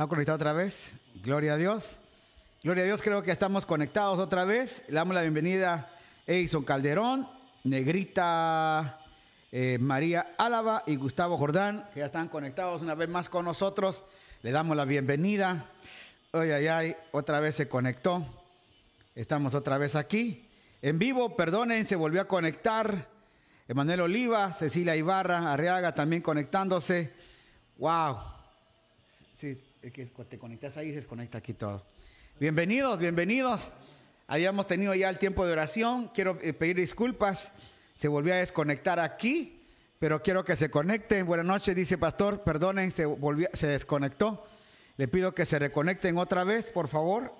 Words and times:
¿Está 0.00 0.08
conectado 0.08 0.36
otra 0.36 0.54
vez? 0.54 0.92
Gloria 1.22 1.52
a 1.52 1.56
Dios. 1.58 1.98
Gloria 2.62 2.84
a 2.84 2.86
Dios, 2.86 3.02
creo 3.02 3.22
que 3.22 3.32
estamos 3.32 3.66
conectados 3.66 4.18
otra 4.18 4.46
vez. 4.46 4.82
Le 4.88 4.94
damos 4.94 5.14
la 5.14 5.20
bienvenida 5.20 5.74
a 5.74 5.90
Edison 6.26 6.64
Calderón, 6.64 7.28
Negrita 7.64 8.98
eh, 9.52 9.76
María 9.78 10.32
Álava 10.38 10.84
y 10.86 10.96
Gustavo 10.96 11.36
Jordán, 11.36 11.86
que 11.92 12.00
ya 12.00 12.06
están 12.06 12.28
conectados 12.28 12.80
una 12.80 12.94
vez 12.94 13.10
más 13.10 13.28
con 13.28 13.44
nosotros. 13.44 14.02
Le 14.40 14.52
damos 14.52 14.74
la 14.74 14.86
bienvenida. 14.86 15.66
Ay, 16.32 16.50
ay, 16.50 16.66
ay, 16.68 16.96
otra 17.12 17.38
vez 17.40 17.56
se 17.56 17.68
conectó. 17.68 18.24
Estamos 19.14 19.54
otra 19.54 19.76
vez 19.76 19.96
aquí. 19.96 20.48
En 20.80 20.98
vivo, 20.98 21.36
perdonen, 21.36 21.86
se 21.86 21.96
volvió 21.96 22.22
a 22.22 22.26
conectar. 22.26 23.06
Emanuel 23.68 24.00
Oliva, 24.00 24.50
Cecilia 24.54 24.96
Ibarra, 24.96 25.52
Arriaga 25.52 25.94
también 25.94 26.22
conectándose. 26.22 27.12
¡Wow! 27.76 28.16
Sí, 29.36 29.69
que 29.80 30.06
te 30.28 30.38
conectas 30.38 30.76
ahí, 30.76 30.90
se 30.90 30.96
desconecta 30.96 31.38
aquí 31.38 31.54
todo. 31.54 31.82
Bienvenidos, 32.38 32.98
bienvenidos. 32.98 33.72
Habíamos 34.26 34.66
tenido 34.66 34.94
ya 34.94 35.08
el 35.08 35.18
tiempo 35.18 35.46
de 35.46 35.52
oración. 35.52 36.08
Quiero 36.08 36.38
eh, 36.42 36.52
pedir 36.52 36.76
disculpas. 36.76 37.50
Se 37.96 38.06
volvió 38.06 38.34
a 38.34 38.36
desconectar 38.36 39.00
aquí, 39.00 39.66
pero 39.98 40.22
quiero 40.22 40.44
que 40.44 40.54
se 40.54 40.70
conecten. 40.70 41.26
Buenas 41.26 41.46
noches, 41.46 41.74
dice 41.74 41.96
pastor. 41.96 42.42
Perdonen, 42.42 42.90
se, 42.90 43.06
volvió, 43.06 43.48
se 43.54 43.68
desconectó. 43.68 44.44
Le 44.98 45.08
pido 45.08 45.34
que 45.34 45.46
se 45.46 45.58
reconecten 45.58 46.18
otra 46.18 46.44
vez, 46.44 46.66
por 46.66 46.88
favor. 46.88 47.34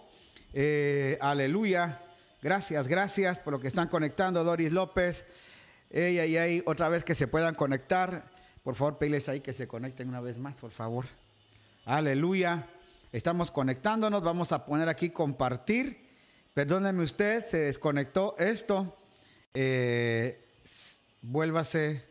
Eh, 0.54 1.18
aleluya. 1.20 2.00
Gracias, 2.41 2.88
gracias 2.88 3.38
por 3.38 3.52
lo 3.52 3.60
que 3.60 3.68
están 3.68 3.88
conectando. 3.88 4.42
Doris 4.44 4.72
López. 4.72 5.27
Ey, 5.91 6.18
ay, 6.18 6.36
ay, 6.38 6.62
otra 6.64 6.88
vez 6.88 7.04
que 7.04 7.14
se 7.14 7.27
puedan 7.27 7.54
conectar. 7.54 8.30
Por 8.62 8.77
favor, 8.77 8.96
pedirles 8.96 9.28
ahí 9.28 9.41
que 9.41 9.52
se 9.52 9.68
conecten 9.68 10.08
una 10.08 10.22
vez 10.22 10.38
más, 10.38 10.56
por 10.56 10.70
favor. 10.70 11.04
Aleluya. 11.84 12.67
Estamos 13.12 13.50
conectándonos. 13.50 14.23
Vamos 14.23 14.53
a 14.53 14.64
poner 14.64 14.89
aquí 14.89 15.11
compartir. 15.11 16.09
Perdóneme 16.55 17.03
usted, 17.05 17.45
se 17.47 17.59
desconectó 17.59 18.34
esto. 18.39 18.98
Eh, 19.55 20.45
vuélvase, 21.22 22.05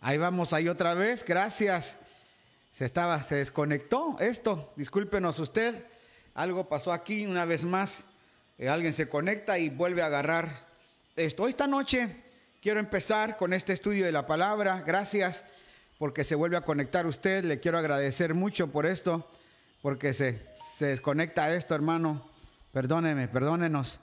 Ahí 0.00 0.18
vamos, 0.18 0.52
ahí 0.52 0.68
otra 0.68 0.94
vez. 0.94 1.24
Gracias. 1.24 1.96
Se 2.72 2.84
estaba, 2.84 3.22
se 3.22 3.36
desconectó 3.36 4.16
esto. 4.20 4.72
Discúlpenos 4.76 5.38
usted. 5.38 5.86
Algo 6.34 6.68
pasó 6.68 6.92
aquí 6.92 7.26
una 7.26 7.44
vez 7.44 7.64
más. 7.64 8.04
Eh, 8.58 8.68
alguien 8.68 8.92
se 8.92 9.08
conecta 9.08 9.56
y 9.58 9.68
vuelve 9.68 10.02
a 10.02 10.06
agarrar 10.06 10.66
esto. 11.14 11.46
Esta 11.46 11.68
noche 11.68 12.24
quiero 12.60 12.80
empezar 12.80 13.36
con 13.36 13.52
este 13.52 13.72
estudio 13.72 14.04
de 14.04 14.10
la 14.10 14.26
palabra. 14.26 14.82
Gracias 14.84 15.44
porque 15.96 16.24
se 16.24 16.34
vuelve 16.34 16.56
a 16.56 16.62
conectar 16.62 17.06
usted. 17.06 17.44
Le 17.44 17.60
quiero 17.60 17.78
agradecer 17.78 18.34
mucho 18.34 18.72
por 18.72 18.84
esto, 18.84 19.30
porque 19.80 20.12
se, 20.12 20.44
se 20.76 20.86
desconecta 20.86 21.54
esto, 21.54 21.76
hermano. 21.76 22.28
Perdóneme, 22.72 23.28
perdónenos. 23.28 24.00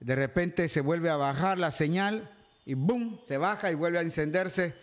De 0.00 0.14
repente 0.14 0.70
se 0.70 0.80
vuelve 0.80 1.10
a 1.10 1.16
bajar 1.16 1.58
la 1.58 1.70
señal 1.70 2.30
y 2.64 2.72
boom, 2.72 3.20
se 3.26 3.36
baja 3.36 3.70
y 3.70 3.74
vuelve 3.74 3.98
a 3.98 4.02
encenderse. 4.02 4.74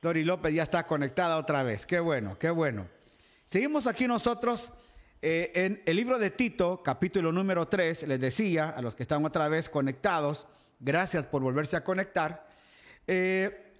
Dori 0.00 0.24
López 0.24 0.54
ya 0.54 0.62
está 0.62 0.86
conectada 0.86 1.36
otra 1.36 1.62
vez. 1.64 1.84
Qué 1.84 2.00
bueno, 2.00 2.38
qué 2.38 2.48
bueno. 2.48 2.88
Seguimos 3.44 3.86
aquí 3.86 4.06
nosotros 4.06 4.72
eh, 5.20 5.50
en 5.54 5.82
el 5.84 5.96
libro 5.96 6.18
de 6.18 6.30
Tito, 6.30 6.80
capítulo 6.82 7.32
número 7.32 7.66
3. 7.66 8.06
Les 8.06 8.20
decía 8.20 8.70
a 8.70 8.80
los 8.82 8.94
que 8.94 9.02
están 9.02 9.24
otra 9.24 9.48
vez 9.48 9.68
conectados, 9.68 10.46
gracias 10.78 11.26
por 11.26 11.42
volverse 11.42 11.76
a 11.76 11.82
conectar. 11.82 12.46
Eh, 13.06 13.74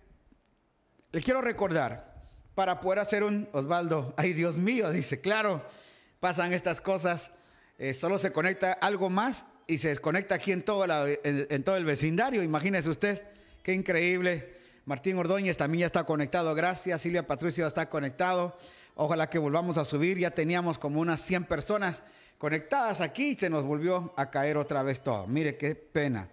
les 1.12 1.22
quiero 1.22 1.40
recordar, 1.40 2.08
para 2.54 2.80
poder 2.80 2.98
hacer 2.98 3.22
un, 3.22 3.48
Osvaldo, 3.52 4.14
ay 4.18 4.32
Dios 4.32 4.56
mío, 4.56 4.90
dice, 4.90 5.20
claro, 5.20 5.64
pasan 6.18 6.52
estas 6.52 6.80
cosas, 6.80 7.30
eh, 7.78 7.94
solo 7.94 8.18
se 8.18 8.32
conecta 8.32 8.72
algo 8.72 9.08
más 9.08 9.46
y 9.68 9.78
se 9.78 9.88
desconecta 9.88 10.34
aquí 10.34 10.50
en 10.50 10.62
todo, 10.62 10.84
en, 11.22 11.62
todo 11.62 11.76
el 11.76 11.84
vecindario, 11.84 12.42
imagínese 12.42 12.90
usted, 12.90 13.22
qué 13.62 13.74
increíble. 13.74 14.56
Martín 14.86 15.18
Ordóñez 15.18 15.56
también 15.56 15.80
ya 15.80 15.86
está 15.86 16.04
conectado, 16.04 16.54
gracias. 16.54 17.02
Silvia 17.02 17.26
Patricio 17.26 17.66
está 17.66 17.90
conectado. 17.90 18.56
Ojalá 19.00 19.30
que 19.30 19.38
volvamos 19.38 19.78
a 19.78 19.84
subir. 19.84 20.18
Ya 20.18 20.32
teníamos 20.32 20.76
como 20.76 21.00
unas 21.00 21.20
100 21.20 21.44
personas 21.44 22.02
conectadas 22.36 23.00
aquí 23.00 23.28
y 23.28 23.34
se 23.36 23.48
nos 23.48 23.62
volvió 23.62 24.12
a 24.16 24.28
caer 24.28 24.56
otra 24.56 24.82
vez 24.82 25.00
todo. 25.02 25.24
Mire 25.28 25.56
qué 25.56 25.76
pena. 25.76 26.28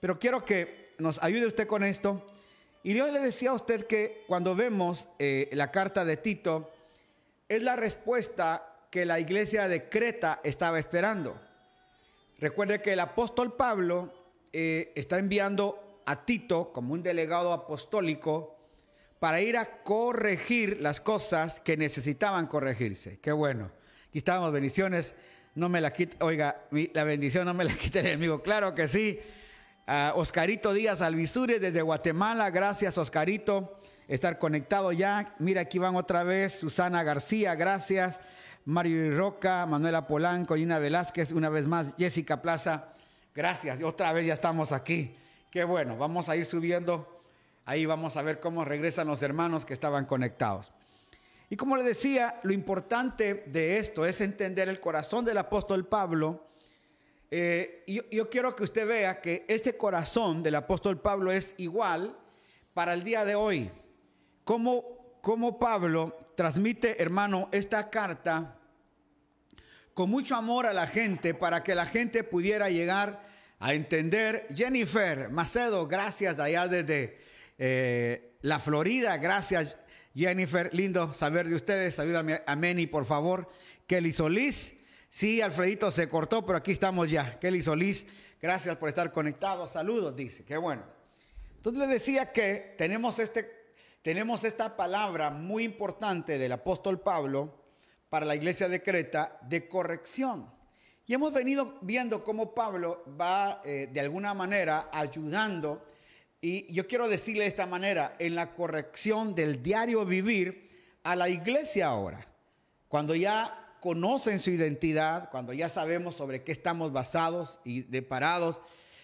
Pero 0.00 0.18
quiero 0.18 0.44
que 0.44 0.94
nos 0.98 1.22
ayude 1.22 1.46
usted 1.46 1.68
con 1.68 1.84
esto. 1.84 2.26
Y 2.82 2.94
yo 2.94 3.06
le 3.06 3.20
decía 3.20 3.50
a 3.50 3.54
usted 3.54 3.86
que 3.86 4.24
cuando 4.26 4.56
vemos 4.56 5.06
eh, 5.20 5.48
la 5.52 5.70
carta 5.70 6.04
de 6.04 6.16
Tito, 6.16 6.72
es 7.48 7.62
la 7.62 7.76
respuesta 7.76 8.88
que 8.90 9.04
la 9.04 9.20
iglesia 9.20 9.68
de 9.68 9.88
Creta 9.88 10.40
estaba 10.42 10.80
esperando. 10.80 11.40
Recuerde 12.40 12.82
que 12.82 12.94
el 12.94 13.00
apóstol 13.00 13.54
Pablo 13.54 14.12
eh, 14.52 14.90
está 14.96 15.20
enviando 15.20 16.02
a 16.04 16.24
Tito 16.24 16.72
como 16.72 16.94
un 16.94 17.02
delegado 17.04 17.52
apostólico 17.52 18.51
para 19.22 19.40
ir 19.40 19.56
a 19.56 19.66
corregir 19.84 20.80
las 20.80 21.00
cosas 21.00 21.60
que 21.60 21.76
necesitaban 21.76 22.48
corregirse. 22.48 23.20
Qué 23.20 23.30
bueno. 23.30 23.70
Aquí 24.08 24.18
estábamos, 24.18 24.50
bendiciones. 24.50 25.14
No 25.54 25.68
me 25.68 25.80
la 25.80 25.92
quita, 25.92 26.24
oiga, 26.24 26.64
la 26.92 27.04
bendición 27.04 27.44
no 27.44 27.54
me 27.54 27.62
la 27.62 27.72
quita 27.78 28.00
el 28.00 28.06
enemigo. 28.06 28.42
Claro 28.42 28.74
que 28.74 28.88
sí. 28.88 29.20
Oscarito 30.16 30.72
Díaz 30.72 31.02
Alvisure 31.02 31.60
desde 31.60 31.82
Guatemala. 31.82 32.50
Gracias, 32.50 32.98
Oscarito. 32.98 33.78
Estar 34.08 34.40
conectado 34.40 34.90
ya. 34.90 35.36
Mira, 35.38 35.60
aquí 35.60 35.78
van 35.78 35.94
otra 35.94 36.24
vez. 36.24 36.54
Susana 36.54 37.04
García, 37.04 37.54
gracias. 37.54 38.18
Mario 38.64 39.16
Roca, 39.16 39.66
Manuela 39.66 40.04
Polanco, 40.04 40.56
Gina 40.56 40.80
Velázquez, 40.80 41.30
una 41.30 41.48
vez 41.48 41.68
más. 41.68 41.94
Jessica 41.96 42.42
Plaza, 42.42 42.88
gracias. 43.32 43.80
Otra 43.84 44.12
vez 44.12 44.26
ya 44.26 44.34
estamos 44.34 44.72
aquí. 44.72 45.14
Qué 45.48 45.62
bueno, 45.62 45.96
vamos 45.96 46.28
a 46.28 46.34
ir 46.34 46.44
subiendo. 46.44 47.11
Ahí 47.64 47.86
vamos 47.86 48.16
a 48.16 48.22
ver 48.22 48.40
cómo 48.40 48.64
regresan 48.64 49.06
los 49.06 49.22
hermanos 49.22 49.64
que 49.64 49.74
estaban 49.74 50.06
conectados. 50.06 50.72
Y 51.48 51.56
como 51.56 51.76
le 51.76 51.82
decía, 51.82 52.40
lo 52.42 52.52
importante 52.52 53.44
de 53.46 53.78
esto 53.78 54.06
es 54.06 54.20
entender 54.20 54.68
el 54.68 54.80
corazón 54.80 55.24
del 55.24 55.38
apóstol 55.38 55.86
Pablo 55.86 56.52
eh, 57.34 57.82
yo, 58.10 58.28
quiero 58.28 58.54
que 58.54 58.62
usted 58.62 58.86
vea 58.86 59.22
que 59.22 59.46
este 59.48 59.74
corazón 59.78 60.42
del 60.42 60.54
apóstol 60.54 61.00
Pablo 61.00 61.32
es 61.32 61.54
igual 61.56 62.14
para 62.74 62.92
el 62.92 63.02
día 63.04 63.24
de 63.24 63.34
hoy. 63.34 63.70
Como 64.44 65.58
Pablo 65.58 66.14
transmite, 66.36 67.02
hermano, 67.02 67.48
esta 67.50 67.88
carta 67.88 68.58
con 69.94 70.10
mucho 70.10 70.36
amor 70.36 70.66
a 70.66 70.74
la 70.74 70.86
gente 70.86 71.32
para 71.32 71.62
que 71.62 71.74
la 71.74 71.86
gente 71.86 72.22
pudiera 72.22 72.68
llegar 72.68 73.26
a 73.60 73.72
entender. 73.72 74.46
Jennifer 74.54 75.30
Macedo, 75.30 75.88
gracias 75.88 76.36
de 76.36 76.42
allá 76.42 76.68
desde 76.68 77.18
eh, 77.58 78.36
la 78.42 78.58
Florida, 78.58 79.16
gracias 79.18 79.78
Jennifer, 80.14 80.72
lindo 80.74 81.14
saber 81.14 81.48
de 81.48 81.54
ustedes. 81.54 81.98
Ayúdame 81.98 82.42
a 82.46 82.56
Meni, 82.56 82.86
por 82.86 83.04
favor. 83.06 83.48
Kelly 83.86 84.12
Solís, 84.12 84.74
Sí, 85.14 85.42
Alfredito 85.42 85.90
se 85.90 86.08
cortó, 86.08 86.46
pero 86.46 86.56
aquí 86.56 86.72
estamos 86.72 87.10
ya. 87.10 87.38
Kelly 87.38 87.62
Solís, 87.62 88.06
gracias 88.40 88.78
por 88.78 88.88
estar 88.88 89.12
conectado. 89.12 89.68
Saludos, 89.68 90.16
dice. 90.16 90.42
Qué 90.42 90.56
bueno. 90.56 90.84
Entonces 91.56 91.86
le 91.86 91.92
decía 91.92 92.32
que 92.32 92.74
tenemos, 92.78 93.18
este, 93.18 93.74
tenemos 94.00 94.42
esta 94.44 94.74
palabra 94.74 95.28
muy 95.28 95.64
importante 95.64 96.38
del 96.38 96.52
apóstol 96.52 96.98
Pablo 96.98 97.62
para 98.08 98.24
la 98.24 98.34
iglesia 98.34 98.70
de 98.70 98.82
Creta 98.82 99.38
de 99.42 99.68
corrección. 99.68 100.50
Y 101.04 101.12
hemos 101.12 101.30
venido 101.34 101.78
viendo 101.82 102.24
cómo 102.24 102.54
Pablo 102.54 103.04
va 103.20 103.60
eh, 103.66 103.90
de 103.92 104.00
alguna 104.00 104.32
manera 104.32 104.88
ayudando. 104.90 105.86
Y 106.44 106.70
yo 106.72 106.88
quiero 106.88 107.08
decirle 107.08 107.44
de 107.44 107.48
esta 107.48 107.66
manera, 107.66 108.16
en 108.18 108.34
la 108.34 108.52
corrección 108.52 109.36
del 109.36 109.62
diario 109.62 110.04
vivir 110.04 110.68
a 111.04 111.14
la 111.14 111.28
iglesia 111.28 111.86
ahora. 111.86 112.26
Cuando 112.88 113.14
ya 113.14 113.76
conocen 113.80 114.40
su 114.40 114.50
identidad, 114.50 115.30
cuando 115.30 115.52
ya 115.52 115.68
sabemos 115.68 116.16
sobre 116.16 116.42
qué 116.42 116.50
estamos 116.50 116.92
basados 116.92 117.60
y 117.64 117.82
deparados, 117.82 118.60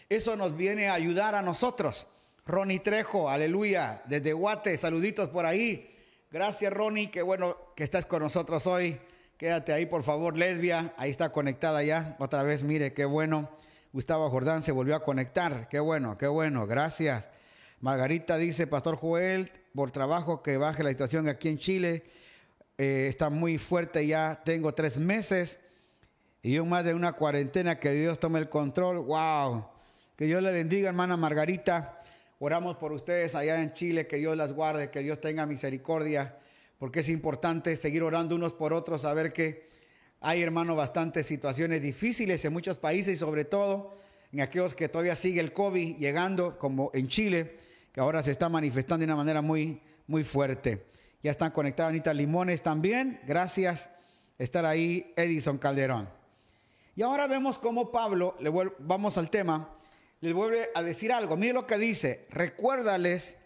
eso 0.08 0.34
nos 0.34 0.56
viene 0.56 0.88
a 0.88 0.94
ayudar 0.94 1.36
a 1.36 1.42
nosotros. 1.42 2.08
Ronnie 2.44 2.80
Trejo, 2.80 3.30
aleluya, 3.30 4.02
desde 4.06 4.32
Guate, 4.32 4.76
saluditos 4.76 5.28
por 5.28 5.46
ahí. 5.46 5.94
Gracias 6.32 6.72
Ronnie, 6.72 7.08
qué 7.08 7.22
bueno 7.22 7.56
que 7.76 7.84
estás 7.84 8.04
con 8.04 8.20
nosotros 8.20 8.66
hoy. 8.66 9.00
Quédate 9.36 9.72
ahí, 9.72 9.86
por 9.86 10.02
favor, 10.02 10.36
lesbia. 10.36 10.92
Ahí 10.96 11.12
está 11.12 11.30
conectada 11.30 11.84
ya. 11.84 12.16
Otra 12.18 12.42
vez, 12.42 12.64
mire, 12.64 12.92
qué 12.92 13.04
bueno. 13.04 13.48
Gustavo 13.92 14.28
Jordán 14.30 14.62
se 14.62 14.72
volvió 14.72 14.94
a 14.96 15.02
conectar. 15.02 15.68
Qué 15.68 15.80
bueno, 15.80 16.18
qué 16.18 16.26
bueno. 16.26 16.66
Gracias. 16.66 17.28
Margarita 17.80 18.36
dice, 18.36 18.66
Pastor 18.66 18.96
Joel, 18.96 19.50
por 19.74 19.90
trabajo 19.90 20.42
que 20.42 20.56
baje 20.56 20.82
la 20.82 20.90
situación 20.90 21.28
aquí 21.28 21.48
en 21.48 21.58
Chile. 21.58 22.04
Eh, 22.76 23.06
está 23.08 23.30
muy 23.30 23.58
fuerte 23.58 24.06
ya, 24.06 24.40
tengo 24.44 24.72
tres 24.72 24.98
meses 24.98 25.58
y 26.42 26.52
yo 26.52 26.64
más 26.64 26.84
de 26.84 26.94
una 26.94 27.12
cuarentena, 27.12 27.80
que 27.80 27.92
Dios 27.92 28.20
tome 28.20 28.38
el 28.38 28.48
control. 28.48 28.98
¡Wow! 28.98 29.66
Que 30.16 30.26
Dios 30.26 30.42
le 30.42 30.52
bendiga, 30.52 30.88
hermana 30.88 31.16
Margarita. 31.16 31.94
Oramos 32.38 32.76
por 32.76 32.92
ustedes 32.92 33.34
allá 33.34 33.60
en 33.62 33.74
Chile, 33.74 34.06
que 34.06 34.16
Dios 34.16 34.36
las 34.36 34.52
guarde, 34.52 34.90
que 34.90 35.00
Dios 35.00 35.20
tenga 35.20 35.46
misericordia, 35.46 36.38
porque 36.78 37.00
es 37.00 37.08
importante 37.08 37.74
seguir 37.76 38.02
orando 38.02 38.36
unos 38.36 38.52
por 38.52 38.72
otros, 38.72 39.02
saber 39.02 39.32
que 39.32 39.66
hay, 40.20 40.42
hermano, 40.42 40.74
bastantes 40.74 41.26
situaciones 41.26 41.80
difíciles 41.80 42.44
en 42.44 42.52
muchos 42.52 42.78
países 42.78 43.14
y 43.14 43.16
sobre 43.16 43.44
todo 43.44 43.96
en 44.32 44.40
aquellos 44.40 44.74
que 44.74 44.88
todavía 44.88 45.16
sigue 45.16 45.40
el 45.40 45.52
COVID 45.52 45.96
llegando, 45.96 46.58
como 46.58 46.90
en 46.92 47.08
Chile, 47.08 47.58
que 47.92 48.00
ahora 48.00 48.22
se 48.22 48.32
está 48.32 48.48
manifestando 48.48 49.06
de 49.06 49.12
una 49.12 49.16
manera 49.16 49.42
muy, 49.42 49.80
muy 50.06 50.24
fuerte. 50.24 50.86
Ya 51.22 51.30
están 51.30 51.50
conectados 51.50 51.90
Anita 51.90 52.12
Limones 52.12 52.62
también. 52.62 53.20
Gracias 53.26 53.90
estar 54.38 54.64
ahí, 54.64 55.12
Edison 55.16 55.58
Calderón. 55.58 56.08
Y 56.94 57.02
ahora 57.02 57.26
vemos 57.26 57.58
cómo 57.58 57.92
Pablo, 57.92 58.34
le 58.40 58.50
vamos 58.80 59.18
al 59.18 59.30
tema, 59.30 59.72
le 60.20 60.32
vuelve 60.32 60.68
a 60.74 60.82
decir 60.82 61.12
algo. 61.12 61.36
Mire 61.36 61.52
lo 61.52 61.66
que 61.66 61.78
dice, 61.78 62.26
recuérdales 62.30 63.36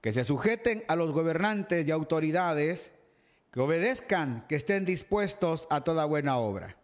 que 0.00 0.12
se 0.12 0.24
sujeten 0.24 0.82
a 0.88 0.96
los 0.96 1.12
gobernantes 1.12 1.86
y 1.86 1.90
autoridades, 1.90 2.94
que 3.50 3.60
obedezcan, 3.60 4.44
que 4.48 4.56
estén 4.56 4.84
dispuestos 4.84 5.66
a 5.70 5.82
toda 5.82 6.04
buena 6.04 6.36
obra. 6.36 6.76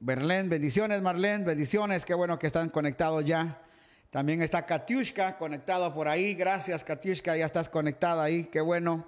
Berlén, 0.00 0.48
bendiciones 0.48 1.02
Marlene, 1.02 1.44
bendiciones, 1.44 2.04
qué 2.04 2.14
bueno 2.14 2.38
que 2.38 2.46
están 2.46 2.70
conectados 2.70 3.24
ya. 3.24 3.62
También 4.10 4.42
está 4.42 4.64
Katiushka 4.64 5.36
conectado 5.36 5.92
por 5.92 6.08
ahí, 6.08 6.34
gracias 6.34 6.82
Katiushka, 6.82 7.36
ya 7.36 7.46
estás 7.46 7.68
conectada 7.68 8.22
ahí, 8.22 8.44
qué 8.44 8.60
bueno. 8.60 9.06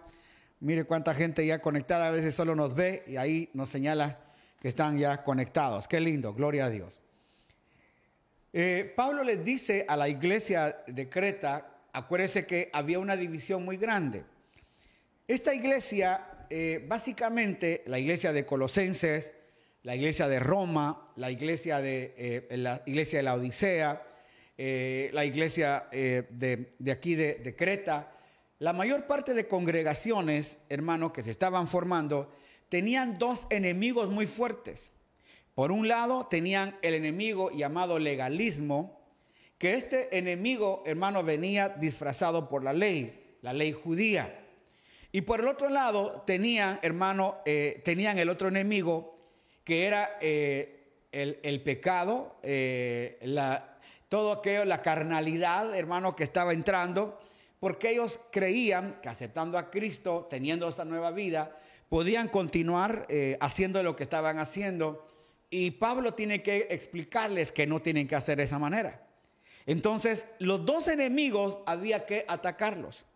Mire 0.61 0.85
cuánta 0.85 1.15
gente 1.15 1.47
ya 1.47 1.61
conectada, 1.61 2.09
a 2.09 2.11
veces 2.11 2.35
solo 2.35 2.55
nos 2.55 2.75
ve 2.75 3.05
y 3.07 3.17
ahí 3.17 3.49
nos 3.55 3.71
señala 3.71 4.19
que 4.61 4.69
están 4.69 4.99
ya 4.99 5.23
conectados. 5.23 5.89
Qué 5.89 6.01
lindo, 6.01 6.35
gloria 6.35 6.67
a 6.67 6.71
Dios. 6.71 7.01
Eh, 8.53 8.93
Pablo 8.97 9.23
les 9.23 9.45
dice 9.45 9.87
a 9.89 9.97
la 9.97 10.09
iglesia 10.09 10.83
de 10.87 11.09
Creta, 11.09 11.79
acuérdese 11.93 12.45
que 12.45 12.71
había 12.73 12.99
una 12.99 13.17
división 13.17 13.65
muy 13.65 13.77
grande. 13.77 14.25
Esta 15.27 15.55
iglesia, 15.55 16.27
eh, 16.51 16.85
básicamente 16.87 17.83
la 17.87 17.99
iglesia 17.99 18.33
de 18.33 18.47
Colosenses, 18.47 19.33
la 19.83 19.95
iglesia 19.95 20.29
de 20.29 20.41
Roma, 20.41 21.13
la 21.17 21.31
iglesia 21.31 21.81
de, 21.81 22.15
eh, 22.17 22.57
la, 22.57 22.83
iglesia 22.87 23.19
de 23.19 23.23
la 23.23 23.35
Odisea, 23.35 24.05
la 24.57 25.25
iglesia 25.25 25.89
de, 25.93 26.75
aquí 26.91 27.15
de, 27.15 27.35
de 27.35 27.55
Creta, 27.55 28.13
la 28.59 28.73
mayor 28.73 29.07
parte 29.07 29.35
de 29.35 29.47
congregaciones, 29.47 30.59
hermanos, 30.69 31.13
que 31.13 31.23
se 31.23 31.31
estaban 31.31 31.69
formando, 31.69 32.33
tenían 32.69 33.19
dos 33.19 33.47
enemigos 33.51 34.11
muy 34.11 34.27
fuertes. 34.27 34.91
Por 35.55 35.73
un 35.73 35.89
lado, 35.89 36.27
tenían 36.27 36.77
el 36.83 36.95
enemigo 36.95 37.51
llamado 37.51 37.99
legalismo, 37.99 38.99
que 39.59 39.75
este 39.75 40.17
enemigo, 40.17 40.83
hermano, 40.87 41.23
venía 41.25 41.69
disfrazado 41.69 42.49
por 42.49 42.63
la 42.63 42.73
ley, 42.73 43.37
la 43.43 43.53
ley 43.53 43.73
judía. 43.73 44.48
Y 45.11 45.23
por 45.23 45.41
el 45.41 45.49
otro 45.49 45.71
lado, 45.71 46.23
tenían, 46.27 46.79
hermano, 46.83 47.39
eh, 47.47 47.81
tenían 47.85 48.19
el 48.19 48.29
otro 48.29 48.49
enemigo, 48.49 49.17
que 49.65 49.87
era 49.87 50.19
eh, 50.21 51.07
el, 51.13 51.63
pecado, 51.63 52.37
eh, 52.43 53.19
todo 54.09 54.33
aquello, 54.33 54.65
la 54.65 54.83
carnalidad, 54.83 55.75
hermano, 55.75 56.15
que 56.15 56.25
estaba 56.25 56.53
entrando 56.53 57.21
porque 57.61 57.91
ellos 57.91 58.21
creían 58.31 59.01
que 59.03 59.09
aceptando 59.09 59.59
a 59.59 59.69
Cristo, 59.69 60.29
teniendo 60.31 60.69
esta 60.69 60.85
nueva 60.85 61.11
vida, 61.11 61.57
podían 61.89 62.29
continuar 62.29 63.09
haciendo 63.41 63.83
lo 63.83 63.97
que 63.97 64.05
estaban 64.05 64.39
haciendo. 64.39 65.09
Y 65.51 65.73
Pablo 65.73 66.15
tiene 66.15 66.41
que 66.41 66.69
explicarles 66.71 67.51
que 67.51 67.67
no 67.67 67.83
tienen 67.83 68.07
que 68.07 68.15
hacer 68.15 68.37
de 68.37 68.45
esa 68.45 68.61
manera. 68.61 69.03
Entonces, 69.67 70.27
los 70.39 70.65
dos 70.65 70.87
enemigos 70.87 71.59
había 71.67 72.07
que 72.07 72.25
atacarlos. 72.29 73.08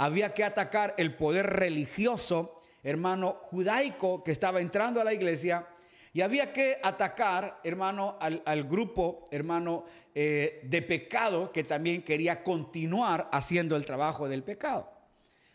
Había 0.00 0.32
que 0.32 0.44
atacar 0.44 0.94
el 0.96 1.16
poder 1.16 1.46
religioso, 1.46 2.60
hermano, 2.84 3.40
judaico 3.42 4.22
que 4.22 4.30
estaba 4.30 4.60
entrando 4.60 5.00
a 5.00 5.04
la 5.04 5.12
iglesia. 5.12 5.66
Y 6.12 6.20
había 6.20 6.52
que 6.52 6.78
atacar, 6.82 7.60
hermano, 7.64 8.16
al, 8.20 8.62
grupo, 8.62 9.24
hermano, 9.32 9.84
eh, 10.14 10.60
de 10.62 10.82
pecado 10.82 11.50
que 11.50 11.64
también 11.64 12.02
quería 12.02 12.44
continuar 12.44 13.28
haciendo 13.32 13.74
el 13.74 13.84
trabajo 13.84 14.28
del 14.28 14.44
pecado. 14.44 14.88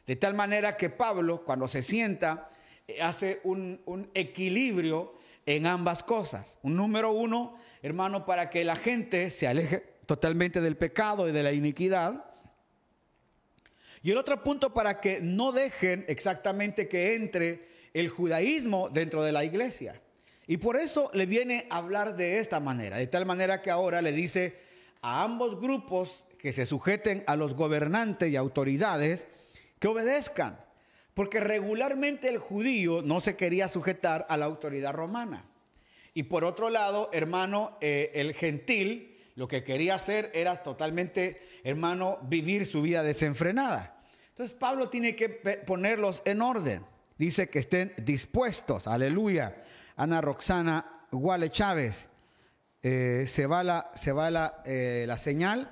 De 0.05 0.17
tal 0.17 0.33
manera 0.33 0.75
que 0.75 0.89
Pablo, 0.89 1.45
cuando 1.45 1.69
se 1.69 1.81
sienta, 1.81 2.49
eh, 2.85 3.01
hace 3.01 3.39
un 3.45 4.09
equilibrio 4.13 5.13
en 5.45 5.67
ambas 5.67 6.03
cosas. 6.03 6.57
Un 6.63 6.75
número 6.75 7.13
uno, 7.13 7.55
hermano, 7.81 8.25
para 8.25 8.49
que 8.49 8.65
la 8.65 8.75
gente 8.75 9.29
se 9.29 9.47
aleje 9.47 9.93
totalmente 10.05 10.59
del 10.59 10.75
pecado 10.75 11.29
y 11.29 11.31
de 11.31 11.43
la 11.43 11.53
iniquidad. 11.53 12.25
Y 14.03 14.11
el 14.11 14.17
otro 14.17 14.43
punto 14.43 14.73
para 14.73 14.99
que 14.99 15.21
no 15.21 15.53
dejen 15.53 16.03
exactamente 16.09 16.89
que 16.89 17.15
entre 17.15 17.67
el 17.93 18.09
judaísmo 18.09 18.89
dentro 18.89 19.23
de 19.23 19.31
la 19.31 19.45
iglesia. 19.45 20.01
Y 20.45 20.57
por 20.57 20.75
eso 20.75 21.09
le 21.13 21.25
viene 21.25 21.67
a 21.69 21.77
hablar 21.77 22.17
de 22.17 22.39
esta 22.39 22.59
manera, 22.59 22.97
de 22.97 23.07
tal 23.07 23.25
manera 23.25 23.61
que 23.61 23.71
ahora 23.71 24.01
le 24.01 24.11
dice 24.11 24.57
a 25.01 25.23
ambos 25.23 25.59
grupos 25.59 26.25
que 26.37 26.51
se 26.51 26.65
sujeten 26.65 27.23
a 27.27 27.37
los 27.37 27.55
gobernantes 27.55 28.29
y 28.29 28.35
autoridades 28.35 29.25
que 29.79 29.87
obedezcan, 29.87 30.59
porque 31.13 31.39
regularmente 31.39 32.27
el 32.27 32.39
judío 32.39 33.01
no 33.01 33.21
se 33.21 33.37
quería 33.37 33.69
sujetar 33.69 34.25
a 34.27 34.35
la 34.35 34.45
autoridad 34.45 34.93
romana. 34.93 35.45
Y 36.13 36.23
por 36.23 36.43
otro 36.43 36.69
lado, 36.69 37.09
hermano, 37.13 37.77
eh, 37.79 38.11
el 38.15 38.33
gentil 38.33 39.12
lo 39.35 39.47
que 39.47 39.63
quería 39.63 39.95
hacer 39.95 40.31
era 40.33 40.61
totalmente, 40.61 41.41
hermano, 41.63 42.19
vivir 42.23 42.65
su 42.65 42.81
vida 42.81 43.03
desenfrenada. 43.03 43.97
Entonces 44.29 44.55
Pablo 44.55 44.89
tiene 44.89 45.15
que 45.15 45.29
ponerlos 45.65 46.21
en 46.25 46.41
orden. 46.41 46.85
Dice 47.17 47.49
que 47.49 47.59
estén 47.59 47.93
dispuestos, 47.97 48.87
aleluya, 48.87 49.63
Ana 49.95 50.21
Roxana 50.21 50.91
Guale 51.11 51.51
Chávez. 51.51 52.09
Eh, 52.81 53.25
se 53.29 53.45
va, 53.45 53.63
la, 53.63 53.91
se 53.95 54.11
va 54.11 54.29
la, 54.29 54.61
eh, 54.65 55.05
la, 55.07 55.17
señal. 55.17 55.71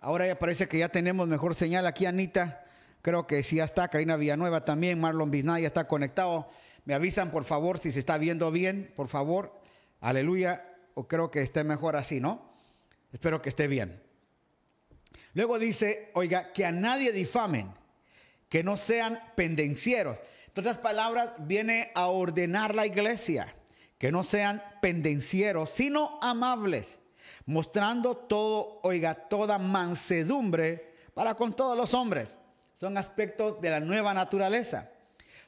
Ahora 0.00 0.26
ya 0.26 0.38
parece 0.38 0.66
que 0.66 0.78
ya 0.78 0.88
tenemos 0.88 1.28
mejor 1.28 1.54
señal 1.54 1.86
aquí, 1.86 2.06
Anita. 2.06 2.64
Creo 3.02 3.26
que 3.26 3.42
sí 3.42 3.56
ya 3.56 3.64
está. 3.64 3.88
Karina 3.88 4.16
Villanueva 4.16 4.64
también. 4.64 5.00
Marlon 5.00 5.30
Biznay 5.30 5.62
ya 5.62 5.68
está 5.68 5.86
conectado. 5.86 6.50
Me 6.86 6.94
avisan, 6.94 7.30
por 7.30 7.44
favor, 7.44 7.78
si 7.78 7.92
se 7.92 8.00
está 8.00 8.18
viendo 8.18 8.50
bien, 8.50 8.92
por 8.96 9.06
favor. 9.06 9.60
Aleluya. 10.00 10.66
O 10.94 11.06
creo 11.06 11.30
que 11.30 11.40
esté 11.40 11.62
mejor 11.62 11.94
así, 11.94 12.20
¿no? 12.20 12.49
Espero 13.12 13.42
que 13.42 13.48
esté 13.48 13.66
bien. 13.66 14.02
Luego 15.34 15.58
dice, 15.58 16.10
oiga, 16.14 16.52
que 16.52 16.64
a 16.64 16.72
nadie 16.72 17.12
difamen, 17.12 17.72
que 18.48 18.64
no 18.64 18.76
sean 18.76 19.20
pendencieros. 19.36 20.18
En 20.46 20.60
otras 20.60 20.78
palabras, 20.78 21.32
viene 21.38 21.92
a 21.94 22.08
ordenar 22.08 22.74
la 22.74 22.86
iglesia, 22.86 23.54
que 23.98 24.10
no 24.10 24.24
sean 24.24 24.62
pendencieros, 24.82 25.70
sino 25.70 26.18
amables, 26.20 26.98
mostrando 27.46 28.16
todo, 28.16 28.80
oiga, 28.82 29.14
toda 29.14 29.58
mansedumbre 29.58 30.94
para 31.14 31.34
con 31.34 31.54
todos 31.54 31.76
los 31.76 31.94
hombres. 31.94 32.36
Son 32.74 32.96
aspectos 32.96 33.60
de 33.60 33.70
la 33.70 33.80
nueva 33.80 34.14
naturaleza. 34.14 34.90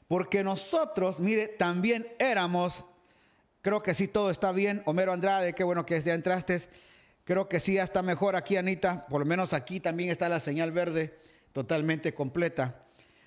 Porque 0.06 0.44
nosotros, 0.44 1.18
mire, 1.18 1.48
también 1.48 2.06
éramos, 2.18 2.84
creo 3.62 3.82
que 3.82 3.94
sí 3.94 4.06
todo 4.06 4.30
está 4.30 4.52
bien, 4.52 4.82
Homero 4.84 5.12
Andrade, 5.12 5.54
qué 5.54 5.64
bueno 5.64 5.86
que 5.86 6.00
ya 6.02 6.14
entraste. 6.14 6.68
Creo 7.24 7.48
que 7.48 7.60
sí 7.60 7.74
ya 7.74 7.84
está 7.84 8.02
mejor 8.02 8.36
aquí, 8.36 8.56
Anita. 8.56 9.06
Por 9.06 9.20
lo 9.20 9.26
menos 9.26 9.52
aquí 9.52 9.80
también 9.80 10.10
está 10.10 10.28
la 10.28 10.40
señal 10.40 10.72
verde 10.72 11.18
totalmente 11.52 12.14
completa. 12.14 12.84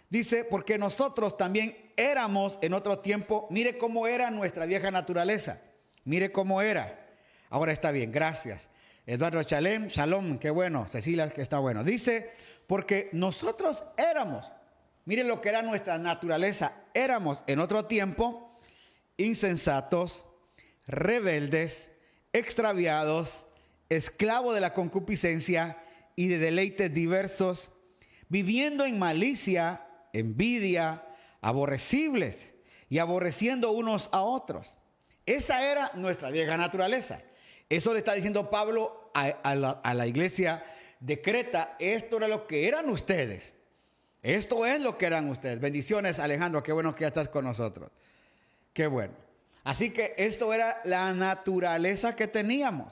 Dice, 0.10 0.44
porque 0.44 0.78
nosotros 0.78 1.38
también 1.38 1.92
éramos 1.98 2.60
en 2.62 2.74
otro 2.74 3.00
tiempo, 3.00 3.48
mire 3.50 3.78
cómo 3.78 4.08
era 4.08 4.32
nuestra 4.32 4.66
vieja 4.66 4.92
naturaleza, 4.92 5.62
mire 6.04 6.32
cómo 6.32 6.62
era. 6.62 7.08
Ahora 7.50 7.72
está 7.72 7.92
bien, 7.92 8.12
gracias. 8.12 8.70
Eduardo 9.06 9.44
Chalem, 9.44 9.88
Shalom, 9.88 10.40
qué 10.40 10.50
bueno. 10.50 10.88
Cecilia, 10.88 11.30
que 11.30 11.42
está 11.42 11.60
bueno. 11.60 11.84
Dice, 11.84 12.32
porque 12.68 13.10
nosotros 13.14 13.84
éramos, 13.98 14.52
mire 15.06 15.24
lo 15.24 15.42
que 15.42 15.50
era 15.50 15.62
nuestra 15.62 15.98
naturaleza, 15.98 16.74
éramos 16.94 17.44
en 17.48 17.60
otro 17.60 17.86
tiempo 17.86 18.58
insensatos, 19.18 20.26
rebeldes, 20.88 21.90
extraviados, 22.34 23.45
esclavos 23.90 24.56
de 24.56 24.62
la 24.62 24.74
concupiscencia 24.74 25.78
y 26.16 26.28
de 26.28 26.38
deleites 26.38 26.94
diversos, 26.94 27.72
viviendo 28.30 28.86
en 28.86 28.98
malicia 28.98 29.86
envidia, 30.14 31.04
aborrecibles 31.42 32.54
y 32.90 33.00
aborreciendo 33.00 33.72
unos 33.72 34.10
a 34.12 34.22
otros. 34.22 34.78
Esa 35.26 35.70
era 35.70 35.92
nuestra 35.96 36.30
vieja 36.32 36.58
naturaleza. 36.58 37.22
Eso 37.70 37.94
le 37.94 38.00
está 38.00 38.14
diciendo 38.14 38.50
Pablo 38.50 39.12
a, 39.14 39.56
la, 39.56 40.08
iglesia 40.08 40.64
de 41.00 41.22
Creta. 41.22 41.76
Esto 41.80 42.18
era 42.18 42.28
lo 42.28 42.48
que 42.48 42.68
eran 42.68 42.90
ustedes. 42.90 43.56
Esto 44.22 44.66
es 44.66 44.82
lo 44.82 44.98
que 44.98 45.06
eran 45.06 45.30
ustedes. 45.30 45.60
Bendiciones, 45.60 46.20
Alejandro. 46.20 46.64
Qué 46.64 46.72
bueno 46.72 46.96
que 46.96 47.02
ya 47.02 47.08
estás 47.08 47.30
con 47.30 47.46
nosotros. 47.46 47.92
Qué 48.74 48.88
bueno. 48.88 49.14
Así 49.64 49.92
que 49.92 50.14
esto 50.18 50.54
era 50.54 50.82
la 50.84 51.14
naturaleza 51.14 52.16
que 52.16 52.28
teníamos. 52.28 52.92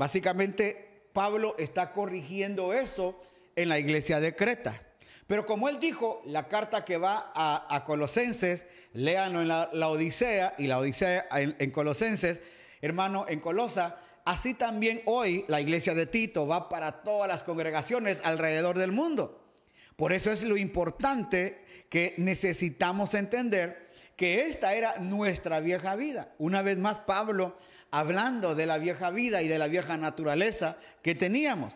Básicamente, 0.00 1.10
Pablo 1.12 1.54
está 1.58 1.92
corrigiendo 1.92 2.72
eso 2.72 3.20
en 3.54 3.68
la 3.68 3.78
iglesia 3.78 4.18
de 4.18 4.34
Creta. 4.34 4.80
Pero 5.26 5.44
como 5.44 5.68
él 5.68 5.78
dijo, 5.78 6.22
la 6.24 6.48
carta 6.48 6.86
que 6.86 6.96
va 6.96 7.30
a, 7.34 7.84
Colosenses, 7.84 8.64
léanlo 8.94 9.42
en 9.42 9.48
la, 9.48 9.88
Odisea 9.90 10.54
y 10.56 10.68
la 10.68 10.78
Odisea 10.78 11.28
en, 11.32 11.70
Colosenses, 11.70 12.40
hermano, 12.80 13.26
en 13.28 13.40
Colosa, 13.40 13.98
así 14.24 14.54
también 14.54 15.02
hoy 15.04 15.44
la 15.48 15.60
iglesia 15.60 15.94
de 15.94 16.06
Tito 16.06 16.46
va 16.46 16.70
para 16.70 17.02
todas 17.02 17.28
las 17.28 17.42
congregaciones 17.42 18.22
alrededor 18.24 18.78
del 18.78 18.92
mundo. 18.92 19.52
Por 19.96 20.14
eso 20.14 20.32
es 20.32 20.44
lo 20.44 20.56
importante 20.56 21.62
que 21.90 22.14
necesitamos 22.16 23.12
entender 23.12 23.90
que 24.16 24.46
esta 24.48 24.72
era 24.72 24.96
nuestra 24.96 25.60
vieja 25.60 25.94
vida. 25.94 26.32
Una 26.38 26.62
vez 26.62 26.78
más, 26.78 27.00
Pablo 27.00 27.58
hablando 27.90 28.54
de 28.54 28.66
la 28.66 28.78
vieja 28.78 29.10
vida 29.10 29.42
y 29.42 29.48
de 29.48 29.58
la 29.58 29.68
vieja 29.68 29.96
naturaleza 29.96 30.76
que 31.02 31.14
teníamos. 31.14 31.72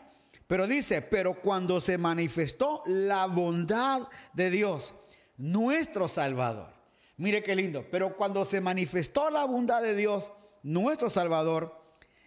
Pero 0.47 0.67
dice, 0.67 1.03
pero 1.03 1.41
cuando 1.41 1.81
se 1.81 1.99
manifestó 1.99 2.83
la 2.87 3.27
bondad 3.27 4.03
de 4.35 4.51
Dios, 4.51 4.95
nuestro 5.37 6.09
Salvador. 6.09 6.73
Mire 7.17 7.43
qué 7.43 7.57
lindo, 7.57 7.87
pero 7.91 8.17
cuando 8.17 8.45
se 8.45 8.61
manifestó 8.61 9.31
la 9.31 9.45
bondad 9.45 9.83
de 9.83 9.95
Dios, 9.95 10.33
nuestro 10.63 11.09
Salvador, 11.11 11.81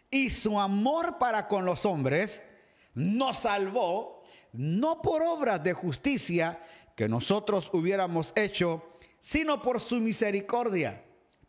y 0.10 0.30
su 0.30 0.60
amor 0.60 1.18
para 1.18 1.48
con 1.48 1.66
los 1.66 1.86
hombres, 1.86 2.42
nos 2.94 3.40
salvó, 3.40 4.24
no 4.54 5.02
por 5.02 5.22
obras 5.22 5.64
de 5.64 5.74
justicia 5.74 6.64
que 6.96 7.10
nosotros 7.10 7.70
hubiéramos 7.74 8.32
hecho, 8.36 8.98
sino 9.20 9.62
por 9.62 9.82
su 9.82 10.00
misericordia, 10.00 11.04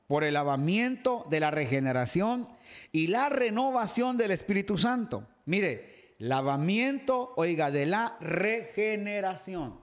por 0.09 0.25
el 0.25 0.35
lavamiento 0.35 1.25
de 1.31 1.39
la 1.39 1.53
regeneración 1.53 2.49
y 2.91 3.07
la 3.07 3.29
renovación 3.29 4.17
del 4.17 4.33
Espíritu 4.33 4.79
Santo. 4.79 5.29
Mire, 5.45 6.15
lavamiento, 6.19 7.35
oiga, 7.37 7.71
de 7.71 7.87
la 7.87 8.17
regeneración. 8.21 9.79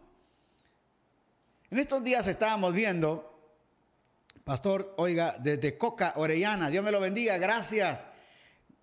En 1.69 1.77
estos 1.77 2.03
días 2.03 2.25
estábamos 2.27 2.73
viendo, 2.73 3.53
pastor, 4.43 4.95
oiga, 4.97 5.37
desde 5.39 5.77
Coca 5.77 6.13
Orellana, 6.15 6.71
Dios 6.71 6.83
me 6.83 6.91
lo 6.91 6.99
bendiga, 6.99 7.37
gracias. 7.37 8.03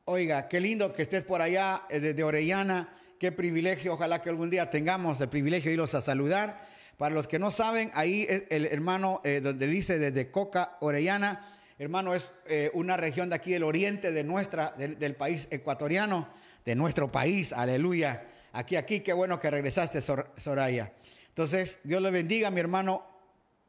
Oiga, 0.04 0.48
qué 0.48 0.60
lindo 0.60 0.92
que 0.92 1.02
estés 1.02 1.24
por 1.24 1.42
allá 1.42 1.82
eh, 1.88 2.00
desde 2.00 2.22
Orellana, 2.22 2.88
qué 3.18 3.32
privilegio, 3.32 3.94
ojalá 3.94 4.20
que 4.20 4.28
algún 4.28 4.50
día 4.50 4.70
tengamos 4.70 5.20
el 5.20 5.28
privilegio 5.28 5.70
de 5.70 5.74
irlos 5.74 5.94
a 5.94 6.00
saludar. 6.00 6.71
Para 6.96 7.14
los 7.14 7.26
que 7.26 7.38
no 7.38 7.50
saben, 7.50 7.90
ahí 7.94 8.26
el 8.50 8.66
hermano 8.66 9.20
eh, 9.24 9.40
donde 9.42 9.66
dice 9.66 9.98
desde 9.98 10.30
Coca 10.30 10.76
Orellana, 10.80 11.58
hermano, 11.78 12.14
es 12.14 12.32
eh, 12.46 12.70
una 12.74 12.96
región 12.96 13.28
de 13.30 13.36
aquí 13.36 13.52
del 13.52 13.64
oriente 13.64 14.12
de 14.12 14.24
nuestra, 14.24 14.70
del 14.72 15.16
país 15.16 15.48
ecuatoriano 15.50 16.28
de 16.64 16.74
nuestro 16.74 17.10
país, 17.10 17.52
aleluya. 17.52 18.28
Aquí, 18.52 18.76
aquí, 18.76 19.00
qué 19.00 19.12
bueno 19.12 19.40
que 19.40 19.50
regresaste, 19.50 20.00
Soraya. 20.00 20.92
Entonces, 21.28 21.80
Dios 21.82 22.02
le 22.02 22.10
bendiga, 22.10 22.50
mi 22.50 22.60
hermano 22.60 23.04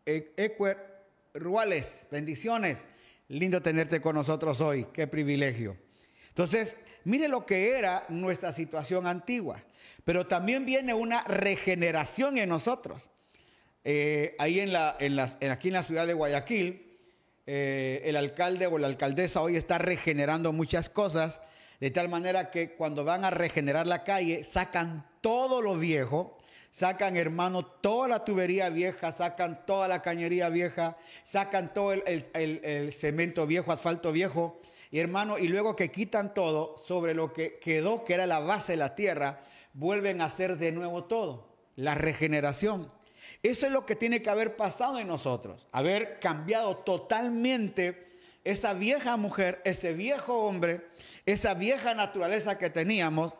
Ecuer 0.05 1.05
Ruales, 1.33 2.05
bendiciones. 2.11 2.85
Lindo 3.29 3.61
tenerte 3.61 4.01
con 4.01 4.15
nosotros 4.15 4.61
hoy, 4.61 4.87
qué 4.93 5.07
privilegio. 5.07 5.77
Entonces, 6.27 6.75
mire 7.05 7.27
lo 7.27 7.45
que 7.45 7.77
era 7.77 8.05
nuestra 8.09 8.51
situación 8.51 9.07
antigua, 9.07 9.63
pero 10.03 10.27
también 10.27 10.65
viene 10.65 10.93
una 10.93 11.23
regeneración 11.23 12.37
en 12.37 12.49
nosotros. 12.49 13.09
Eh, 13.85 14.35
ahí 14.39 14.59
en 14.59 14.71
la, 14.71 14.95
en 14.99 15.19
aquí 15.19 15.67
en 15.67 15.73
la 15.73 15.83
ciudad 15.83 16.07
de 16.07 16.13
Guayaquil, 16.13 16.97
eh, 17.45 18.01
el 18.05 18.15
alcalde 18.15 18.67
o 18.67 18.77
la 18.77 18.87
alcaldesa 18.87 19.41
hoy 19.41 19.57
está 19.57 19.77
regenerando 19.77 20.53
muchas 20.53 20.89
cosas 20.89 21.41
de 21.81 21.91
tal 21.91 22.07
manera 22.07 22.49
que 22.49 22.75
cuando 22.75 23.03
van 23.03 23.25
a 23.25 23.29
regenerar 23.29 23.85
la 23.85 24.05
calle, 24.05 24.45
sacan 24.45 25.05
todo 25.19 25.61
lo 25.61 25.77
viejo, 25.77 26.37
sacan, 26.71 27.17
hermano, 27.17 27.65
toda 27.65 28.07
la 28.07 28.23
tubería 28.23 28.69
vieja, 28.69 29.11
sacan 29.11 29.65
toda 29.65 29.89
la 29.89 30.01
cañería 30.01 30.47
vieja, 30.47 30.95
sacan 31.25 31.73
todo 31.73 31.91
el, 31.91 32.93
cemento 32.93 33.45
viejo, 33.45 33.73
asfalto 33.73 34.13
viejo, 34.13 34.61
y 34.91 34.99
hermano, 34.99 35.37
y 35.37 35.49
luego 35.49 35.75
que 35.75 35.91
quitan 35.91 36.33
todo 36.33 36.77
sobre 36.77 37.13
lo 37.13 37.33
que 37.33 37.59
quedó, 37.59 38.05
que 38.05 38.13
era 38.13 38.27
la 38.27 38.39
base 38.39 38.73
de 38.73 38.77
la 38.77 38.95
tierra, 38.95 39.41
vuelven 39.73 40.21
a 40.21 40.25
hacer 40.25 40.57
de 40.57 40.71
nuevo 40.71 41.03
todo, 41.03 41.49
la 41.75 41.95
regeneración. 41.95 42.87
Eso 43.41 43.65
es 43.65 43.71
lo 43.71 43.85
que 43.85 43.95
tiene 43.95 44.21
que 44.21 44.29
haber 44.29 44.55
pasado 44.55 44.99
en 44.99 45.07
nosotros, 45.07 45.67
haber 45.71 46.19
cambiado 46.19 46.77
totalmente 46.77 48.13
esa 48.43 48.73
vieja 48.73 49.17
mujer, 49.17 49.61
ese 49.65 49.93
viejo 49.93 50.43
hombre, 50.43 50.87
esa 51.25 51.53
vieja 51.53 51.93
naturaleza 51.93 52.57
que 52.57 52.69
teníamos 52.69 53.35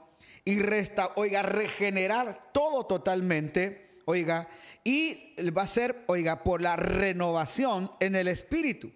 y 0.46 0.60
resta, 0.60 1.12
oiga, 1.16 1.44
regenerar 1.44 2.52
todo 2.52 2.86
totalmente, 2.86 3.90
oiga, 4.06 4.50
y 4.84 5.36
va 5.52 5.64
a 5.64 5.68
ser, 5.68 6.04
oiga, 6.08 6.44
por 6.44 6.62
la 6.62 6.76
renovación 6.76 7.92
en 8.00 8.16
el 8.16 8.28
espíritu. 8.28 8.92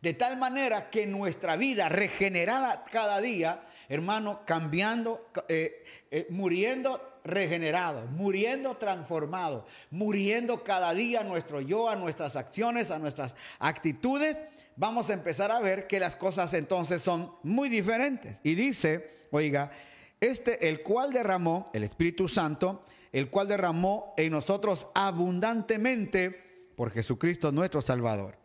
De 0.00 0.14
tal 0.14 0.36
manera 0.36 0.90
que 0.90 1.06
nuestra 1.06 1.56
vida 1.56 1.88
regenerada 1.88 2.84
cada 2.90 3.20
día, 3.20 3.66
hermano, 3.88 4.42
cambiando, 4.46 5.28
eh, 5.48 5.84
eh, 6.10 6.26
muriendo 6.30 7.17
regenerado, 7.28 8.06
muriendo 8.08 8.76
transformado, 8.76 9.66
muriendo 9.90 10.64
cada 10.64 10.92
día 10.94 11.22
nuestro 11.22 11.60
yo, 11.60 11.88
a 11.88 11.96
nuestras 11.96 12.34
acciones, 12.34 12.90
a 12.90 12.98
nuestras 12.98 13.36
actitudes, 13.58 14.36
vamos 14.76 15.10
a 15.10 15.12
empezar 15.12 15.50
a 15.52 15.60
ver 15.60 15.86
que 15.86 16.00
las 16.00 16.16
cosas 16.16 16.52
entonces 16.54 17.02
son 17.02 17.32
muy 17.42 17.68
diferentes. 17.68 18.38
Y 18.42 18.54
dice, 18.54 19.26
oiga, 19.30 19.70
este, 20.20 20.68
el 20.68 20.82
cual 20.82 21.12
derramó, 21.12 21.70
el 21.72 21.84
Espíritu 21.84 22.28
Santo, 22.28 22.82
el 23.12 23.30
cual 23.30 23.48
derramó 23.48 24.14
en 24.16 24.32
nosotros 24.32 24.88
abundantemente 24.94 26.70
por 26.76 26.90
Jesucristo 26.90 27.52
nuestro 27.52 27.82
Salvador. 27.82 28.36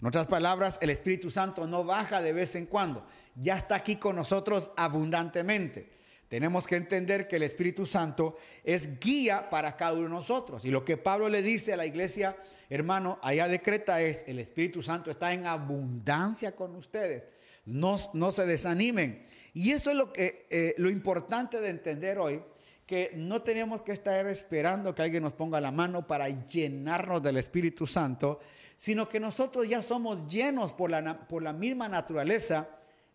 En 0.00 0.08
otras 0.08 0.26
palabras, 0.26 0.78
el 0.80 0.90
Espíritu 0.90 1.30
Santo 1.30 1.66
no 1.66 1.84
baja 1.84 2.20
de 2.20 2.32
vez 2.32 2.54
en 2.56 2.66
cuando, 2.66 3.06
ya 3.36 3.56
está 3.56 3.76
aquí 3.76 3.96
con 3.96 4.16
nosotros 4.16 4.70
abundantemente. 4.76 6.01
Tenemos 6.32 6.66
que 6.66 6.76
entender 6.76 7.28
que 7.28 7.36
el 7.36 7.42
Espíritu 7.42 7.84
Santo 7.84 8.38
es 8.64 8.98
guía 8.98 9.50
para 9.50 9.76
cada 9.76 9.92
uno 9.92 10.04
de 10.04 10.08
nosotros. 10.08 10.64
Y 10.64 10.70
lo 10.70 10.82
que 10.82 10.96
Pablo 10.96 11.28
le 11.28 11.42
dice 11.42 11.74
a 11.74 11.76
la 11.76 11.84
iglesia 11.84 12.34
hermano, 12.70 13.18
allá 13.20 13.48
decreta 13.48 14.00
es, 14.00 14.24
el 14.26 14.38
Espíritu 14.38 14.82
Santo 14.82 15.10
está 15.10 15.34
en 15.34 15.44
abundancia 15.44 16.56
con 16.56 16.74
ustedes. 16.74 17.24
No, 17.66 17.96
no 18.14 18.32
se 18.32 18.46
desanimen. 18.46 19.24
Y 19.52 19.72
eso 19.72 19.90
es 19.90 19.96
lo, 19.98 20.10
que, 20.10 20.46
eh, 20.48 20.74
lo 20.78 20.88
importante 20.88 21.60
de 21.60 21.68
entender 21.68 22.16
hoy, 22.16 22.42
que 22.86 23.10
no 23.14 23.42
tenemos 23.42 23.82
que 23.82 23.92
estar 23.92 24.26
esperando 24.26 24.94
que 24.94 25.02
alguien 25.02 25.24
nos 25.24 25.34
ponga 25.34 25.60
la 25.60 25.70
mano 25.70 26.06
para 26.06 26.30
llenarnos 26.30 27.22
del 27.22 27.36
Espíritu 27.36 27.86
Santo, 27.86 28.40
sino 28.78 29.06
que 29.06 29.20
nosotros 29.20 29.68
ya 29.68 29.82
somos 29.82 30.26
llenos 30.26 30.72
por 30.72 30.90
la, 30.90 31.28
por 31.28 31.42
la 31.42 31.52
misma 31.52 31.90
naturaleza 31.90 32.70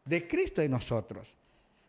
de 0.05 0.27
Cristo 0.27 0.61
en 0.61 0.69
nosotros. 0.69 1.35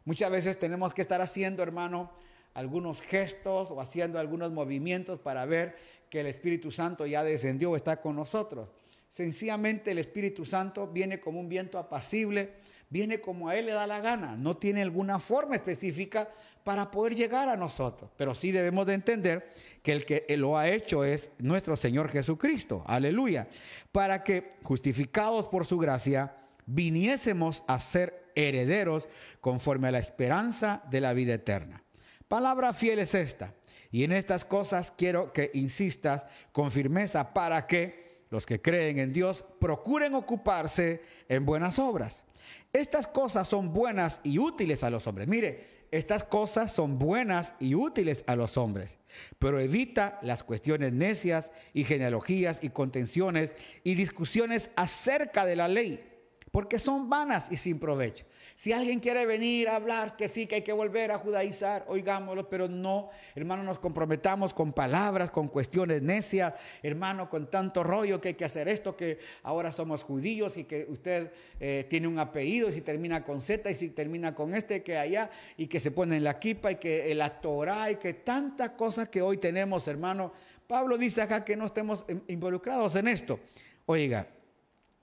Muchas 0.09 0.31
veces 0.31 0.59
tenemos 0.59 0.95
que 0.95 1.03
estar 1.03 1.21
haciendo, 1.21 1.63
hermano, 1.63 2.11
algunos 2.55 3.03
gestos 3.03 3.71
o 3.71 3.79
haciendo 3.79 4.19
algunos 4.19 4.51
movimientos 4.51 5.21
para 5.21 5.45
ver 5.45 5.77
que 6.09 6.21
el 6.21 6.27
Espíritu 6.29 6.71
Santo 6.71 7.05
ya 7.05 7.23
descendió, 7.23 7.77
está 7.77 8.01
con 8.01 8.17
nosotros. 8.17 8.71
Sencillamente 9.11 9.91
el 9.91 9.99
Espíritu 9.99 10.47
Santo 10.47 10.87
viene 10.87 11.21
como 11.21 11.41
un 11.41 11.51
viento 11.51 11.77
apacible, 11.77 12.55
viene 12.89 13.21
como 13.21 13.51
a 13.51 13.57
Él 13.57 13.67
le 13.67 13.73
da 13.73 13.87
la 13.87 14.01
gana, 14.01 14.35
no 14.35 14.57
tiene 14.57 14.81
alguna 14.81 15.19
forma 15.19 15.57
específica 15.57 16.31
para 16.65 16.91
poder 16.91 17.15
llegar 17.15 17.51
a 17.51 17.59
nosotros. 17.59 18.11
Pero 18.17 18.35
sí 18.35 18.51
debemos 18.51 18.87
de 18.87 18.95
entender 18.95 19.47
que 19.83 19.93
el 19.93 20.07
que 20.07 20.25
lo 20.39 20.57
ha 20.57 20.71
hecho 20.71 21.05
es 21.05 21.33
nuestro 21.37 21.77
Señor 21.77 22.09
Jesucristo, 22.09 22.83
aleluya, 22.87 23.47
para 23.93 24.25
que 24.25 24.49
justificados 24.63 25.49
por 25.49 25.67
su 25.67 25.77
gracia, 25.77 26.35
viniésemos 26.65 27.63
a 27.67 27.79
ser 27.79 28.18
herederos 28.35 29.09
conforme 29.41 29.89
a 29.89 29.93
la 29.93 29.99
esperanza 29.99 30.83
de 30.91 31.01
la 31.01 31.13
vida 31.13 31.35
eterna. 31.35 31.83
Palabra 32.29 32.73
fiel 32.73 32.99
es 32.99 33.15
esta. 33.15 33.55
Y 33.91 34.05
en 34.05 34.13
estas 34.13 34.45
cosas 34.45 34.93
quiero 34.97 35.33
que 35.33 35.51
insistas 35.55 36.27
con 36.53 36.71
firmeza 36.71 37.33
para 37.33 37.67
que 37.67 38.27
los 38.31 38.45
que 38.45 38.61
creen 38.61 38.99
en 38.99 39.13
Dios 39.13 39.45
procuren 39.59 40.15
ocuparse 40.15 41.03
en 41.29 41.47
buenas 41.47 41.79
obras. 41.79 42.25
Estas 42.73 43.07
cosas 43.07 43.49
son 43.49 43.73
buenas 43.73 44.21
y 44.23 44.39
útiles 44.39 44.85
a 44.85 44.91
los 44.91 45.07
hombres. 45.07 45.27
Mire, 45.27 45.79
estas 45.91 46.23
cosas 46.23 46.71
son 46.71 46.99
buenas 46.99 47.55
y 47.59 47.75
útiles 47.75 48.23
a 48.27 48.37
los 48.37 48.59
hombres, 48.59 48.99
pero 49.39 49.59
evita 49.59 50.19
las 50.21 50.45
cuestiones 50.45 50.93
necias 50.93 51.51
y 51.73 51.85
genealogías 51.85 52.59
y 52.63 52.69
contenciones 52.69 53.55
y 53.85 53.95
discusiones 53.95 54.71
acerca 54.77 55.47
de 55.47 55.57
la 55.57 55.67
ley, 55.67 56.05
porque 56.51 56.79
son 56.79 57.09
vanas 57.09 57.49
y 57.51 57.57
sin 57.57 57.79
provecho. 57.79 58.25
Si 58.55 58.73
alguien 58.73 58.99
quiere 58.99 59.25
venir 59.27 59.69
a 59.69 59.77
hablar 59.77 60.17
que 60.17 60.29
sí, 60.29 60.47
que 60.47 60.57
hay 60.57 60.63
que 60.63 60.73
volver 60.73 61.13
a 61.13 61.19
judaizar, 61.19 61.85
oigámoslo, 61.89 62.49
pero 62.49 62.69
no, 62.69 63.11
hermano, 63.35 63.63
nos 63.63 63.79
comprometamos 63.79 64.53
con 64.53 64.73
palabras, 64.73 65.31
con 65.31 65.49
cuestiones 65.49 66.03
necias, 66.03 66.55
hermano, 66.83 67.31
con 67.31 67.51
tanto 67.51 67.85
rollo 67.85 68.21
que 68.21 68.29
hay 68.29 68.35
que 68.35 68.45
hacer 68.45 68.69
esto, 68.69 68.97
que 68.97 69.19
ahora 69.45 69.71
somos 69.71 70.03
judíos 70.03 70.57
y 70.57 70.65
que 70.65 70.87
usted 70.89 71.31
eh, 71.61 71.87
tiene 71.89 72.09
un 72.09 72.19
apellido 72.19 72.69
y 72.69 72.73
si 72.73 72.81
termina 72.81 73.23
con 73.23 73.41
Z 73.41 73.71
y 73.71 73.75
si 73.75 73.91
termina 73.91 74.35
con 74.35 74.55
este, 74.55 74.83
que 74.83 74.97
allá, 74.97 75.31
y 75.57 75.67
que 75.67 75.79
se 75.79 75.91
pone 75.91 76.17
en 76.17 76.25
la 76.25 76.39
kipa 76.39 76.73
y 76.73 76.77
que 76.77 77.13
el 77.13 77.23
Torah 77.41 77.91
y 77.91 77.97
que 77.97 78.15
tantas 78.15 78.71
cosas 78.71 79.09
que 79.09 79.23
hoy 79.23 79.37
tenemos, 79.37 79.87
hermano. 79.89 80.33
Pablo 80.67 80.99
dice 80.99 81.23
acá 81.23 81.45
que 81.45 81.57
no 81.57 81.67
estemos 81.67 82.05
involucrados 82.27 82.95
en 82.97 83.09
esto. 83.09 83.41
Oiga, 83.87 84.27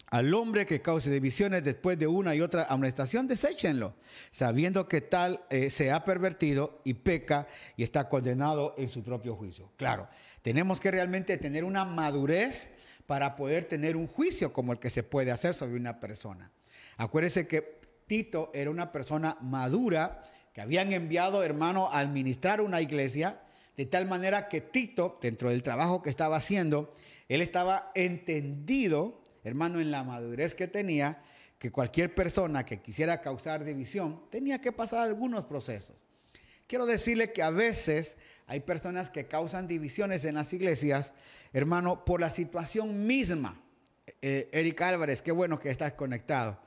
al 0.07 0.33
hombre 0.33 0.65
que 0.65 0.81
cause 0.81 1.09
divisiones 1.09 1.63
después 1.63 1.97
de 1.97 2.07
una 2.07 2.35
y 2.35 2.41
otra 2.41 2.65
amonestación, 2.69 3.27
deséchenlo, 3.27 3.95
sabiendo 4.31 4.88
que 4.88 5.01
tal 5.01 5.43
eh, 5.50 5.69
se 5.69 5.91
ha 5.91 6.05
pervertido 6.05 6.81
y 6.83 6.93
peca 6.93 7.47
y 7.75 7.83
está 7.83 8.07
condenado 8.07 8.75
en 8.77 8.89
su 8.89 9.03
propio 9.03 9.35
juicio. 9.35 9.71
Claro, 9.77 10.07
tenemos 10.41 10.79
que 10.79 10.91
realmente 10.91 11.38
tener 11.38 11.63
una 11.63 11.85
madurez 11.85 12.69
para 13.07 13.35
poder 13.35 13.65
tener 13.65 13.95
un 13.95 14.07
juicio 14.07 14.53
como 14.53 14.74
el 14.74 14.79
que 14.79 14.89
se 14.89 15.03
puede 15.03 15.31
hacer 15.31 15.53
sobre 15.53 15.75
una 15.75 16.00
persona. 16.00 16.51
Acuérdese 16.97 17.47
que 17.47 17.79
Tito 18.07 18.51
era 18.53 18.69
una 18.69 18.91
persona 18.91 19.38
madura 19.41 20.24
que 20.53 20.62
habían 20.62 20.93
enviado, 20.93 21.43
hermano, 21.43 21.89
a 21.91 22.00
administrar 22.00 22.62
una 22.62 22.81
iglesia, 22.81 23.41
de 23.75 23.85
tal 23.85 24.05
manera 24.05 24.47
que 24.47 24.62
Tito, 24.62 25.17
dentro 25.21 25.50
del 25.50 25.63
trabajo 25.63 26.01
que 26.01 26.09
estaba 26.09 26.38
haciendo, 26.38 26.93
él 27.27 27.41
estaba 27.41 27.91
entendido 27.95 29.21
hermano, 29.45 29.79
en 29.79 29.91
la 29.91 30.03
madurez 30.03 30.55
que 30.55 30.67
tenía, 30.67 31.21
que 31.57 31.71
cualquier 31.71 32.13
persona 32.13 32.65
que 32.65 32.81
quisiera 32.81 33.21
causar 33.21 33.63
división 33.63 34.29
tenía 34.29 34.59
que 34.59 34.71
pasar 34.71 35.07
algunos 35.07 35.45
procesos. 35.45 35.95
Quiero 36.67 36.85
decirle 36.85 37.31
que 37.31 37.43
a 37.43 37.51
veces 37.51 38.17
hay 38.47 38.59
personas 38.59 39.09
que 39.09 39.27
causan 39.27 39.67
divisiones 39.67 40.25
en 40.25 40.35
las 40.35 40.51
iglesias, 40.51 41.13
hermano, 41.53 42.03
por 42.05 42.19
la 42.19 42.29
situación 42.29 43.05
misma. 43.07 43.61
Eh, 44.21 44.49
Eric 44.51 44.81
Álvarez, 44.81 45.21
qué 45.21 45.31
bueno 45.31 45.59
que 45.59 45.69
estás 45.69 45.93
conectado, 45.93 46.59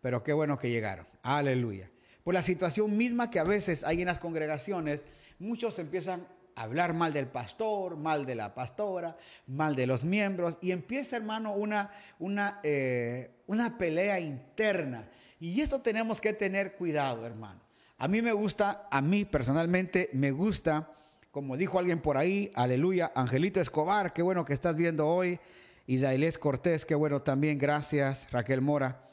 pero 0.00 0.22
qué 0.22 0.32
bueno 0.32 0.56
que 0.56 0.70
llegaron. 0.70 1.06
Aleluya. 1.22 1.90
Por 2.24 2.34
la 2.34 2.42
situación 2.42 2.96
misma 2.96 3.30
que 3.30 3.38
a 3.38 3.44
veces 3.44 3.84
hay 3.84 4.00
en 4.00 4.06
las 4.06 4.18
congregaciones, 4.18 5.04
muchos 5.38 5.78
empiezan 5.78 6.26
hablar 6.56 6.94
mal 6.94 7.12
del 7.12 7.26
pastor, 7.26 7.96
mal 7.96 8.26
de 8.26 8.34
la 8.34 8.54
pastora, 8.54 9.16
mal 9.46 9.74
de 9.74 9.86
los 9.86 10.04
miembros, 10.04 10.58
y 10.60 10.72
empieza, 10.72 11.16
hermano, 11.16 11.52
una, 11.52 11.90
una, 12.18 12.60
eh, 12.62 13.30
una 13.46 13.76
pelea 13.76 14.20
interna. 14.20 15.08
Y 15.38 15.60
esto 15.60 15.80
tenemos 15.80 16.20
que 16.20 16.32
tener 16.32 16.74
cuidado, 16.76 17.24
hermano. 17.26 17.60
A 17.98 18.08
mí 18.08 18.22
me 18.22 18.32
gusta, 18.32 18.88
a 18.90 19.00
mí 19.00 19.24
personalmente 19.24 20.10
me 20.12 20.30
gusta, 20.30 20.90
como 21.30 21.56
dijo 21.56 21.78
alguien 21.78 22.00
por 22.00 22.16
ahí, 22.16 22.50
aleluya, 22.54 23.12
Angelito 23.14 23.60
Escobar, 23.60 24.12
qué 24.12 24.22
bueno 24.22 24.44
que 24.44 24.54
estás 24.54 24.74
viendo 24.74 25.06
hoy, 25.06 25.38
y 25.86 25.98
Dailés 25.98 26.38
Cortés, 26.38 26.86
qué 26.86 26.94
bueno 26.94 27.22
también, 27.22 27.58
gracias, 27.58 28.30
Raquel 28.30 28.60
Mora. 28.60 29.10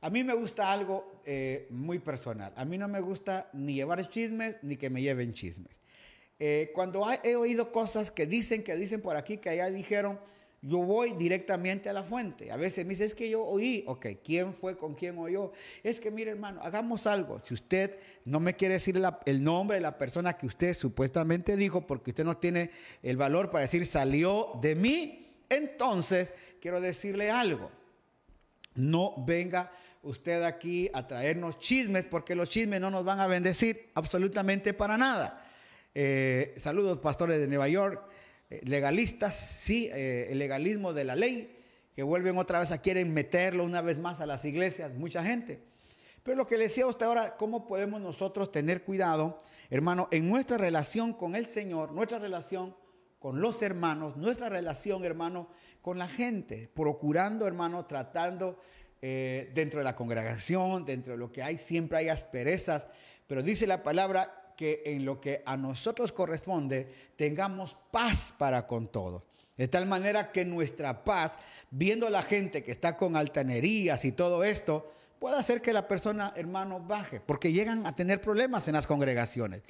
A 0.00 0.10
mí 0.10 0.22
me 0.22 0.34
gusta 0.34 0.70
algo 0.70 1.22
eh, 1.24 1.66
muy 1.70 1.98
personal. 1.98 2.52
A 2.56 2.66
mí 2.66 2.76
no 2.76 2.88
me 2.88 3.00
gusta 3.00 3.48
ni 3.54 3.74
llevar 3.74 4.06
chismes 4.10 4.56
ni 4.62 4.76
que 4.76 4.90
me 4.90 5.00
lleven 5.00 5.32
chismes. 5.32 5.74
Eh, 6.38 6.70
cuando 6.74 7.06
he 7.22 7.36
oído 7.36 7.70
cosas 7.70 8.10
que 8.10 8.26
dicen, 8.26 8.62
que 8.62 8.74
dicen 8.76 9.00
por 9.00 9.16
aquí, 9.16 9.38
que 9.38 9.50
allá 9.50 9.70
dijeron, 9.70 10.18
yo 10.66 10.78
voy 10.78 11.12
directamente 11.12 11.90
a 11.90 11.92
la 11.92 12.02
fuente. 12.02 12.50
A 12.50 12.56
veces 12.56 12.86
me 12.86 12.90
dice, 12.90 13.04
es 13.04 13.14
que 13.14 13.28
yo 13.28 13.44
oí, 13.44 13.84
ok, 13.86 14.06
¿quién 14.24 14.54
fue 14.54 14.78
con 14.78 14.94
quién 14.94 15.18
oyó? 15.18 15.52
Es 15.82 16.00
que, 16.00 16.10
mire 16.10 16.30
hermano, 16.30 16.60
hagamos 16.62 17.06
algo. 17.06 17.38
Si 17.40 17.52
usted 17.52 17.98
no 18.24 18.40
me 18.40 18.56
quiere 18.56 18.74
decir 18.74 19.00
el 19.26 19.44
nombre 19.44 19.76
de 19.76 19.82
la 19.82 19.98
persona 19.98 20.32
que 20.32 20.46
usted 20.46 20.74
supuestamente 20.74 21.56
dijo, 21.56 21.86
porque 21.86 22.10
usted 22.10 22.24
no 22.24 22.38
tiene 22.38 22.70
el 23.02 23.18
valor 23.18 23.50
para 23.50 23.62
decir 23.62 23.84
salió 23.84 24.52
de 24.62 24.74
mí, 24.74 25.28
entonces 25.50 26.32
quiero 26.60 26.80
decirle 26.80 27.30
algo. 27.30 27.70
No 28.74 29.14
venga 29.26 29.70
usted 30.02 30.42
aquí 30.42 30.90
a 30.94 31.06
traernos 31.06 31.58
chismes, 31.58 32.06
porque 32.06 32.34
los 32.34 32.48
chismes 32.48 32.80
no 32.80 32.90
nos 32.90 33.04
van 33.04 33.20
a 33.20 33.26
bendecir 33.26 33.90
absolutamente 33.94 34.72
para 34.72 34.96
nada. 34.96 35.43
Eh, 35.96 36.54
saludos, 36.56 36.98
pastores 36.98 37.38
de 37.38 37.46
Nueva 37.46 37.68
York. 37.68 38.02
Eh, 38.50 38.60
legalistas, 38.64 39.36
sí, 39.36 39.88
eh, 39.92 40.26
el 40.30 40.40
legalismo 40.40 40.92
de 40.92 41.04
la 41.04 41.14
ley, 41.14 41.56
que 41.94 42.02
vuelven 42.02 42.36
otra 42.36 42.58
vez 42.58 42.72
a 42.72 42.78
quieren 42.78 43.14
meterlo 43.14 43.62
una 43.62 43.80
vez 43.80 43.98
más 44.00 44.20
a 44.20 44.26
las 44.26 44.44
iglesias, 44.44 44.92
mucha 44.94 45.22
gente. 45.22 45.62
Pero 46.24 46.36
lo 46.36 46.46
que 46.48 46.58
le 46.58 46.64
decía 46.64 46.88
usted 46.88 47.06
ahora, 47.06 47.36
¿cómo 47.36 47.68
podemos 47.68 48.00
nosotros 48.00 48.50
tener 48.50 48.82
cuidado, 48.82 49.40
hermano, 49.70 50.08
en 50.10 50.28
nuestra 50.28 50.58
relación 50.58 51.12
con 51.12 51.36
el 51.36 51.46
Señor, 51.46 51.92
nuestra 51.92 52.18
relación 52.18 52.74
con 53.20 53.40
los 53.40 53.62
hermanos, 53.62 54.16
nuestra 54.16 54.48
relación, 54.48 55.04
hermano, 55.04 55.48
con 55.80 55.98
la 55.98 56.08
gente, 56.08 56.68
procurando, 56.74 57.46
hermano, 57.46 57.86
tratando 57.86 58.58
dentro 59.00 59.80
de 59.80 59.84
la 59.84 59.94
congregación, 59.94 60.86
dentro 60.86 61.12
de 61.12 61.18
lo 61.18 61.30
que 61.30 61.42
hay, 61.42 61.58
siempre 61.58 61.98
hay 61.98 62.08
asperezas, 62.08 62.86
pero 63.26 63.42
dice 63.42 63.66
la 63.66 63.82
palabra 63.82 64.43
que 64.56 64.82
en 64.86 65.04
lo 65.04 65.20
que 65.20 65.42
a 65.44 65.56
nosotros 65.56 66.12
corresponde 66.12 67.12
tengamos 67.16 67.76
paz 67.90 68.32
para 68.36 68.66
con 68.66 68.88
todos. 68.88 69.22
De 69.56 69.68
tal 69.68 69.86
manera 69.86 70.32
que 70.32 70.44
nuestra 70.44 71.04
paz, 71.04 71.38
viendo 71.70 72.10
la 72.10 72.22
gente 72.22 72.64
que 72.64 72.72
está 72.72 72.96
con 72.96 73.16
altanerías 73.16 74.04
y 74.04 74.12
todo 74.12 74.42
esto, 74.42 74.92
pueda 75.18 75.38
hacer 75.38 75.62
que 75.62 75.72
la 75.72 75.86
persona, 75.86 76.32
hermano, 76.36 76.80
baje, 76.80 77.20
porque 77.20 77.52
llegan 77.52 77.86
a 77.86 77.94
tener 77.94 78.20
problemas 78.20 78.66
en 78.68 78.74
las 78.74 78.86
congregaciones. 78.86 79.62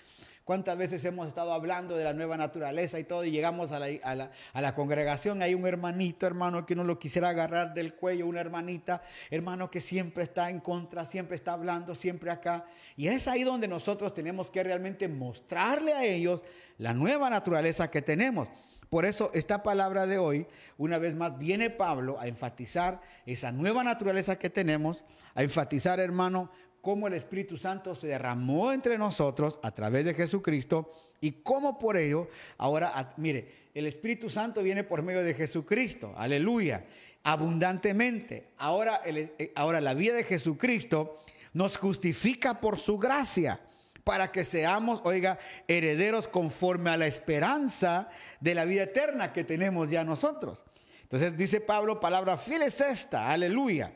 ¿Cuántas 0.45 0.77
veces 0.77 1.03
hemos 1.07 1.27
estado 1.27 1.55
hablando 1.55 1.97
de 1.97 2.05
la 2.05 2.13
nueva 2.13 2.37
naturaleza 2.37 2.99
y 2.99 3.05
todo 3.05 3.25
y 3.25 3.31
llegamos 3.31 3.73
a 3.73 3.79
la, 3.81 4.75
congregación? 4.75 5.41
Hay 5.41 5.55
un 5.55 5.67
hermanito, 5.67 6.27
hermano, 6.27 6.67
que 6.67 6.77
no 6.77 6.85
lo 6.85 6.99
quisiera 6.99 7.31
agarrar 7.31 7.73
del 7.73 7.95
cuello, 7.95 8.27
una 8.27 8.43
hermanita, 8.43 9.03
hermano, 9.31 9.71
que 9.71 9.81
siempre 9.81 10.23
está 10.23 10.51
en 10.51 10.61
contra, 10.61 11.07
siempre 11.07 11.37
está 11.37 11.55
hablando, 11.55 11.95
siempre 11.95 12.31
acá. 12.31 12.67
Y 12.95 13.09
es 13.09 13.27
ahí 13.27 13.43
donde 13.43 13.67
nosotros 13.67 14.13
tenemos 14.13 14.51
que 14.51 14.63
realmente 14.63 15.09
mostrarle 15.09 15.95
a 15.95 16.05
ellos 16.05 16.43
la 16.77 16.93
nueva 16.93 17.31
naturaleza 17.31 17.91
que 17.91 18.03
tenemos. 18.03 18.47
Por 18.91 19.07
eso 19.07 19.31
esta 19.33 19.63
palabra 19.63 20.07
de 20.07 20.19
hoy, 20.19 20.47
una 20.77 20.99
vez 20.99 21.17
más, 21.17 21.39
viene 21.39 21.71
Pablo 21.71 22.21
a 22.21 22.27
enfatizar 22.27 23.01
esa 23.25 23.51
nueva 23.51 23.83
naturaleza 23.83 24.39
que 24.39 24.51
tenemos, 24.51 25.05
a 25.35 25.43
enfatizar, 25.43 26.01
hermano, 26.01 26.51
cómo 26.85 27.09
el 27.09 27.15
Espíritu 27.15 27.57
Santo 27.57 27.95
se 27.95 28.09
derramó 28.09 28.71
entre 28.71 28.99
nosotros 28.99 29.59
a 29.63 29.71
través 29.71 30.05
de 30.05 30.13
Jesucristo 30.13 30.93
y 31.19 31.33
cómo 31.43 31.79
por 31.79 31.97
ello, 31.97 32.29
ahora, 32.59 33.15
mire, 33.17 33.71
el 33.75 33.87
Espíritu 33.87 34.29
Santo 34.29 34.63
viene 34.63 34.85
por 34.85 35.03
medio 35.03 35.25
de 35.25 35.33
Jesucristo, 35.33 36.13
aleluya, 36.15 36.85
abundantemente. 37.23 38.49
Ahora, 38.59 39.01
eh, 39.07 39.53
ahora 39.57 39.81
la 39.81 39.95
vida 39.95 40.13
de 40.13 40.25
Jesucristo 40.25 41.17
nos 41.55 41.79
justifica 41.79 42.61
por 42.61 42.79
su 42.79 42.99
gracia 42.99 43.61
para 44.05 44.31
que 44.31 44.45
seamos, 44.45 45.01
oiga, 45.05 45.39
herederos 45.67 46.29
conforme 46.29 46.91
a 46.91 46.99
la 46.99 47.07
esperanza 47.07 48.11
de 48.41 48.55
la 48.55 48.67
vida 48.67 48.83
eterna 48.83 49.33
que 49.33 49.43
tenemos 49.43 49.89
ya 49.89 50.05
nosotros. 50.05 50.63
Entonces 51.05 51.35
dice 51.35 51.63
Pablo, 51.63 51.99
palabra 51.99 52.37
fiel 52.37 52.61
es 52.61 52.79
esta, 52.83 53.31
aleluya. 53.31 53.91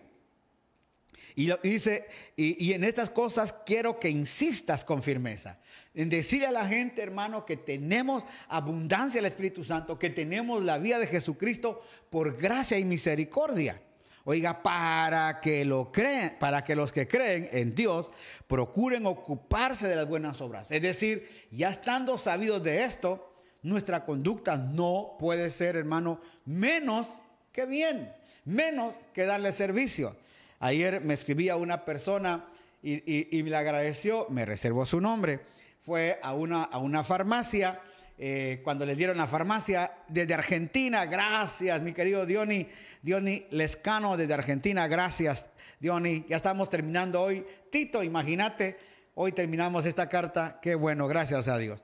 Y 1.39 1.53
dice, 1.63 2.09
y, 2.35 2.73
en 2.73 2.83
estas 2.83 3.11
cosas 3.11 3.55
quiero 3.65 4.01
que 4.01 4.11
insistas 4.11 4.85
con 4.85 5.05
firmeza. 5.05 5.61
En 5.95 6.09
decirle 6.09 6.49
a 6.49 6.51
la 6.51 6.67
gente, 6.67 7.01
hermano, 7.01 7.47
que 7.47 7.57
tenemos 7.57 8.25
abundancia 8.49 9.19
del 9.19 9.31
Espíritu 9.31 9.63
Santo, 9.63 10.01
que 10.01 10.11
tenemos 10.11 10.65
la 10.65 10.79
vida 10.79 10.99
de 10.99 11.07
Jesucristo 11.07 11.81
por 12.11 12.37
gracia 12.37 12.77
y 12.77 12.85
misericordia. 12.85 13.81
Oiga, 14.25 14.65
para 14.65 15.41
que 15.41 15.65
lo 15.65 15.93
creen, 15.93 16.37
para 16.41 16.65
que 16.65 16.75
los 16.75 16.91
que 16.91 17.07
creen 17.07 17.49
en 17.53 17.73
Dios 17.73 18.11
procuren 18.49 19.07
ocuparse 19.07 19.87
de 19.87 19.95
las 19.95 20.09
buenas 20.09 20.41
obras. 20.41 20.73
Es 20.73 20.83
decir, 20.83 21.47
ya 21.53 21.71
estando 21.71 22.19
sabidos 22.19 22.65
de 22.65 22.83
esto, 22.83 23.33
nuestra 23.63 24.05
conducta 24.05 24.57
no 24.57 25.15
puede 25.21 25.53
ser, 25.53 25.77
hermano, 25.77 26.21
menos 26.45 27.07
que 27.53 27.65
bien, 27.65 28.13
menos 28.45 28.97
que 29.15 29.25
darle 29.25 29.53
servicio. 29.53 30.17
Ayer 30.61 31.01
me 31.01 31.15
escribía 31.15 31.57
una 31.57 31.85
persona 31.85 32.47
y, 32.83 33.29
me 33.43 33.51
le 33.51 33.57
agradeció, 33.57 34.27
me 34.31 34.45
reservó 34.45 34.87
su 34.87 35.01
nombre. 35.01 35.41
Fue 35.81 36.19
a 36.23 36.35
una, 36.35 36.65
a 36.65 36.79
una 36.79 37.05
farmacia, 37.05 37.81
eh, 38.19 38.61
cuando 38.65 38.85
le 38.85 38.97
dieron 38.97 39.17
la 39.17 39.29
farmacia 39.29 39.93
desde 40.09 40.35
Argentina, 40.35 41.07
gracias, 41.07 41.81
mi 41.81 41.93
querido 41.93 42.27
Diony, 42.27 42.67
Diony 43.03 43.47
Lescano 43.51 44.17
desde 44.17 44.35
Argentina, 44.35 44.89
gracias, 44.89 45.45
Diony. 45.79 46.27
Ya 46.29 46.37
estamos 46.37 46.69
terminando 46.69 47.23
hoy. 47.23 47.47
Tito, 47.71 48.03
imagínate, 48.03 48.77
hoy 49.15 49.33
terminamos 49.33 49.87
esta 49.87 50.09
carta, 50.09 50.59
qué 50.61 50.75
bueno, 50.75 51.07
gracias 51.07 51.47
a 51.47 51.59
Dios. 51.59 51.83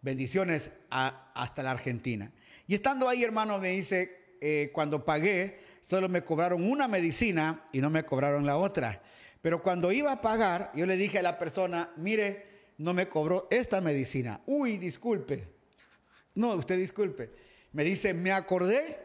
Bendiciones 0.00 0.72
hasta 0.90 1.62
la 1.62 1.70
Argentina. 1.70 2.32
Y 2.66 2.74
estando 2.74 3.08
ahí, 3.08 3.22
hermano, 3.22 3.58
me 3.58 3.70
dice, 3.70 4.34
eh, 4.40 4.70
cuando 4.72 5.04
pagué, 5.04 5.67
solo 5.88 6.06
me 6.10 6.22
cobraron 6.22 6.70
una 6.70 6.86
medicina 6.86 7.64
y 7.72 7.80
no 7.80 7.88
me 7.88 8.04
cobraron 8.04 8.44
la 8.44 8.58
otra. 8.58 9.00
Pero 9.40 9.62
cuando 9.62 9.90
iba 9.90 10.12
a 10.12 10.20
pagar, 10.20 10.70
yo 10.74 10.84
le 10.84 10.98
dije 10.98 11.18
a 11.18 11.22
la 11.22 11.38
persona, 11.38 11.92
mire, 11.96 12.44
no 12.76 12.92
me 12.92 13.08
cobró 13.08 13.48
esta 13.50 13.80
medicina. 13.80 14.42
Uy, 14.44 14.76
disculpe. 14.76 15.48
No, 16.34 16.50
usted 16.56 16.76
disculpe. 16.76 17.30
Me 17.72 17.84
dice, 17.84 18.12
me 18.12 18.32
acordé 18.32 18.98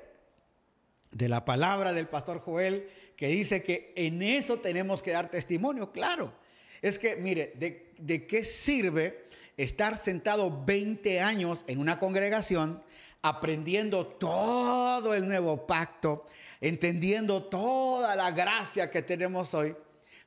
de 1.10 1.30
la 1.30 1.46
palabra 1.46 1.93
del 1.93 2.10
pastor 2.10 2.39
Joel 2.41 2.89
que 3.15 3.28
dice 3.28 3.63
que 3.63 3.93
en 3.96 4.22
eso 4.22 4.60
tenemos 4.60 5.02
que 5.02 5.12
dar 5.12 5.32
testimonio. 5.32 5.93
Claro, 5.93 6.34
es 6.82 7.00
que, 7.00 7.15
mire, 7.15 7.54
¿de, 7.56 7.93
de 7.98 8.28
qué 8.28 8.43
sirve 8.43 9.30
estar 9.56 9.98
sentado 9.98 10.65
20 10.65 11.22
años 11.22 11.63
en 11.67 11.80
una 11.80 11.98
congregación 11.98 12.84
aprendiendo 13.24 14.06
todo 14.06 15.16
el 15.16 15.28
nuevo 15.28 15.66
pacto, 15.66 16.26
entendiendo 16.62 17.44
toda 17.44 18.16
la 18.16 18.30
gracia 18.30 18.92
que 18.92 19.02
tenemos 19.02 19.54
hoy, 19.56 19.76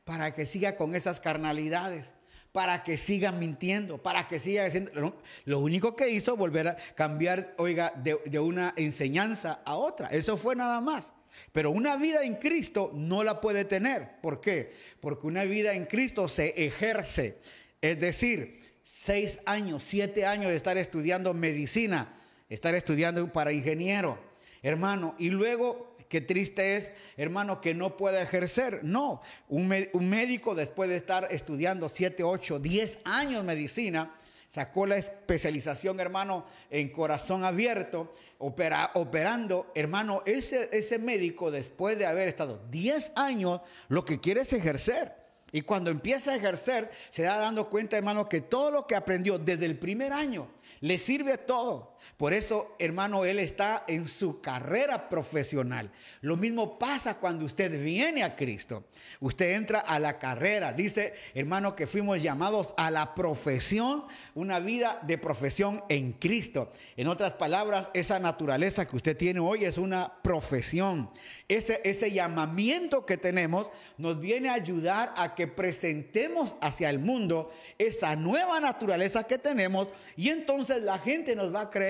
para 0.04 0.34
que 0.34 0.46
siga 0.46 0.74
con 0.74 0.96
esas 0.96 1.20
carnalidades? 1.20 2.12
para 2.52 2.82
que 2.82 2.96
siga 2.96 3.32
mintiendo, 3.32 4.02
para 4.02 4.26
que 4.26 4.38
siga 4.38 4.64
diciendo. 4.64 5.14
Lo 5.44 5.58
único 5.58 5.94
que 5.94 6.08
hizo 6.08 6.38
volver 6.38 6.68
a 6.68 6.76
cambiar, 6.94 7.52
oiga, 7.58 7.92
de, 7.94 8.18
de, 8.24 8.38
una 8.38 8.72
enseñanza 8.78 9.60
a 9.66 9.76
otra. 9.76 10.08
Eso 10.08 10.38
fue 10.38 10.56
nada 10.56 10.80
más. 10.80 11.12
Pero 11.52 11.70
una 11.70 11.96
vida 11.96 12.24
en 12.24 12.36
Cristo 12.36 12.92
no 12.94 13.22
la 13.24 13.42
puede 13.42 13.66
tener. 13.66 14.22
¿Por 14.22 14.40
qué? 14.40 14.72
Porque 15.00 15.26
una 15.26 15.44
vida 15.44 15.74
en 15.74 15.84
Cristo 15.84 16.28
se 16.28 16.64
ejerce. 16.64 17.36
Es 17.82 18.00
decir, 18.00 18.80
seis 18.82 19.38
años, 19.44 19.82
siete 19.84 20.24
años 20.24 20.50
de 20.50 20.56
estar 20.56 20.78
estudiando 20.78 21.34
medicina, 21.34 22.15
estar 22.48 22.74
estudiando 22.74 23.30
para 23.32 23.52
ingeniero, 23.52 24.18
hermano, 24.62 25.14
y 25.18 25.30
luego 25.30 25.96
Qué 26.08 26.20
triste 26.20 26.76
es, 26.76 26.92
hermano, 27.16 27.60
que 27.60 27.74
no 27.74 27.96
pueda 27.96 28.22
ejercer. 28.22 28.84
No, 28.84 29.20
un, 29.48 29.66
médico 29.66 30.54
después 30.54 30.88
de 30.88 30.96
estar 30.96 31.26
estudiando 31.30 31.88
7, 31.88 32.22
8, 32.22 32.60
10 32.60 33.00
años 33.04 33.44
medicina, 33.44 34.14
sacó 34.48 34.86
la 34.86 34.98
especialización, 34.98 35.98
hermano, 35.98 36.46
en 36.70 36.90
corazón 36.90 37.42
abierto, 37.42 38.14
operando, 38.38 39.72
hermano, 39.74 40.22
ese, 40.26 40.68
ese 40.72 40.98
médico 40.98 41.50
después 41.50 41.98
de 41.98 42.06
haber 42.06 42.28
estado 42.28 42.62
10 42.70 43.12
años, 43.16 43.60
lo 43.88 44.04
que 44.04 44.20
quiere 44.20 44.42
es 44.42 44.52
ejercer. 44.52 45.12
Y 45.50 45.62
cuando 45.62 45.90
empieza 45.90 46.32
a 46.32 46.36
ejercer, 46.36 46.90
se 47.10 47.22
da 47.22 47.38
dando 47.38 47.68
cuenta, 47.68 47.96
hermano, 47.96 48.28
que 48.28 48.42
todo 48.42 48.70
lo 48.70 48.86
que 48.86 48.94
aprendió 48.94 49.38
desde 49.38 49.66
el 49.66 49.78
primer 49.78 50.12
año 50.12 50.48
le 50.80 50.98
sirve 50.98 51.38
todo. 51.38 51.95
Por 52.16 52.32
eso, 52.32 52.74
hermano, 52.78 53.24
él 53.24 53.38
está 53.38 53.84
en 53.88 54.08
su 54.08 54.40
carrera 54.40 55.08
profesional. 55.08 55.90
Lo 56.20 56.36
mismo 56.36 56.78
pasa 56.78 57.18
cuando 57.18 57.44
usted 57.44 57.82
viene 57.82 58.22
a 58.22 58.36
Cristo. 58.36 58.84
Usted 59.20 59.52
entra 59.52 59.80
a 59.80 59.98
la 59.98 60.18
carrera. 60.18 60.72
Dice, 60.72 61.14
hermano, 61.34 61.76
que 61.76 61.86
fuimos 61.86 62.22
llamados 62.22 62.74
a 62.76 62.90
la 62.90 63.14
profesión, 63.14 64.04
una 64.34 64.60
vida 64.60 65.00
de 65.06 65.18
profesión 65.18 65.84
en 65.88 66.12
Cristo. 66.12 66.72
En 66.96 67.08
otras 67.08 67.34
palabras, 67.34 67.90
esa 67.94 68.18
naturaleza 68.18 68.86
que 68.86 68.96
usted 68.96 69.16
tiene 69.16 69.40
hoy 69.40 69.64
es 69.64 69.78
una 69.78 70.12
profesión. 70.22 71.10
Ese, 71.48 71.80
ese 71.84 72.10
llamamiento 72.10 73.06
que 73.06 73.16
tenemos 73.16 73.70
nos 73.98 74.18
viene 74.18 74.48
a 74.48 74.54
ayudar 74.54 75.12
a 75.16 75.34
que 75.34 75.46
presentemos 75.46 76.56
hacia 76.60 76.90
el 76.90 76.98
mundo 76.98 77.52
esa 77.78 78.16
nueva 78.16 78.60
naturaleza 78.60 79.24
que 79.24 79.38
tenemos 79.38 79.88
y 80.16 80.30
entonces 80.30 80.82
la 80.82 80.98
gente 80.98 81.36
nos 81.36 81.54
va 81.54 81.62
a 81.62 81.70
creer. 81.70 81.85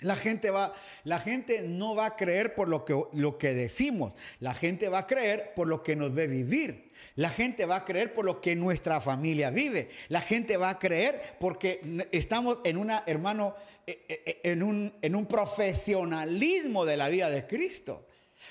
La 0.00 0.14
gente, 0.14 0.50
va, 0.50 0.74
la 1.02 1.18
gente 1.18 1.62
no 1.62 1.96
va 1.96 2.06
a 2.06 2.16
creer 2.16 2.54
por 2.54 2.68
lo 2.68 2.84
que, 2.84 3.02
lo 3.14 3.36
que 3.36 3.52
decimos, 3.52 4.12
la 4.38 4.54
gente 4.54 4.88
va 4.88 4.98
a 4.98 5.06
creer 5.08 5.54
por 5.56 5.66
lo 5.66 5.82
que 5.82 5.96
nos 5.96 6.14
ve 6.14 6.28
vivir, 6.28 6.92
la 7.16 7.30
gente 7.30 7.66
va 7.66 7.76
a 7.76 7.84
creer 7.84 8.14
por 8.14 8.24
lo 8.24 8.40
que 8.40 8.54
nuestra 8.54 9.00
familia 9.00 9.50
vive, 9.50 9.88
la 10.08 10.20
gente 10.20 10.56
va 10.56 10.70
a 10.70 10.78
creer 10.78 11.36
porque 11.40 12.06
estamos 12.12 12.60
en 12.62 12.76
una, 12.76 13.02
hermano, 13.06 13.56
eh, 13.88 14.04
eh, 14.08 14.22
eh, 14.24 14.40
en 14.44 14.62
un, 14.62 14.94
en 15.02 15.16
un 15.16 15.26
profesionalismo 15.26 16.84
de 16.84 16.96
la 16.96 17.08
vida 17.08 17.28
de 17.28 17.48
Cristo. 17.48 18.06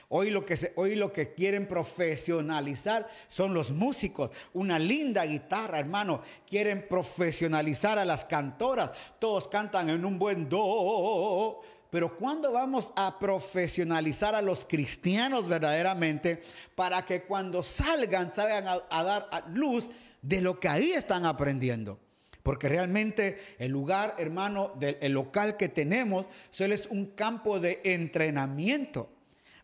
Hoy 0.09 0.29
lo, 0.29 0.45
que 0.45 0.73
hoy 0.75 0.95
lo 0.95 1.11
que 1.11 1.33
quieren 1.33 1.67
profesionalizar 1.67 3.07
son 3.27 3.53
los 3.53 3.71
músicos. 3.71 4.31
Una 4.53 4.79
linda 4.79 5.25
guitarra, 5.25 5.79
hermano. 5.79 6.21
Quieren 6.47 6.87
profesionalizar 6.87 7.99
a 7.99 8.05
las 8.05 8.25
cantoras. 8.25 8.91
Todos 9.19 9.47
cantan 9.47 9.89
en 9.89 10.05
un 10.05 10.17
buen 10.17 10.47
do. 10.47 11.61
Pero 11.89 12.17
¿cuándo 12.17 12.51
vamos 12.51 12.91
a 12.95 13.17
profesionalizar 13.17 14.35
a 14.35 14.41
los 14.41 14.65
cristianos 14.65 15.47
verdaderamente 15.47 16.41
para 16.75 17.03
que 17.03 17.23
cuando 17.23 17.63
salgan, 17.63 18.33
salgan 18.33 18.67
a, 18.67 18.83
a 18.89 19.03
dar 19.03 19.29
a 19.31 19.47
luz 19.49 19.89
de 20.21 20.41
lo 20.41 20.59
que 20.59 20.67
ahí 20.67 20.91
están 20.91 21.25
aprendiendo? 21.25 21.99
Porque 22.43 22.69
realmente 22.69 23.55
el 23.59 23.71
lugar, 23.71 24.15
hermano, 24.17 24.71
del 24.79 24.97
el 25.01 25.11
local 25.11 25.57
que 25.57 25.67
tenemos, 25.67 26.27
solo 26.49 26.73
es 26.73 26.87
un 26.87 27.07
campo 27.07 27.59
de 27.59 27.81
entrenamiento. 27.83 29.16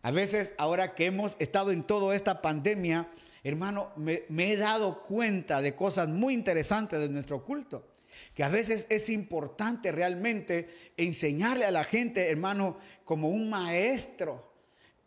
A 0.04 0.10
veces, 0.10 0.52
ahora 0.58 0.94
que 0.94 1.06
hemos 1.06 1.34
estado 1.38 1.70
en 1.70 1.82
toda 1.82 2.14
esta 2.14 2.42
pandemia, 2.42 3.08
hermano, 3.42 3.90
me, 3.96 4.26
he 4.28 4.54
dado 4.58 5.02
cuenta 5.02 5.62
de 5.62 5.74
cosas 5.74 6.08
muy 6.08 6.34
interesantes 6.34 7.00
de 7.00 7.08
nuestro 7.08 7.42
culto. 7.42 7.88
Que 8.34 8.44
a 8.44 8.50
veces 8.50 8.86
es 8.90 9.08
importante 9.08 9.92
realmente 9.92 10.68
enseñarle 10.98 11.64
a 11.64 11.70
la 11.70 11.84
gente, 11.84 12.28
hermano, 12.28 12.76
como 13.06 13.30
un 13.30 13.48
maestro 13.48 14.52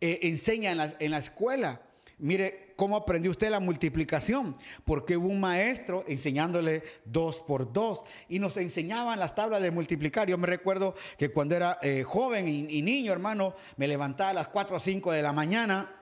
eh, 0.01 0.17
enseña 0.23 0.71
en 0.71 0.79
la, 0.79 0.95
en 0.97 1.11
la 1.11 1.19
escuela. 1.19 1.79
Mire 2.17 2.66
cómo 2.77 2.95
aprendió 2.95 3.31
usted 3.31 3.49
la 3.49 3.59
multiplicación, 3.59 4.55
porque 4.85 5.17
hubo 5.17 5.27
un 5.27 5.41
maestro 5.41 6.05
enseñándole 6.07 6.83
dos 7.03 7.41
por 7.41 7.73
dos 7.73 8.03
y 8.29 8.39
nos 8.39 8.55
enseñaban 8.55 9.19
las 9.19 9.35
tablas 9.35 9.61
de 9.61 9.71
multiplicar. 9.71 10.29
Yo 10.29 10.37
me 10.37 10.47
recuerdo 10.47 10.95
que 11.17 11.29
cuando 11.29 11.55
era 11.55 11.79
eh, 11.81 12.03
joven 12.03 12.47
y, 12.47 12.81
niño, 12.81 13.11
hermano, 13.11 13.55
me 13.75 13.87
levantaba 13.87 14.29
a 14.29 14.33
las 14.33 14.47
4 14.47 14.77
o 14.77 14.79
5 14.79 15.11
de 15.11 15.21
la 15.21 15.33
mañana. 15.33 15.93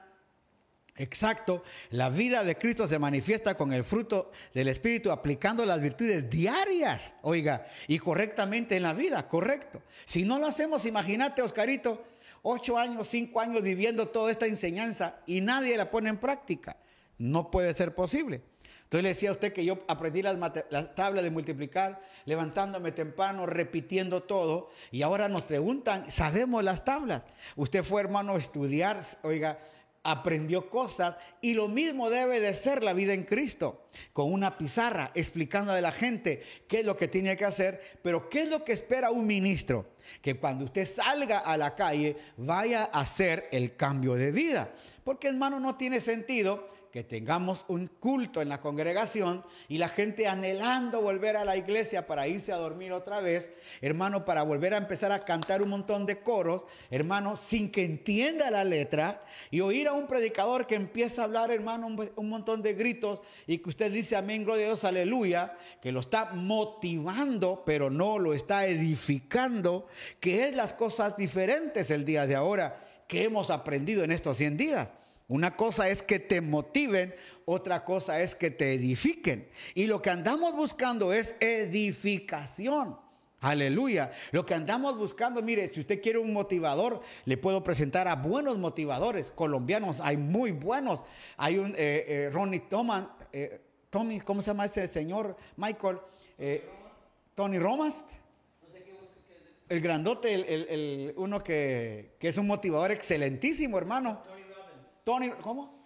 Exacto, 0.98 1.64
la 1.90 2.10
vida 2.10 2.44
de 2.44 2.58
Cristo 2.58 2.88
se 2.88 3.00
manifiesta 3.00 3.56
con 3.56 3.74
el 3.74 3.84
fruto 3.84 4.32
del 4.54 4.70
Espíritu 4.70 5.12
aplicando 5.12 5.66
las 5.66 5.82
virtudes 5.82 6.30
diarias, 6.30 7.16
oiga, 7.22 7.68
y 7.88 8.00
correctamente 8.00 8.78
en 8.78 8.84
la 8.84 8.94
vida, 8.94 9.28
correcto. 9.28 9.82
Si 10.06 10.24
no 10.24 10.40
lo 10.40 10.48
hacemos, 10.48 10.86
imagínate, 10.86 11.42
Oscarito, 11.42 12.06
ocho 12.48 12.78
años, 12.78 13.08
cinco 13.08 13.42
años 13.42 13.64
viviendo 13.64 14.08
toda 14.08 14.32
esta 14.32 14.46
enseñanza 14.46 15.16
y 15.26 15.42
nadie 15.42 15.76
la 15.78 15.90
pone 15.90 16.10
en 16.10 16.18
práctica. 16.18 16.78
No 17.18 17.50
puede 17.50 17.74
ser 17.74 17.96
posible. 17.96 18.42
Entonces 18.84 19.04
le 19.04 19.10
decía 19.10 19.30
a 19.30 19.32
usted 19.32 19.52
que 19.52 19.66
yo 19.66 19.80
aprendí 19.88 20.22
las, 20.22 20.38
tablas 20.94 21.24
de 21.24 21.32
multiplicar, 21.32 22.00
levantándome 22.26 22.92
temprano, 22.92 23.48
repitiendo 23.48 24.22
todo, 24.22 24.70
y 24.92 25.02
ahora 25.02 25.28
nos 25.28 25.42
preguntan, 25.42 26.12
¿sabemos 26.12 26.64
las 26.64 26.86
tablas? 26.86 27.24
Usted 27.56 27.84
fue 27.84 28.02
hermano 28.02 28.34
a 28.34 28.38
estudiar, 28.38 29.02
oiga, 29.24 29.58
aprendió 30.06 30.70
cosas 30.70 31.16
y 31.42 31.54
lo 31.54 31.68
mismo 31.68 32.10
debe 32.10 32.40
de 32.40 32.54
ser 32.54 32.84
la 32.84 32.94
vida 32.94 33.14
en 33.14 33.24
Cristo, 33.24 33.86
con 34.14 34.32
una 34.32 34.58
pizarra 34.58 35.12
explicando 35.16 35.74
a 35.74 35.82
la 35.82 35.92
gente 35.92 36.44
qué 36.68 36.80
es 36.80 36.86
lo 36.86 36.96
que 36.96 37.08
tiene 37.08 37.36
que 37.36 37.44
hacer, 37.44 38.00
pero 38.02 38.30
qué 38.30 38.44
es 38.44 38.50
lo 38.50 38.64
que 38.64 38.74
espera 38.74 39.10
un 39.10 39.26
ministro, 39.26 39.96
que 40.22 40.36
cuando 40.36 40.66
usted 40.66 40.88
salga 40.88 41.40
a 41.40 41.58
la 41.58 41.74
calle 41.74 42.16
vaya 42.38 42.90
a 42.94 43.02
hacer 43.02 43.50
el 43.52 43.76
cambio 43.76 44.14
de 44.14 44.32
vida, 44.32 44.72
porque 45.04 45.28
hermano 45.28 45.60
no 45.60 45.76
tiene 45.76 46.00
sentido 46.00 46.70
que 46.96 47.04
tengamos 47.04 47.66
un 47.68 47.88
culto 47.88 48.42
en 48.42 48.48
la 48.48 48.62
congregación 48.62 49.44
y 49.68 49.80
la 49.80 49.90
gente 49.90 50.30
anhelando 50.30 51.02
volver 51.02 51.36
a 51.36 51.44
la 51.44 51.58
iglesia 51.58 52.08
para 52.08 52.26
irse 52.30 52.54
a 52.54 52.56
dormir 52.56 52.94
otra 52.94 53.20
vez, 53.20 53.50
hermano, 53.82 54.24
para 54.24 54.44
volver 54.44 54.74
a 54.74 54.78
empezar 54.78 55.12
a 55.12 55.20
cantar 55.20 55.62
un 55.62 55.68
montón 55.68 56.06
de 56.06 56.20
coros, 56.20 56.64
hermano, 56.90 57.36
sin 57.36 57.70
que 57.70 57.84
entienda 57.84 58.50
la 58.50 58.64
letra 58.64 59.22
y 59.52 59.60
oír 59.60 59.90
a 59.90 59.92
un 59.92 60.08
predicador 60.08 60.68
que 60.68 60.76
empieza 60.76 61.22
a 61.22 61.26
hablar, 61.26 61.52
hermano, 61.52 61.88
un, 61.88 62.30
montón 62.30 62.62
de 62.62 62.76
gritos 62.76 63.20
y 63.46 63.58
que 63.58 63.68
usted 63.68 63.92
dice 63.92 64.16
amén, 64.16 64.46
gloria 64.46 64.64
a 64.64 64.68
Dios, 64.70 64.86
aleluya, 64.86 65.58
que 65.82 65.92
lo 65.92 66.00
está 66.00 66.32
motivando, 66.34 67.64
pero 67.66 67.90
no 67.90 68.20
lo 68.20 68.34
está 68.34 68.68
edificando, 68.68 69.88
que 70.22 70.48
es 70.48 70.56
las 70.56 70.72
cosas 70.72 71.18
diferentes 71.18 71.92
el 71.92 72.06
día 72.06 72.26
de 72.26 72.36
ahora 72.36 73.04
que 73.06 73.26
hemos 73.26 73.50
aprendido 73.50 74.06
en 74.06 74.12
estos 74.12 74.38
100 74.38 74.56
días. 74.56 74.88
Una 75.28 75.56
cosa 75.56 75.90
es 75.90 76.04
que 76.04 76.20
te 76.20 76.40
motiven, 76.40 77.16
otra 77.46 77.84
cosa 77.84 78.22
es 78.22 78.36
que 78.36 78.52
te 78.52 78.74
edifiquen. 78.74 79.50
Y 79.74 79.88
lo 79.88 80.02
que 80.02 80.12
andamos 80.12 80.56
buscando 80.56 81.14
es 81.14 81.36
edificación. 81.40 82.98
Aleluya. 83.42 84.12
Lo 84.32 84.46
que 84.46 84.54
andamos 84.54 84.98
buscando, 84.98 85.42
mire, 85.42 85.68
si 85.68 85.80
usted 85.80 86.02
quiere 86.02 86.20
un 86.20 86.34
motivador, 86.34 87.02
le 87.26 87.38
puedo 87.38 87.64
presentar 87.64 88.08
a 88.08 88.16
buenos 88.16 88.58
motivadores 88.58 89.32
colombianos. 89.32 90.00
Hay 90.02 90.18
muy 90.18 90.52
buenos. 90.52 91.04
Hay 91.38 91.58
un 91.58 91.72
eh, 91.72 92.06
eh, 92.08 92.30
Ronnie 92.32 92.62
Thomas, 92.62 93.08
eh, 93.32 93.62
Tommy, 93.90 94.20
¿cómo 94.22 94.42
se 94.42 94.48
llama 94.48 94.66
ese 94.66 94.88
señor? 94.88 95.38
Michael, 95.58 96.00
Tony 97.34 97.60
Romas. 97.60 98.04
el 99.70 99.82
grandote, 99.82 100.34
el, 100.34 101.14
uno 101.16 101.44
que, 101.44 102.16
que, 102.20 102.28
es 102.28 102.38
un 102.38 102.48
motivador 102.48 102.92
excelentísimo, 102.92 103.78
hermano. 103.78 104.22
Tony 105.06 105.30
¿Cómo? 105.42 105.86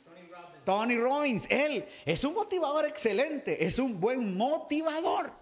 Tony 0.66 0.98
Robbins. 0.98 1.46
Él 1.50 1.86
es 2.06 2.24
un 2.24 2.34
motivador 2.34 2.86
excelente, 2.86 3.66
es 3.66 3.78
un 3.80 4.00
buen 4.00 4.36
motivador. 4.36 5.34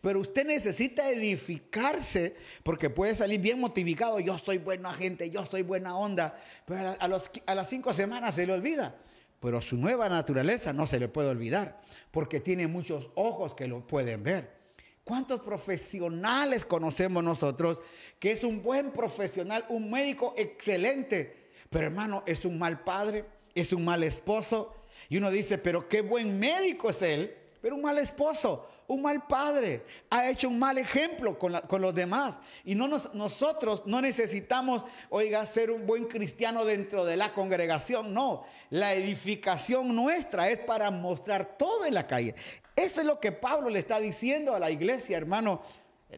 Pero 0.00 0.20
usted 0.20 0.46
necesita 0.46 1.10
edificarse 1.10 2.36
porque 2.62 2.88
puede 2.88 3.14
salir 3.16 3.40
bien 3.40 3.58
motivado. 3.58 4.20
Yo 4.20 4.38
soy 4.38 4.58
buena 4.58 4.92
gente, 4.94 5.30
yo 5.30 5.44
soy 5.46 5.62
buena 5.62 5.96
onda. 5.96 6.38
Pero 6.64 6.90
a, 6.90 7.20
a 7.46 7.54
las 7.54 7.68
cinco 7.68 7.92
semanas 7.92 8.34
se 8.34 8.46
le 8.46 8.52
olvida. 8.52 8.96
Pero 9.40 9.60
su 9.60 9.76
nueva 9.76 10.08
naturaleza 10.08 10.72
no 10.72 10.86
se 10.86 11.00
le 11.00 11.08
puede 11.08 11.28
olvidar 11.28 11.80
porque 12.10 12.40
tiene 12.40 12.66
muchos 12.66 13.10
ojos 13.14 13.54
que 13.54 13.66
lo 13.66 13.86
pueden 13.86 14.22
ver. 14.22 14.56
¿Cuántos 15.04 15.40
profesionales 15.40 16.64
conocemos 16.64 17.22
nosotros 17.22 17.80
que 18.18 18.32
es 18.32 18.44
un 18.44 18.62
buen 18.62 18.90
profesional, 18.90 19.64
un 19.68 19.90
médico 19.90 20.34
excelente? 20.36 21.45
Pero 21.70 21.86
hermano, 21.86 22.22
es 22.26 22.44
un 22.44 22.58
mal 22.58 22.82
padre, 22.82 23.24
es 23.54 23.72
un 23.72 23.84
mal 23.84 24.02
esposo. 24.02 24.74
Y 25.08 25.18
uno 25.18 25.30
dice, 25.30 25.58
pero 25.58 25.88
qué 25.88 26.00
buen 26.00 26.38
médico 26.38 26.90
es 26.90 27.02
él, 27.02 27.34
pero 27.60 27.76
un 27.76 27.82
mal 27.82 27.98
esposo, 27.98 28.68
un 28.88 29.02
mal 29.02 29.26
padre, 29.26 29.84
ha 30.10 30.28
hecho 30.28 30.48
un 30.48 30.58
mal 30.58 30.78
ejemplo 30.78 31.38
con, 31.38 31.52
los 31.80 31.94
demás. 31.94 32.38
Y 32.64 32.74
no 32.74 32.88
nosotros 32.88 33.82
no 33.86 34.00
necesitamos, 34.00 34.84
oiga, 35.10 35.44
ser 35.46 35.70
un 35.70 35.86
buen 35.86 36.04
cristiano 36.06 36.64
dentro 36.64 37.04
de 37.04 37.16
la 37.16 37.32
congregación. 37.32 38.12
No, 38.12 38.44
la 38.70 38.94
edificación 38.94 39.94
nuestra 39.94 40.50
es 40.50 40.58
para 40.58 40.90
mostrar 40.90 41.56
todo 41.56 41.86
en 41.86 41.94
la 41.94 42.06
calle. 42.06 42.34
Eso 42.74 43.00
es 43.00 43.06
lo 43.06 43.18
que 43.18 43.32
Pablo 43.32 43.70
le 43.70 43.78
está 43.78 43.98
diciendo 43.98 44.54
a 44.54 44.60
la 44.60 44.70
iglesia, 44.70 45.16
hermano, 45.16 45.62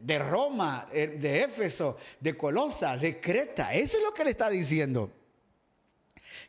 de 0.00 0.18
Roma, 0.18 0.86
eh, 0.92 1.06
de 1.06 1.42
Éfeso, 1.44 1.96
de 2.20 2.36
Colosa, 2.36 2.96
de 2.96 3.20
Creta. 3.20 3.72
Eso 3.72 3.98
es 3.98 4.02
lo 4.02 4.12
que 4.12 4.24
le 4.24 4.30
está 4.30 4.50
diciendo. 4.50 5.10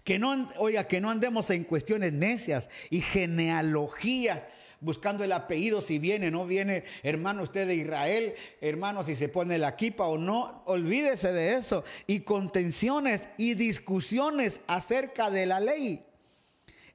Que 0.03 0.19
no, 0.19 0.47
oiga, 0.57 0.87
que 0.87 1.01
no 1.01 1.09
andemos 1.09 1.49
en 1.49 1.63
cuestiones 1.63 2.13
necias 2.13 2.69
y 2.89 3.01
genealogías 3.01 4.41
buscando 4.81 5.23
el 5.23 5.31
apellido, 5.31 5.81
si 5.81 5.99
viene, 5.99 6.31
no 6.31 6.45
viene, 6.45 6.83
hermano, 7.03 7.43
usted 7.43 7.67
de 7.67 7.75
Israel, 7.75 8.33
hermano, 8.61 9.03
si 9.03 9.15
se 9.15 9.27
pone 9.27 9.57
la 9.57 9.69
equipa 9.69 10.05
o 10.05 10.17
no, 10.17 10.63
olvídese 10.65 11.33
de 11.33 11.55
eso. 11.55 11.83
Y 12.07 12.21
contenciones 12.21 13.27
y 13.37 13.55
discusiones 13.55 14.61
acerca 14.67 15.29
de 15.29 15.45
la 15.45 15.59
ley. 15.59 16.05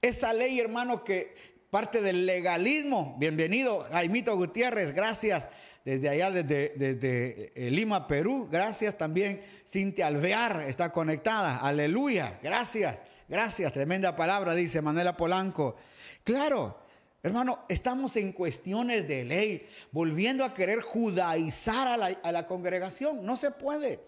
Esa 0.01 0.33
ley, 0.33 0.59
hermano, 0.61 1.05
que 1.05 1.35
parte 1.71 2.01
del 2.01 2.27
legalismo. 2.27 3.17
Bienvenido, 3.19 3.87
Jaimito 3.91 4.37
Gutiérrez, 4.37 4.95
gracias. 4.95 5.49
Desde 5.85 6.09
allá, 6.09 6.31
desde, 6.31 7.53
eh, 7.55 7.71
Lima, 7.71 8.09
Perú. 8.09 8.49
Gracias 8.51 8.97
también, 8.97 9.43
Cintia 9.67 10.07
Alvear 10.07 10.63
está 10.63 10.91
conectada. 10.91 11.59
Aleluya, 11.59 12.39
gracias, 12.43 13.03
gracias. 13.29 13.71
Tremenda 13.73 14.17
palabra, 14.17 14.55
dice 14.55 14.81
Manuela 14.81 15.17
Polanco. 15.17 15.77
Claro, 16.25 16.85
Hermano, 17.25 17.65
estamos 17.71 18.17
en 18.17 18.33
cuestiones 18.33 19.09
de 19.09 19.25
ley, 19.25 19.67
volviendo 19.93 20.45
a 20.45 20.53
querer 20.53 20.83
judaizar 20.83 21.89
a 21.89 22.33
la, 22.33 22.47
congregación. 22.47 23.25
No 23.25 23.39
se 23.39 23.51
puede. 23.51 23.99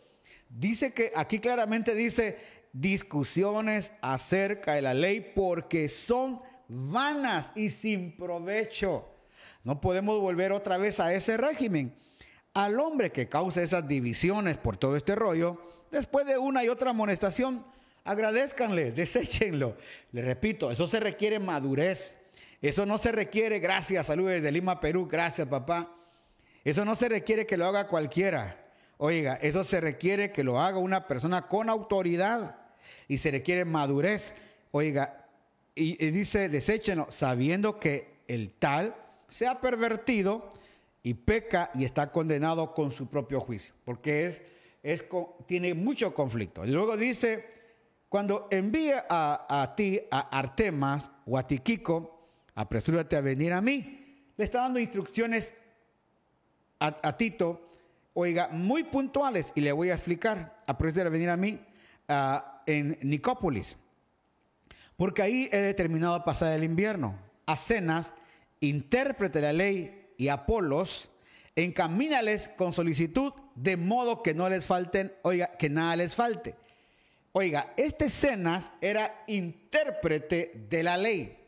Dice 0.51 0.93
que 0.93 1.13
aquí 1.17 1.39
claramente 1.39 1.95
dice 1.95 2.37
discusiones 2.75 3.91
acerca 4.03 4.75
de 4.75 4.83
la 4.83 4.93
ley 4.93 5.33
porque 5.35 5.89
son 5.89 6.43
vanas 6.69 7.53
y 7.55 7.71
sin 7.71 8.15
provecho. 8.19 9.16
No 9.65 9.81
podemos 9.81 10.21
volver 10.21 10.53
otra 10.53 10.79
vez 10.79 11.01
a 11.01 11.13
ese 11.13 11.37
régimen. 11.37 11.95
Al 12.55 12.81
hombre 12.81 13.11
que 13.13 13.29
causa 13.29 13.63
esas 13.63 13.87
divisiones 13.87 14.57
por 14.57 14.77
todo 14.77 14.97
este 14.97 15.15
rollo, 15.15 15.61
después 15.91 16.27
de 16.27 16.39
una 16.39 16.65
y 16.65 16.69
otra 16.69 16.91
amonestación, 16.91 17.65
agradezcanle, 18.05 18.93
deséchenlo. 18.93 19.77
Le 20.13 20.23
repito, 20.23 20.71
eso 20.71 20.87
se 20.87 21.01
requiere 21.01 21.39
madurez. 21.39 22.17
Eso 22.63 22.87
no 22.87 22.97
se 22.99 23.13
requiere, 23.13 23.59
gracias, 23.59 24.07
saludos 24.07 24.33
desde 24.33 24.51
Lima, 24.51 24.81
Perú, 24.81 25.07
gracias 25.07 25.47
papá. 25.47 25.93
Eso 26.65 26.85
no 26.85 26.97
se 26.97 27.09
requiere 27.09 27.47
que 27.47 27.57
lo 27.57 27.67
haga 27.67 27.87
cualquiera. 27.87 28.65
Oiga, 28.99 29.35
eso 29.43 29.63
se 29.63 29.81
requiere 29.81 30.33
que 30.33 30.43
lo 30.43 30.59
haga 30.59 30.79
una 30.79 31.07
persona 31.07 31.43
con 31.43 31.69
autoridad 31.69 32.57
y 33.09 33.19
se 33.19 33.31
requiere 33.31 33.65
madurez. 33.65 34.35
Oiga, 34.71 35.27
y, 35.75 35.95
dice, 36.11 36.49
deséchenlo, 36.49 37.07
sabiendo 37.11 37.79
que 37.79 38.23
el 38.29 38.53
tal 38.55 38.97
se 39.29 39.47
ha 39.47 39.61
pervertido 39.61 40.51
y 41.03 41.15
peca 41.15 41.71
y 41.75 41.85
está 41.85 42.11
condenado 42.11 42.75
con 42.75 42.93
su 42.93 43.07
propio 43.09 43.41
juicio, 43.41 43.75
porque 43.85 44.27
es, 44.27 45.05
tiene 45.47 45.75
mucho 45.75 46.15
conflicto. 46.15 46.65
Y 46.65 46.71
luego 46.71 46.97
dice, 46.97 47.49
cuando 48.09 48.49
envíe 48.51 48.95
a, 49.09 49.47
a 49.63 49.75
ti, 49.77 50.01
a 50.11 50.39
Artemas 50.39 51.11
o 51.25 51.39
a 51.39 51.47
Tiquico, 51.47 52.29
apresúrate 52.55 53.17
a 53.17 53.21
venir 53.21 53.53
a 53.53 53.61
mí. 53.61 54.25
Le 54.37 54.45
está 54.45 54.61
dando 54.63 54.79
instrucciones 54.79 55.55
a, 56.79 57.17
Tito, 57.17 57.67
oiga, 58.15 58.49
muy 58.49 58.85
puntuales, 58.85 59.53
y 59.55 59.61
le 59.61 59.73
voy 59.73 59.91
a 59.91 59.95
explicar, 59.95 60.57
apresúrate 60.67 61.09
a 61.09 61.11
venir 61.11 61.31
a 61.31 61.37
mí 61.37 61.59
en 62.67 62.99
Nicópolis, 63.03 63.77
porque 64.97 65.23
ahí 65.23 65.49
he 65.53 65.59
determinado 65.59 66.23
pasar 66.25 66.53
el 66.53 66.65
invierno. 66.65 67.19
A 67.47 67.57
cenas, 67.57 68.13
intérprete 68.61 69.41
la 69.41 69.53
ley 69.53 70.13
y 70.17 70.29
Apolos, 70.29 71.09
encamínales 71.55 72.49
con 72.51 72.73
solicitud, 72.73 73.33
de 73.55 73.77
modo 73.77 74.23
que 74.23 74.35
no 74.35 74.49
les 74.49 74.67
falten, 74.67 75.13
oiga, 75.23 75.57
que 75.57 75.71
nada 75.71 75.97
les 75.97 76.15
falte. 76.15 76.55
Oiga, 77.33 77.73
este 77.77 78.11
Cenas 78.11 78.73
era 78.81 79.25
intérprete 79.27 80.67
de 80.69 80.83
la 80.83 80.97
ley 80.97 81.47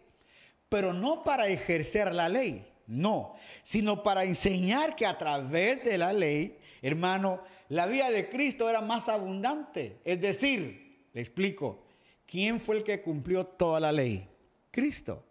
pero 0.69 0.93
no 0.93 1.25
para 1.25 1.49
ejercer 1.49 2.15
la 2.15 2.29
ley, 2.29 2.67
no, 2.87 3.35
sino 3.63 4.03
para 4.03 4.25
enseñar 4.25 4.95
que 4.95 5.07
a 5.07 5.17
través 5.17 5.83
de 5.85 5.99
la 5.99 6.13
ley, 6.13 6.59
hermano, 6.83 7.43
la 7.69 7.87
vida 7.87 8.11
de 8.11 8.29
Cristo 8.29 8.69
era 8.69 8.81
más 8.81 9.09
abundante. 9.09 10.01
Es 10.05 10.21
decir, 10.21 11.09
le 11.13 11.21
explico, 11.21 11.85
¿quién 12.27 12.61
fue 12.61 12.77
el 12.77 12.85
que 12.85 13.03
cumplió 13.03 13.47
toda 13.47 13.81
la 13.81 13.93
ley? 13.93 14.29
Cristo. 14.71 15.25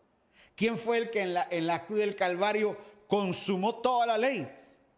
¿Quién 0.58 0.76
fue 0.76 0.98
el 0.98 1.12
que 1.12 1.22
en 1.22 1.68
la, 1.68 1.86
cruz 1.86 2.00
del 2.00 2.16
Calvario 2.16 2.76
consumó 3.06 3.76
toda 3.76 4.08
la 4.08 4.18
ley? 4.18 4.50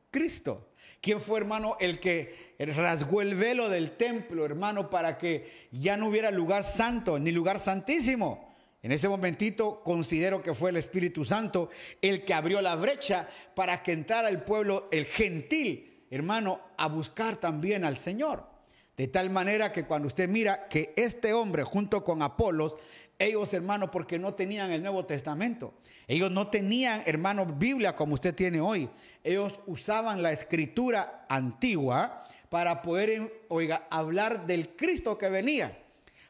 Cristo. 0.10 0.70
¿Quién 1.02 1.20
fue, 1.20 1.38
hermano, 1.38 1.76
el 1.82 2.00
que 2.00 2.56
rasgó 2.60 3.22
el 3.22 3.36
velo 3.36 3.68
del 3.68 3.98
templo, 3.98 4.46
hermano, 4.46 4.90
para 4.90 5.18
que 5.18 5.68
ya 5.74 5.98
no 5.98 6.08
hubiera 6.08 6.32
lugar 6.32 6.64
santo 6.64 7.20
ni 7.20 7.34
lugar 7.34 7.60
santísimo? 7.60 8.56
En 8.82 8.94
ese 8.94 9.10
momentito 9.10 9.84
considero 9.84 10.42
que 10.42 10.54
fue 10.54 10.70
el 10.70 10.78
Espíritu 10.78 11.26
Santo 11.26 11.70
el 12.02 12.24
que 12.24 12.34
abrió 12.34 12.62
la 12.62 12.78
brecha 12.78 13.28
para 13.54 13.84
que 13.84 13.92
entrara 13.92 14.30
el 14.30 14.44
pueblo, 14.44 14.88
el 14.94 15.04
gentil, 15.04 16.06
hermano, 16.10 16.62
a 16.78 16.88
buscar 16.88 17.36
también 17.36 17.84
al 17.84 17.98
Señor. 17.98 18.48
De 18.96 19.10
tal 19.10 19.30
manera 19.30 19.74
que 19.74 19.84
cuando 19.84 20.08
usted 20.08 20.30
mira 20.30 20.70
que 20.70 20.94
este 20.96 21.34
hombre 21.34 21.64
junto 21.64 22.02
con 22.02 22.22
Apolos, 22.22 22.76
ellos 23.20 23.54
hermano, 23.54 23.92
porque 23.92 24.18
no 24.18 24.34
tenían 24.34 24.72
el 24.72 24.82
Nuevo 24.82 25.06
Testamento, 25.06 25.74
ellos 26.08 26.32
no 26.32 26.48
tenían 26.48 27.04
hermano 27.06 27.46
Biblia 27.46 27.96
como 27.96 28.14
usted 28.14 28.34
tiene 28.34 28.62
hoy, 28.62 28.90
ellos 29.24 29.60
usaban 29.68 30.24
la 30.24 30.32
escritura 30.32 31.26
antigua 31.28 32.24
para 32.50 32.82
poder, 32.82 33.44
oiga, 33.50 33.88
hablar 33.92 34.48
del 34.48 34.70
Cristo 34.70 35.18
que 35.18 35.30
venía. 35.30 35.78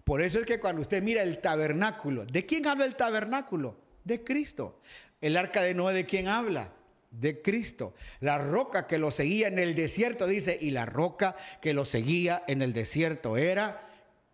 Por 0.03 0.21
eso 0.21 0.39
es 0.39 0.45
que 0.45 0.59
cuando 0.59 0.81
usted 0.81 1.03
mira 1.03 1.21
el 1.21 1.39
tabernáculo, 1.39 2.25
¿de 2.25 2.45
quién 2.45 2.67
habla 2.67 2.85
el 2.85 2.95
tabernáculo? 2.95 3.77
De 4.03 4.23
Cristo. 4.23 4.81
El 5.21 5.37
arca 5.37 5.61
de 5.61 5.73
Noé, 5.75 5.93
¿de 5.93 6.05
quién 6.05 6.27
habla? 6.27 6.73
De 7.11 7.41
Cristo. 7.41 7.93
La 8.19 8.39
roca 8.39 8.87
que 8.87 8.97
lo 8.97 9.11
seguía 9.11 9.47
en 9.47 9.59
el 9.59 9.75
desierto, 9.75 10.25
dice, 10.25 10.57
y 10.59 10.71
la 10.71 10.85
roca 10.87 11.35
que 11.61 11.73
lo 11.73 11.85
seguía 11.85 12.43
en 12.47 12.61
el 12.61 12.73
desierto 12.73 13.37
era 13.37 13.88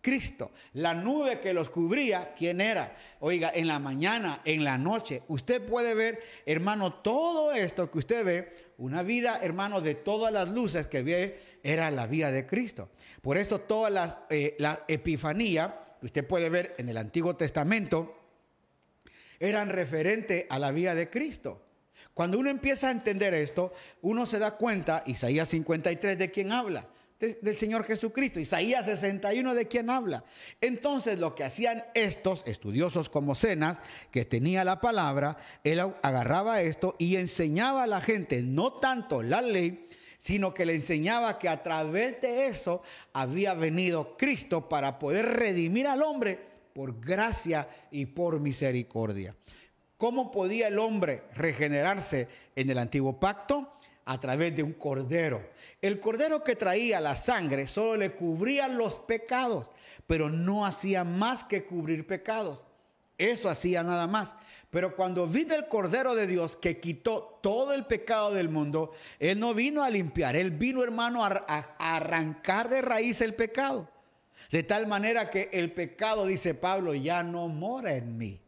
Cristo. 0.06 0.52
La 0.74 0.94
nube 0.94 1.39
que 1.39 1.52
los 1.52 1.72
cubría, 1.72 2.36
¿quién 2.38 2.62
era? 2.62 2.96
Oiga, 3.22 3.52
en 3.56 3.68
la 3.68 3.80
mañana, 3.80 4.41
en 4.46 4.63
la 4.63 4.78
noche, 4.78 5.24
usted 5.30 5.65
puede 5.65 5.96
ver, 5.96 6.22
hermano, 6.46 6.94
todo 6.94 7.52
esto 7.52 7.89
que 7.89 7.98
usted 7.98 8.24
ve, 8.24 8.56
una 8.78 9.02
vida, 9.02 9.39
hermano, 9.41 9.82
de 9.82 9.96
todas 9.96 10.32
las 10.32 10.52
luces 10.52 10.86
que 10.86 11.02
ve, 11.02 11.39
era 11.63 11.89
la 11.89 12.06
vida 12.06 12.30
de 12.30 12.46
Cristo. 12.46 12.91
Por 13.24 13.39
eso 13.39 13.62
todas 13.62 13.91
las, 13.91 14.20
eh, 14.30 14.56
la 14.60 14.84
epifanía 14.88 15.96
que 16.00 16.06
usted 16.06 16.28
puede 16.28 16.52
ver 16.52 16.76
en 16.78 16.88
el 16.88 16.98
Antiguo 16.98 17.36
Testamento 17.36 18.15
eran 19.39 19.70
referente 19.70 20.46
a 20.52 20.60
la 20.60 20.72
vida 20.72 20.94
de 20.94 21.10
Cristo. 21.10 21.63
Cuando 22.13 22.38
uno 22.38 22.52
empieza 22.52 22.89
a 22.89 22.91
entender 22.91 23.34
esto, 23.34 23.74
uno 24.04 24.28
se 24.28 24.38
da 24.38 24.52
cuenta, 24.52 25.02
Isaías 25.08 25.50
53, 25.50 26.15
de 26.15 26.30
quién 26.30 26.52
habla 26.52 26.88
del 27.19 27.56
Señor 27.58 27.86
Jesucristo. 27.86 28.39
Isaías 28.39 28.86
61 28.86 29.56
de 29.56 29.67
quién 29.67 29.89
habla. 29.89 30.23
Entonces 30.62 31.19
lo 31.19 31.34
que 31.36 31.43
hacían 31.43 31.84
estos 31.93 32.43
estudiosos 32.45 33.10
como 33.10 33.36
Cenas, 33.36 33.78
que 34.12 34.25
tenía 34.25 34.63
la 34.63 34.82
palabra, 34.82 35.38
él 35.63 35.80
agarraba 36.01 36.62
esto 36.62 36.95
y 36.99 37.15
enseñaba 37.15 37.84
a 37.84 37.88
la 37.88 38.01
gente 38.01 38.41
no 38.41 38.73
tanto 38.73 39.23
la 39.23 39.41
ley, 39.41 39.88
sino 40.17 40.54
que 40.54 40.65
le 40.65 40.75
enseñaba 40.75 41.39
que 41.39 41.49
a 41.49 41.63
través 41.63 42.19
de 42.21 42.47
eso 42.47 42.82
había 43.13 43.54
venido 43.54 44.17
Cristo 44.17 44.67
para 44.67 44.99
poder 44.99 45.25
redimir 45.25 45.88
al 45.88 46.01
hombre 46.01 46.39
por 46.73 46.99
gracia 46.99 47.69
y 47.91 48.08
por 48.08 48.41
misericordia. 48.41 49.36
¿Cómo 49.97 50.32
podía 50.32 50.67
el 50.67 50.78
hombre 50.78 51.23
regenerarse 51.36 52.28
en 52.56 52.69
el 52.69 52.80
antiguo 52.80 53.17
pacto? 53.17 53.71
A 54.06 54.20
través 54.20 54.56
de 54.56 54.63
un 54.63 54.74
cordero. 54.74 55.50
El 55.82 56.00
cordero 56.00 56.44
que 56.44 56.56
traía 56.56 57.00
la 57.02 57.15
sangre 57.15 57.68
solo 57.68 57.98
le 57.98 58.12
cubría 58.12 58.68
los 58.68 59.00
pecados, 59.00 59.70
pero 60.06 60.30
no 60.30 60.65
hacía 60.65 61.04
más 61.04 61.44
que 61.44 61.65
cubrir 61.65 62.06
pecados. 62.06 62.63
Eso 63.18 63.50
hacía 63.50 63.84
nada 63.84 64.08
más. 64.08 64.36
Pero 64.70 64.96
cuando 64.96 65.26
vino 65.26 65.56
el 65.56 65.68
Cordero 65.68 66.15
de 66.15 66.28
Dios 66.28 66.56
que 66.58 66.80
quitó 66.80 67.39
todo 67.41 67.74
el 67.74 67.86
pecado 67.86 68.34
del 68.34 68.50
mundo, 68.50 68.91
Él 69.20 69.39
no 69.39 69.54
vino 69.54 69.84
a 69.84 69.89
limpiar, 69.89 70.36
Él 70.36 70.52
vino, 70.52 70.84
hermano, 70.84 71.24
a, 71.24 71.46
a, 71.48 71.96
arrancar 71.96 72.70
de 72.70 72.82
raíz 72.82 73.22
el 73.22 73.34
pecado. 73.34 73.89
De 74.52 74.63
tal 74.63 74.86
manera 74.86 75.30
que 75.30 75.50
el 75.54 75.72
pecado, 75.72 76.26
dice 76.26 76.54
Pablo, 76.54 76.94
ya 76.94 77.24
no 77.24 77.48
mora 77.48 77.96
en 77.96 78.18
mí. 78.18 78.41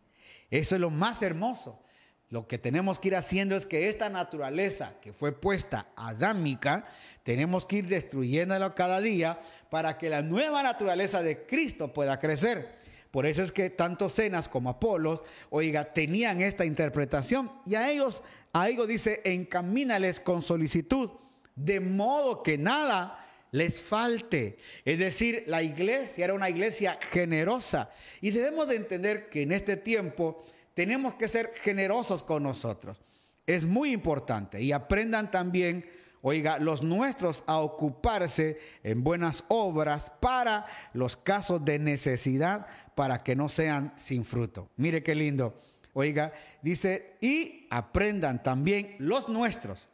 Eso 0.52 0.76
es 0.76 0.82
lo 0.82 0.89
más 0.89 1.22
hermoso. 1.22 1.82
Lo 2.30 2.46
que 2.46 2.58
tenemos 2.58 3.00
que 3.00 3.08
ir 3.08 3.16
haciendo 3.16 3.56
es 3.56 3.66
que 3.66 3.88
esta 3.88 4.10
naturaleza 4.10 4.96
que 5.02 5.13
fue 5.13 5.32
puesta 5.32 5.88
adámica, 5.96 6.86
tenemos 7.24 7.66
que 7.66 7.78
ir 7.78 7.88
destruyéndola 7.88 8.76
cada 8.76 9.00
día 9.00 9.40
para 9.70 9.98
que 9.98 10.10
la 10.10 10.22
nueva 10.22 10.62
naturaleza 10.62 11.22
de 11.22 11.46
Cristo 11.46 11.94
pueda 11.94 12.20
crecer. 12.20 12.76
Por 13.12 13.26
eso 13.26 13.42
es 13.42 13.54
que 13.54 13.70
tanto 13.70 14.10
Cenas 14.10 14.50
como 14.50 14.70
Apolos, 14.70 15.24
oiga, 15.50 15.94
tenían 15.94 16.42
esta 16.42 16.66
interpretación 16.66 17.50
y 17.66 17.76
a 17.76 17.90
ellos, 17.90 18.22
a 18.52 18.68
ellos 18.68 18.88
dice, 18.90 19.22
encamínales 19.24 20.20
con 20.20 20.42
solicitud, 20.42 21.12
de 21.56 21.80
modo 21.80 22.44
que 22.44 22.58
nada 22.58 23.26
les 23.52 23.82
falte. 23.82 24.58
Es 24.84 25.00
decir, 25.00 25.46
la 25.48 25.63
iglesia 25.63 26.26
era 26.26 26.34
una 26.34 26.50
iglesia 26.50 27.00
generosa 27.10 27.90
y 28.20 28.32
debemos 28.32 28.68
de 28.68 28.76
entender 28.76 29.30
que 29.30 29.44
en 29.44 29.54
este 29.54 29.78
tiempo 29.78 30.44
tenemos 30.78 31.16
que 31.16 31.28
ser 31.28 31.54
generosos 31.60 32.22
con 32.22 32.44
nosotros. 32.44 33.02
Es 33.48 33.63
muy 33.63 33.92
importante 33.92 34.62
y 34.62 34.72
aprendan 34.72 35.32
también 35.32 35.90
oiga, 36.22 36.60
los 36.60 36.84
nuestros 36.84 37.44
a 37.48 37.58
ocuparse 37.58 38.60
en 38.84 39.04
buenas 39.04 39.44
obras 39.48 40.12
para 40.20 40.68
los 40.94 41.18
casos 41.18 41.66
de 41.66 41.80
necesidad, 41.80 42.68
para 42.94 43.24
que 43.24 43.36
no 43.36 43.50
sean 43.50 43.92
sin 43.96 44.24
fruto. 44.24 44.70
Mire 44.78 45.02
qué 45.02 45.16
lindo. 45.16 45.60
Oiga, 45.94 46.32
dice, 46.62 47.18
y 47.22 47.66
aprendan 47.72 48.44
también 48.44 48.98
los 49.00 49.30
nuestros, 49.30 49.88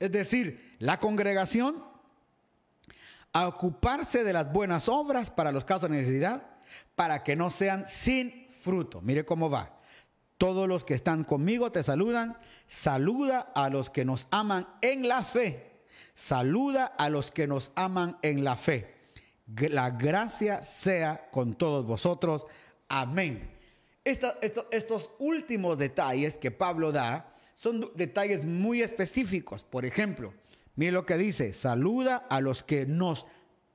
es 0.00 0.10
decir, 0.10 0.74
la 0.78 0.98
congregación, 1.00 1.84
a 3.34 3.46
ocuparse 3.46 4.24
de 4.24 4.32
las 4.32 4.50
buenas 4.50 4.88
obras 4.88 5.30
para 5.30 5.52
los 5.52 5.66
casos 5.66 5.90
de 5.90 5.96
necesidad, 5.96 6.46
para 6.94 7.22
que 7.22 7.36
no 7.36 7.50
sean 7.50 7.86
sin 7.86 8.48
fruto. 8.62 9.02
Mire 9.02 9.26
cómo 9.26 9.50
va. 9.50 9.81
Todos 10.42 10.66
los 10.66 10.84
que 10.84 10.94
están 10.94 11.22
conmigo 11.22 11.70
te 11.70 11.84
saludan. 11.84 12.36
Saluda 12.66 13.52
a 13.54 13.70
los 13.70 13.90
que 13.90 14.04
nos 14.04 14.26
aman 14.32 14.66
en 14.80 15.06
la 15.06 15.24
fe. 15.24 15.70
Saluda 16.14 16.86
a 16.86 17.10
los 17.10 17.30
que 17.30 17.46
nos 17.46 17.70
aman 17.76 18.18
en 18.22 18.42
la 18.42 18.56
fe. 18.56 18.92
La 19.46 19.90
gracia 19.90 20.64
sea 20.64 21.30
con 21.30 21.54
todos 21.54 21.86
vosotros. 21.86 22.44
Amén. 22.88 23.52
estos 24.02 25.10
últimos 25.20 25.78
detalles 25.78 26.38
que 26.38 26.50
Pablo 26.50 26.90
da 26.90 27.32
son 27.54 27.92
detalles 27.94 28.44
muy 28.44 28.82
específicos. 28.82 29.62
Por 29.62 29.84
ejemplo, 29.84 30.34
mire 30.74 30.90
lo 30.90 31.06
que 31.06 31.18
dice, 31.18 31.52
saluda 31.52 32.16
a 32.16 32.40
los 32.40 32.64
que 32.64 32.84
nos 32.84 33.26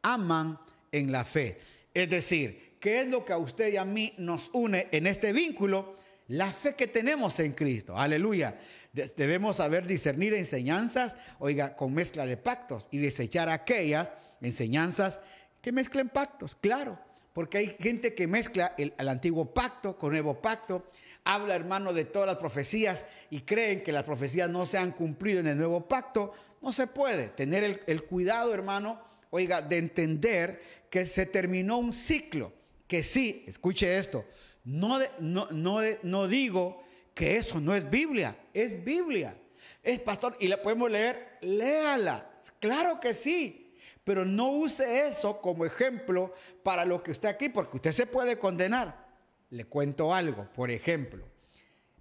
aman 0.01 0.59
en 0.91 1.13
la 1.13 1.23
fe. 1.23 1.61
Es 1.93 2.09
decir, 2.09 2.75
¿qué 2.81 3.03
es 3.03 3.07
lo 3.07 3.23
que 3.23 3.31
a 3.31 3.37
usted 3.37 3.71
y 3.71 3.77
a 3.77 3.85
mí 3.85 4.13
nos 4.17 4.49
une 4.51 4.89
en 4.91 5.07
este 5.07 5.31
vínculo? 5.31 5.95
La 6.27 6.51
fe 6.51 6.75
que 6.75 6.87
tenemos 6.87 7.39
en 7.39 7.53
Cristo. 7.53 7.97
Aleluya. 7.97 8.57
Debemos 8.93 9.57
saber 9.57 9.85
discernir 9.85 10.33
enseñanzas, 10.33 11.15
oiga, 11.39 11.75
con 11.75 11.93
mezcla 11.93 12.25
de 12.25 12.35
pactos 12.35 12.87
y 12.91 12.97
desechar 12.97 13.47
aquellas 13.47 14.11
enseñanzas 14.41 15.19
que 15.61 15.71
mezclen 15.71 16.09
pactos, 16.09 16.55
claro, 16.55 16.97
porque 17.33 17.59
hay 17.59 17.77
gente 17.79 18.15
que 18.15 18.27
mezcla 18.27 18.73
el, 18.77 18.93
antiguo 19.07 19.53
pacto 19.53 19.97
con 19.97 20.11
nuevo 20.11 20.41
pacto, 20.41 20.89
habla 21.23 21.55
hermano 21.55 21.93
de 21.93 22.05
todas 22.05 22.27
las 22.27 22.37
profecías 22.37 23.05
y 23.29 23.41
creen 23.41 23.83
que 23.83 23.91
las 23.91 24.03
profecías 24.03 24.49
no 24.49 24.65
se 24.65 24.77
han 24.77 24.91
cumplido 24.91 25.41
en 25.41 25.47
el 25.47 25.57
nuevo 25.57 25.87
pacto, 25.87 26.33
no 26.61 26.71
se 26.71 26.87
puede 26.87 27.29
tener 27.29 27.83
el 27.85 28.03
cuidado 28.03 28.53
hermano, 28.53 28.99
oiga, 29.29 29.61
de 29.61 29.77
entender 29.77 30.61
que 30.89 31.05
se 31.05 31.25
terminó 31.25 31.77
un 31.77 31.93
ciclo, 31.93 32.53
que 32.87 33.03
sí, 33.03 33.43
escuche 33.47 33.97
esto, 33.97 34.25
no, 34.67 34.99
no, 35.19 35.81
no, 36.03 36.27
digo 36.27 36.83
que 37.13 37.37
eso 37.37 37.61
no 37.61 37.73
es 37.73 37.89
Biblia, 37.89 38.35
es 38.53 38.83
Biblia. 38.83 39.33
Es 39.81 40.01
pastor, 40.01 40.35
y 40.41 40.49
la 40.49 40.61
podemos 40.61 40.91
leer, 40.91 41.37
léala. 41.39 42.29
Claro 42.59 42.99
que 42.99 43.13
sí, 43.13 43.73
pero 44.03 44.25
no 44.25 44.49
use 44.49 45.07
eso 45.07 45.39
como 45.39 45.65
ejemplo 45.65 46.33
para 46.63 46.83
lo 46.83 47.01
que 47.01 47.11
usted 47.11 47.29
aquí, 47.29 47.47
porque 47.47 47.77
usted 47.77 47.93
se 47.93 48.07
puede 48.07 48.37
condenar. 48.37 49.07
Le 49.51 49.63
cuento 49.63 50.13
algo, 50.13 50.51
por 50.51 50.69
ejemplo. 50.69 51.23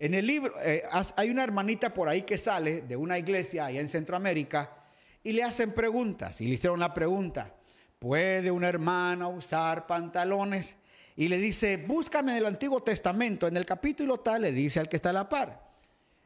En 0.01 0.15
el 0.15 0.27
libro, 0.27 0.53
eh, 0.65 0.83
hay 1.15 1.31
una 1.31 1.45
hermanita 1.45 1.95
por 1.95 2.09
ahí 2.09 2.23
que 2.23 2.37
sale 2.37 2.81
de 2.81 2.97
una 2.97 3.17
iglesia 3.17 3.67
allá 3.67 3.81
en 3.81 3.89
Centroamérica 3.89 4.89
y 5.23 5.31
le 5.31 5.45
hacen 5.45 5.71
preguntas. 5.71 6.41
Y 6.41 6.49
le 6.49 6.55
hicieron 6.55 6.81
la 6.81 6.93
pregunta, 6.93 7.55
¿puede 8.01 8.51
una 8.51 8.69
hermana 8.69 9.29
usar 9.29 9.87
pantalones? 9.87 10.77
Y 11.17 11.29
le 11.29 11.39
dice, 11.39 11.79
búscame 11.79 12.33
en 12.33 12.39
el 12.39 12.47
Antiguo 12.47 12.83
Testamento, 12.83 13.49
en 13.49 13.57
el 13.57 13.65
capítulo 13.65 14.21
tal, 14.21 14.43
le 14.43 14.53
dice 14.53 14.81
al 14.81 14.89
que 14.89 14.97
está 14.97 15.11
a 15.11 15.15
la 15.15 15.29
par. 15.29 15.67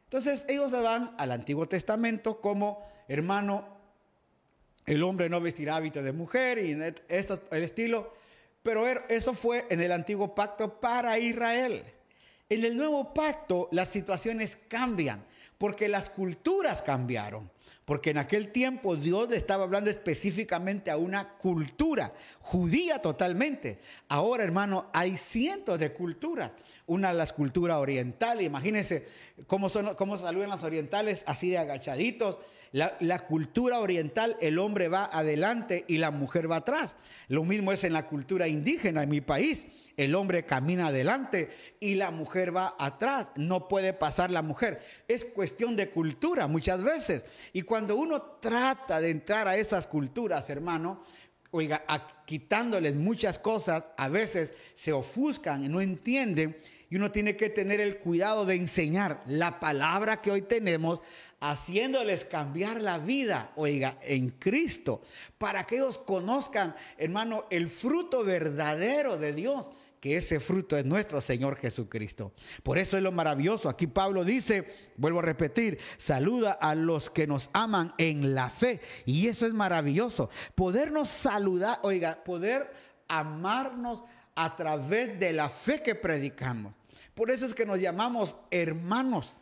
Entonces 0.03 0.45
ellos 0.49 0.71
se 0.71 0.81
van 0.81 1.15
al 1.17 1.31
Antiguo 1.31 1.67
Testamento 1.67 2.41
como, 2.41 2.85
hermano, 3.07 3.65
el 4.85 5.01
hombre 5.03 5.29
no 5.29 5.39
vestirá 5.39 5.77
hábito 5.77 6.03
de 6.03 6.11
mujer 6.11 6.57
y 6.57 6.77
esto, 7.07 7.41
el 7.51 7.63
estilo, 7.63 8.13
pero 8.61 8.85
er, 8.85 9.05
eso 9.07 9.33
fue 9.33 9.65
en 9.69 9.79
el 9.79 9.93
Antiguo 9.93 10.35
Pacto 10.35 10.81
para 10.81 11.17
Israel. 11.17 11.83
En 12.49 12.65
el 12.65 12.75
Nuevo 12.75 13.13
Pacto 13.13 13.69
las 13.71 13.87
situaciones 13.87 14.57
cambian 14.67 15.23
porque 15.57 15.87
las 15.87 16.09
culturas 16.09 16.81
cambiaron. 16.81 17.49
Porque 17.91 18.11
en 18.11 18.19
aquel 18.19 18.53
tiempo 18.53 18.95
Dios 18.95 19.29
le 19.29 19.35
estaba 19.35 19.65
hablando 19.65 19.89
específicamente 19.89 20.89
a 20.89 20.95
una 20.95 21.33
cultura 21.33 22.13
judía 22.39 23.01
totalmente. 23.01 23.81
Ahora, 24.07 24.45
hermano, 24.45 24.89
hay 24.93 25.17
cientos 25.17 25.77
de 25.77 25.91
culturas. 25.91 26.51
Una 26.85 27.09
de 27.09 27.15
las 27.15 27.33
culturas 27.33 27.75
orientales, 27.75 28.45
imagínense 28.45 29.09
cómo, 29.45 29.67
son, 29.67 29.93
cómo 29.95 30.17
saludan 30.17 30.51
las 30.51 30.63
orientales, 30.63 31.25
así 31.27 31.49
de 31.49 31.57
agachaditos. 31.57 32.37
La, 32.73 33.19
cultura 33.19 33.81
oriental, 33.81 34.37
el 34.39 34.57
hombre 34.57 34.87
va 34.87 35.05
adelante 35.05 35.83
y 35.89 35.97
la 35.97 36.09
mujer 36.09 36.49
va 36.49 36.57
atrás. 36.57 36.95
Lo 37.27 37.43
mismo 37.43 37.73
es 37.73 37.83
en 37.83 37.91
la 37.91 38.07
cultura 38.07 38.47
indígena 38.47 39.03
en 39.03 39.09
mi 39.09 39.19
país. 39.19 39.67
El 39.97 40.15
hombre 40.15 40.45
camina 40.45 40.87
adelante 40.87 41.49
y 41.81 41.95
la 41.95 42.11
mujer 42.11 42.55
va 42.55 42.75
atrás. 42.79 43.31
No 43.35 43.67
puede 43.67 43.91
pasar 43.91 44.31
la 44.31 44.41
mujer. 44.41 44.81
Es 45.09 45.25
cuestión 45.25 45.75
de 45.75 45.89
cultura 45.89 46.47
muchas 46.47 46.81
veces. 46.81 47.25
Y 47.51 47.63
cuando 47.63 47.97
uno 47.97 48.21
trata 48.39 49.01
de 49.01 49.09
entrar 49.09 49.49
a 49.49 49.57
esas 49.57 49.85
culturas, 49.85 50.49
hermano, 50.49 51.03
oiga, 51.51 51.83
quitándoles 52.25 52.95
muchas 52.95 53.37
cosas, 53.37 53.83
a 53.97 54.07
veces 54.07 54.53
se 54.75 54.93
ofuscan 54.93 55.69
no 55.69 55.81
entienden. 55.81 56.57
Y 56.89 56.97
uno 56.97 57.11
tiene 57.11 57.37
que 57.37 57.49
tener 57.49 57.79
el 57.79 57.99
cuidado 57.99 58.45
de 58.45 58.55
enseñar 58.55 59.23
la 59.25 59.61
palabra 59.61 60.21
que 60.21 60.29
hoy 60.29 60.41
tenemos, 60.41 60.99
haciéndoles 61.41 62.23
cambiar 62.23 62.81
la 62.81 62.99
vida, 62.99 63.51
oiga, 63.55 63.97
en 64.01 64.29
Cristo, 64.29 65.01
para 65.37 65.65
que 65.65 65.75
ellos 65.75 65.97
conozcan, 65.97 66.75
hermano, 66.97 67.45
el 67.49 67.67
fruto 67.69 68.23
verdadero 68.23 69.17
de 69.17 69.33
Dios 69.33 69.69
que 70.01 70.17
ese 70.17 70.39
fruto 70.39 70.75
es 70.75 70.83
nuestro 70.83 71.21
Señor 71.21 71.57
Jesucristo. 71.57 72.33
Por 72.63 72.79
eso 72.79 72.97
es 72.97 73.03
lo 73.03 73.11
maravilloso. 73.11 73.69
Aquí 73.69 73.85
Pablo 73.85 74.25
dice, 74.25 74.67
vuelvo 74.97 75.19
a 75.19 75.21
repetir, 75.21 75.77
saluda 75.97 76.53
a 76.53 76.73
los 76.73 77.11
que 77.11 77.27
nos 77.27 77.51
aman 77.53 77.93
en 77.99 78.33
la 78.33 78.49
fe. 78.49 78.81
Y 79.05 79.27
eso 79.27 79.45
es 79.45 79.53
maravilloso. 79.53 80.31
Podernos 80.55 81.11
saludar, 81.11 81.79
oiga, 81.83 82.23
poder 82.23 82.73
amarnos 83.07 84.03
a 84.33 84.55
través 84.55 85.19
de 85.19 85.33
la 85.33 85.49
fe 85.49 85.83
que 85.83 85.93
predicamos. 85.93 86.73
Por 87.13 87.29
eso 87.29 87.45
es 87.45 87.53
que 87.53 87.67
nos 87.67 87.79
llamamos 87.79 88.37
hermanos, 88.49 89.35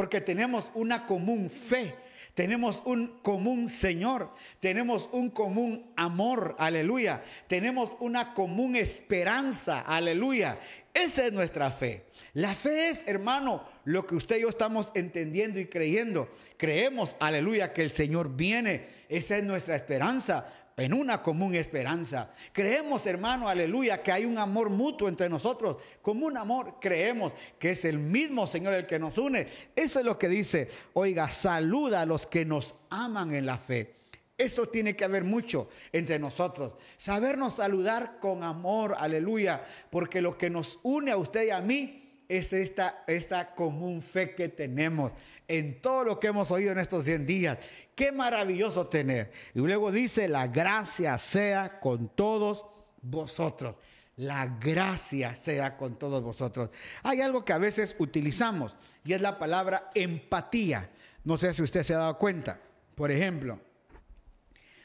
porque 0.00 0.22
tenemos 0.22 0.72
una 0.72 1.04
común 1.04 1.50
fe 1.50 1.94
Tenemos 2.32 2.80
un 2.86 3.18
común 3.20 3.68
Señor, 3.68 4.32
tenemos 4.58 5.10
un 5.12 5.28
común 5.28 5.92
amor, 5.94 6.56
aleluya. 6.58 7.22
Tenemos 7.46 7.98
una 8.00 8.32
común 8.32 8.76
esperanza, 8.76 9.80
aleluya. 9.80 10.58
Esa 10.94 11.26
es 11.26 11.34
nuestra 11.34 11.70
fe. 11.70 12.06
La 12.32 12.54
fe 12.54 12.88
es, 12.88 13.02
hermano, 13.06 13.62
lo 13.84 14.06
que 14.06 14.14
usted 14.14 14.38
y 14.38 14.40
yo 14.40 14.48
estamos 14.48 14.90
entendiendo 14.94 15.60
y 15.60 15.66
creyendo. 15.66 16.34
Creemos, 16.56 17.14
aleluya, 17.20 17.74
que 17.74 17.82
el 17.82 17.90
Señor 17.90 18.34
viene. 18.34 18.86
Esa 19.10 19.36
es 19.36 19.44
nuestra 19.44 19.76
esperanza 19.76 20.46
en 20.80 20.94
una 20.94 21.22
común 21.22 21.54
esperanza. 21.54 22.30
Creemos, 22.52 23.06
hermano, 23.06 23.48
aleluya, 23.48 24.02
que 24.02 24.12
hay 24.12 24.24
un 24.24 24.38
amor 24.38 24.70
mutuo 24.70 25.08
entre 25.08 25.28
nosotros. 25.28 25.76
Como 26.00 26.26
un 26.26 26.36
amor, 26.36 26.76
creemos 26.80 27.32
que 27.58 27.72
es 27.72 27.84
el 27.84 27.98
mismo 27.98 28.46
Señor 28.46 28.74
el 28.74 28.86
que 28.86 28.98
nos 28.98 29.18
une. 29.18 29.46
Eso 29.76 30.00
es 30.00 30.06
lo 30.06 30.18
que 30.18 30.28
dice, 30.28 30.68
oiga, 30.94 31.28
saluda 31.28 32.00
a 32.00 32.06
los 32.06 32.26
que 32.26 32.44
nos 32.44 32.74
aman 32.88 33.34
en 33.34 33.46
la 33.46 33.58
fe. 33.58 33.94
Eso 34.38 34.70
tiene 34.70 34.96
que 34.96 35.04
haber 35.04 35.22
mucho 35.22 35.68
entre 35.92 36.18
nosotros. 36.18 36.74
Sabernos 36.96 37.56
saludar 37.56 38.18
con 38.20 38.42
amor, 38.42 38.96
aleluya, 38.98 39.62
porque 39.90 40.22
lo 40.22 40.38
que 40.38 40.48
nos 40.48 40.78
une 40.82 41.10
a 41.10 41.18
usted 41.18 41.48
y 41.48 41.50
a 41.50 41.60
mí 41.60 41.99
es 42.30 42.52
esta, 42.52 43.02
esta 43.08 43.54
común 43.56 44.00
fe 44.00 44.36
que 44.36 44.48
tenemos 44.48 45.12
en 45.48 45.82
todo 45.82 46.04
lo 46.04 46.20
que 46.20 46.28
hemos 46.28 46.48
oído 46.52 46.70
en 46.70 46.78
estos 46.78 47.04
100 47.04 47.26
días. 47.26 47.58
Qué 47.96 48.12
maravilloso 48.12 48.86
tener. 48.86 49.32
Y 49.52 49.58
luego 49.58 49.90
dice, 49.90 50.28
la 50.28 50.46
gracia 50.46 51.18
sea 51.18 51.80
con 51.80 52.08
todos 52.08 52.64
vosotros. 53.02 53.80
La 54.16 54.46
gracia 54.46 55.34
sea 55.34 55.76
con 55.76 55.98
todos 55.98 56.22
vosotros. 56.22 56.70
Hay 57.02 57.20
algo 57.20 57.44
que 57.44 57.52
a 57.52 57.58
veces 57.58 57.96
utilizamos 57.98 58.76
y 59.04 59.12
es 59.12 59.20
la 59.20 59.38
palabra 59.40 59.90
empatía. 59.94 60.88
No 61.24 61.36
sé 61.36 61.52
si 61.52 61.62
usted 61.62 61.82
se 61.82 61.94
ha 61.94 61.98
dado 61.98 62.16
cuenta. 62.16 62.60
Por 62.94 63.10
ejemplo, 63.10 63.58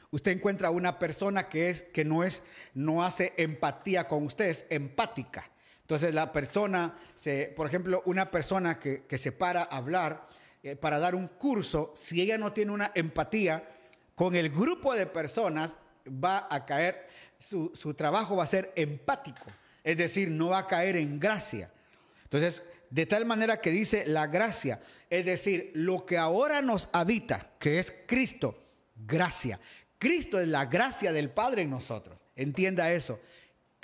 usted 0.10 0.32
encuentra 0.32 0.72
una 0.72 0.98
persona 0.98 1.48
que 1.48 1.70
es 1.70 1.84
que 1.84 2.04
no 2.04 2.24
es 2.24 2.42
no 2.74 3.04
hace 3.04 3.34
empatía 3.38 4.08
con 4.08 4.24
usted, 4.24 4.46
es 4.46 4.66
empática. 4.70 5.52
Entonces 5.86 6.16
la 6.16 6.32
persona, 6.32 6.98
por 7.56 7.68
ejemplo, 7.68 8.02
una 8.06 8.32
persona 8.32 8.80
que, 8.80 9.06
se 9.20 9.32
para 9.32 9.62
a 9.62 9.78
hablar, 9.78 10.28
eh, 10.64 10.76
para 10.76 10.98
dar 10.98 11.14
un 11.14 11.28
curso, 11.28 11.94
si 11.96 12.22
ella 12.22 12.40
no 12.40 12.54
tiene 12.54 12.72
una 12.72 12.92
empatía 12.96 13.70
con 14.16 14.34
el 14.34 14.50
grupo 14.50 14.96
de 14.96 15.06
personas, 15.06 15.78
va 16.08 16.48
a 16.50 16.66
caer, 16.66 17.08
su 17.38 17.94
trabajo 17.96 18.36
va 18.36 18.44
a 18.44 18.48
ser 18.48 18.74
empático, 18.76 19.46
es 19.84 19.98
decir, 19.98 20.32
no 20.32 20.50
va 20.50 20.60
a 20.60 20.68
caer 20.68 20.96
en 20.96 21.20
gracia. 21.20 21.72
Entonces, 22.24 22.64
de 22.90 23.06
tal 23.06 23.26
manera 23.26 23.62
que 23.62 23.70
dice 23.70 24.06
la 24.08 24.26
gracia, 24.26 24.80
es 25.10 25.24
decir, 25.24 25.72
lo 25.76 26.04
que 26.04 26.18
ahora 26.18 26.64
nos 26.64 26.90
habita, 26.94 27.52
que 27.60 27.78
es 27.78 27.94
Cristo, 28.08 28.58
gracia. 28.96 29.60
Cristo 30.00 30.40
es 30.40 30.48
la 30.48 30.66
gracia 30.66 31.14
del 31.14 31.30
Padre 31.30 31.62
en 31.62 31.70
nosotros. 31.70 32.24
Entienda 32.36 32.92
eso. 32.92 33.20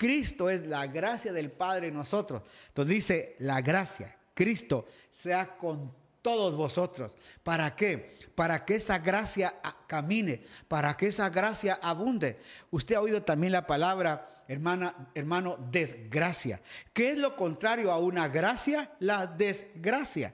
Cristo 0.02 0.49
es 0.49 0.66
la 0.66 0.88
gracia 0.88 1.32
del 1.32 1.52
Padre 1.52 1.89
en 1.89 1.93
nosotros. 1.93 2.41
Entonces 2.70 2.95
dice 2.95 3.36
la 3.38 3.62
gracia, 3.62 4.18
Cristo 4.34 4.88
sea 5.12 5.56
con 5.56 5.93
todos 6.24 6.56
vosotros. 6.56 7.16
¿Para 7.43 7.76
qué? 7.76 8.16
Para 8.34 8.66
que 8.66 8.78
esa 8.78 8.97
gracia 8.97 9.54
camine, 9.86 10.41
para 10.68 10.97
que 10.97 11.06
esa 11.06 11.30
gracia 11.30 11.78
abunde. 11.84 12.39
Usted 12.72 12.95
ha 12.95 13.02
oído 13.02 13.22
también 13.22 13.54
la 13.54 13.68
palabra, 13.68 14.43
hermana, 14.47 15.12
hermano, 15.14 15.60
desgracia. 15.70 16.60
¿Qué 16.93 17.12
es 17.12 17.20
lo 17.20 17.36
contrario 17.36 17.91
a 17.91 17.99
una 17.99 18.28
gracia? 18.28 18.93
La 19.02 19.28
desgracia. 19.28 20.34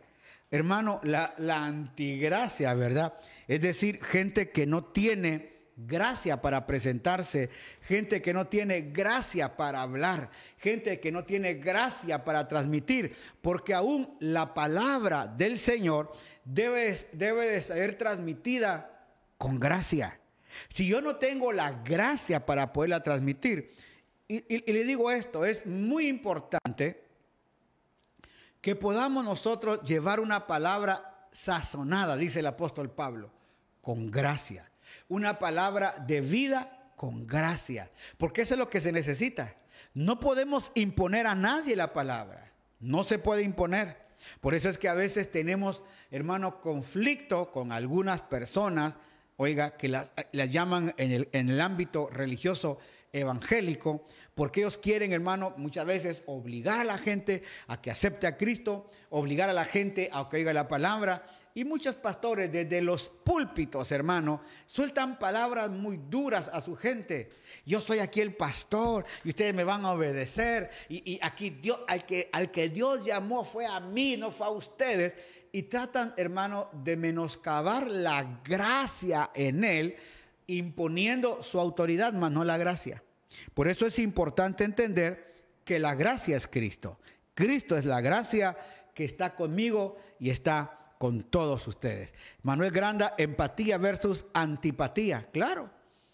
Hermano, 0.50 1.02
la, 1.04 1.34
la 1.40 1.66
antigracia, 1.66 2.74
¿verdad? 2.74 3.16
Es 3.50 3.60
decir, 3.60 4.02
gente 4.02 4.50
que 4.50 4.66
no 4.66 4.86
tiene 4.86 5.57
gracia 5.78 6.42
para 6.42 6.66
presentarse, 6.66 7.50
gente 7.82 8.22
que 8.22 8.34
no 8.34 8.48
tiene 8.48 8.82
gracia 8.82 9.56
para 9.56 9.84
hablar, 9.84 10.32
gente 10.58 11.00
que 11.00 11.12
no 11.12 11.24
tiene 11.24 11.54
gracia 11.56 12.26
para 12.26 12.48
transmitir, 12.48 13.16
porque 13.42 13.76
aún 13.76 14.18
la 14.20 14.54
palabra 14.56 15.28
del 15.28 15.58
Señor 15.58 16.12
debe, 16.44 16.98
debe 17.14 17.48
de 17.48 17.62
ser 17.62 17.96
transmitida 17.96 19.06
con 19.38 19.60
gracia. 19.60 20.20
Si 20.70 20.88
yo 20.88 21.02
no 21.02 21.18
tengo 21.18 21.54
la 21.54 21.72
gracia 21.84 22.46
para 22.46 22.74
poderla 22.74 23.04
transmitir, 23.04 23.72
y 24.28 24.74
le 24.74 24.84
digo 24.84 25.12
esto, 25.12 25.46
es 25.46 25.66
muy 25.66 26.08
importante 26.08 27.06
que 28.60 28.76
podamos 28.76 29.24
nosotros 29.24 29.82
llevar 29.84 30.20
una 30.20 30.48
palabra 30.48 31.28
sazonada, 31.32 32.18
dice 32.18 32.40
el 32.40 32.48
apóstol 32.48 32.90
Pablo, 32.90 33.32
con 33.80 34.10
gracia 34.12 34.70
una 35.08 35.40
palabra 35.40 35.94
de 36.08 36.22
vida 36.22 36.92
con 36.96 37.28
gracia, 37.28 37.92
porque 38.18 38.42
eso 38.42 38.56
es 38.56 38.60
lo 38.60 38.70
que 38.70 38.82
se 38.82 38.92
necesita. 38.92 39.56
No 39.94 40.20
podemos 40.20 40.72
imponer 40.76 41.28
a 41.28 41.36
nadie 41.36 41.76
la 41.76 41.94
palabra, 41.94 42.52
no 42.80 43.04
se 43.04 43.20
puede 43.20 43.44
imponer. 43.44 44.08
Por 44.42 44.56
eso 44.56 44.68
es 44.68 44.78
que 44.78 44.90
a 44.90 44.94
veces 44.94 45.32
tenemos, 45.32 45.84
hermano, 46.12 46.60
conflicto 46.60 47.52
con 47.52 47.72
algunas 47.72 48.22
personas, 48.22 48.98
oiga, 49.38 49.78
que 49.78 49.88
las, 49.88 50.12
llaman 50.32 50.94
en 50.98 51.12
el, 51.12 51.30
en 51.32 51.50
el 51.50 51.62
ámbito 51.62 52.10
religioso 52.12 52.80
evangélico, 53.14 54.06
porque 54.36 54.62
ellos 54.62 54.78
quieren, 54.78 55.14
hermano, 55.14 55.54
muchas 55.58 55.86
veces 55.86 56.22
obligar 56.28 56.80
a 56.80 56.84
la 56.84 56.98
gente 56.98 57.44
a 57.68 57.82
que 57.82 57.90
acepte 57.90 58.28
a 58.28 58.38
Cristo, 58.38 58.90
obligar 59.10 59.50
a 59.50 59.54
la 59.54 59.66
gente 59.66 60.10
a 60.14 60.30
que 60.30 60.38
oiga 60.38 60.54
la 60.54 60.68
palabra. 60.68 61.26
Y 61.58 61.66
muchos 61.66 61.96
pastores 61.96 62.52
desde 62.52 62.82
los 62.82 63.10
púlpitos, 63.10 63.92
hermano, 63.92 64.42
sueltan 64.68 65.18
palabras 65.18 65.72
muy 65.72 65.98
duras 65.98 66.52
a 66.54 66.62
su 66.62 66.76
gente. 66.76 67.32
Yo 67.66 67.82
soy 67.82 67.98
aquí 67.98 68.22
el 68.22 68.36
pastor 68.36 69.04
y 69.24 69.30
ustedes 69.30 69.56
me 69.56 69.64
van 69.64 69.84
a 69.84 69.94
obedecer. 69.94 70.70
Y, 70.88 71.20
aquí 71.20 71.50
Dios, 71.50 71.80
al 71.88 72.06
que, 72.06 72.30
al 72.32 72.52
que 72.52 72.70
Dios 72.70 73.04
llamó 73.04 73.44
fue 73.44 73.66
a 73.66 73.80
mí, 73.80 74.18
no 74.18 74.30
fue 74.30 74.46
a 74.46 74.52
ustedes. 74.52 75.16
Y 75.52 75.64
tratan, 75.64 76.14
hermano, 76.16 76.70
de 76.74 76.96
menoscabar 76.96 77.90
la 77.90 78.40
gracia 78.46 79.32
en 79.34 79.64
él, 79.64 79.96
imponiendo 80.46 81.42
su 81.42 81.60
autoridad, 81.60 82.14
más 82.14 82.32
no 82.32 82.44
la 82.44 82.60
gracia. 82.60 83.02
Por 83.56 83.68
eso 83.68 83.88
es 83.88 83.98
importante 83.98 84.64
entender 84.64 85.34
que 85.66 85.80
la 85.80 85.96
gracia 85.96 86.38
es 86.38 86.46
Cristo. 86.46 87.00
Cristo 87.34 87.76
es 87.76 87.86
la 87.86 88.00
gracia 88.00 88.56
que 88.94 89.06
está 89.06 89.36
conmigo 89.36 89.98
y 90.20 90.30
está 90.30 90.77
con 90.98 91.24
todos 91.24 91.68
ustedes. 91.68 92.14
Manuel 92.44 92.72
Granda, 92.72 93.14
empatía 93.18 93.78
versus 93.78 94.26
antipatía. 94.34 95.28
Claro, 95.32 95.70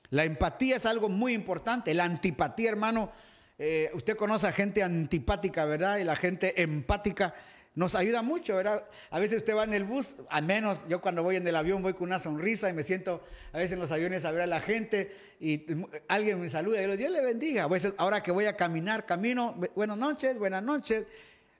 la 0.09 0.25
empatía 0.25 0.75
es 0.75 0.85
algo 0.85 1.09
muy 1.09 1.33
importante. 1.33 1.93
La 1.93 2.03
antipatía, 2.03 2.69
hermano, 2.69 3.11
eh, 3.57 3.89
usted 3.93 4.15
conoce 4.15 4.47
a 4.47 4.51
gente 4.51 4.83
antipática, 4.83 5.65
¿verdad? 5.65 5.97
Y 5.97 6.03
la 6.03 6.15
gente 6.15 6.61
empática 6.61 7.33
nos 7.75 7.95
ayuda 7.95 8.21
mucho, 8.21 8.55
¿verdad? 8.55 8.85
A 9.09 9.19
veces 9.19 9.37
usted 9.37 9.55
va 9.55 9.63
en 9.63 9.73
el 9.73 9.83
bus, 9.83 10.15
al 10.29 10.43
menos 10.43 10.87
yo 10.87 11.01
cuando 11.01 11.23
voy 11.23 11.37
en 11.37 11.47
el 11.47 11.55
avión 11.55 11.81
voy 11.81 11.93
con 11.93 12.03
una 12.03 12.19
sonrisa 12.19 12.69
y 12.69 12.73
me 12.73 12.83
siento 12.83 13.23
a 13.51 13.57
veces 13.57 13.73
en 13.73 13.79
los 13.79 13.91
aviones 13.91 14.25
a 14.25 14.31
ver 14.31 14.41
a 14.41 14.47
la 14.47 14.61
gente 14.61 15.15
y 15.39 15.65
alguien 16.07 16.39
me 16.39 16.49
saluda 16.49 16.81
y 16.83 16.85
yo 16.85 16.95
Dios 16.95 17.11
le 17.11 17.21
bendiga. 17.21 17.63
A 17.63 17.67
veces 17.67 17.93
ahora 17.97 18.21
que 18.21 18.31
voy 18.31 18.45
a 18.45 18.55
caminar, 18.55 19.05
camino, 19.07 19.59
buenas 19.75 19.97
noches, 19.97 20.37
buenas 20.37 20.61
noches. 20.61 21.05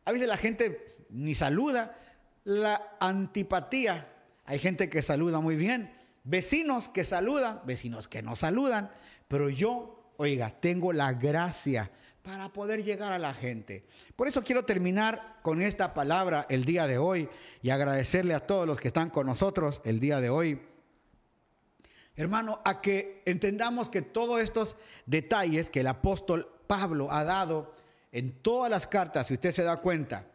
A 0.05 0.11
veces 0.11 0.27
la 0.27 0.37
gente 0.37 0.85
ni 1.09 1.33
saluda 1.33 1.97
la 2.43 2.95
antipatía. 2.99 4.09
Hay 4.45 4.59
gente 4.59 4.89
que 4.89 5.01
saluda 5.01 5.39
muy 5.39 5.55
bien, 5.55 5.93
vecinos 6.23 6.89
que 6.89 7.03
saludan, 7.03 7.61
vecinos 7.65 8.07
que 8.07 8.21
no 8.21 8.35
saludan, 8.35 8.91
pero 9.27 9.49
yo, 9.49 10.13
oiga, 10.17 10.49
tengo 10.49 10.91
la 10.93 11.13
gracia 11.13 11.91
para 12.21 12.49
poder 12.49 12.83
llegar 12.83 13.11
a 13.11 13.19
la 13.19 13.33
gente. 13.33 13.85
Por 14.15 14.27
eso 14.27 14.43
quiero 14.43 14.63
terminar 14.63 15.39
con 15.41 15.61
esta 15.61 15.93
palabra 15.93 16.45
el 16.49 16.65
día 16.65 16.87
de 16.87 16.97
hoy 16.97 17.29
y 17.61 17.69
agradecerle 17.69 18.33
a 18.33 18.45
todos 18.45 18.65
los 18.65 18.79
que 18.79 18.87
están 18.87 19.09
con 19.09 19.27
nosotros 19.27 19.81
el 19.83 19.99
día 19.99 20.21
de 20.21 20.29
hoy. 20.29 20.61
Hermano, 22.15 22.61
a 22.63 22.79
que 22.79 23.23
entendamos 23.25 23.89
que 23.89 24.01
todos 24.01 24.39
estos 24.39 24.77
detalles 25.05 25.69
que 25.69 25.81
el 25.81 25.87
apóstol 25.87 26.47
Pablo 26.67 27.11
ha 27.11 27.23
dado 27.23 27.73
en 28.11 28.41
todas 28.41 28.69
las 28.69 28.87
cartas, 28.87 29.27
si 29.27 29.33
usted 29.33 29.51
se 29.51 29.63
da 29.63 29.77
cuenta, 29.77 30.27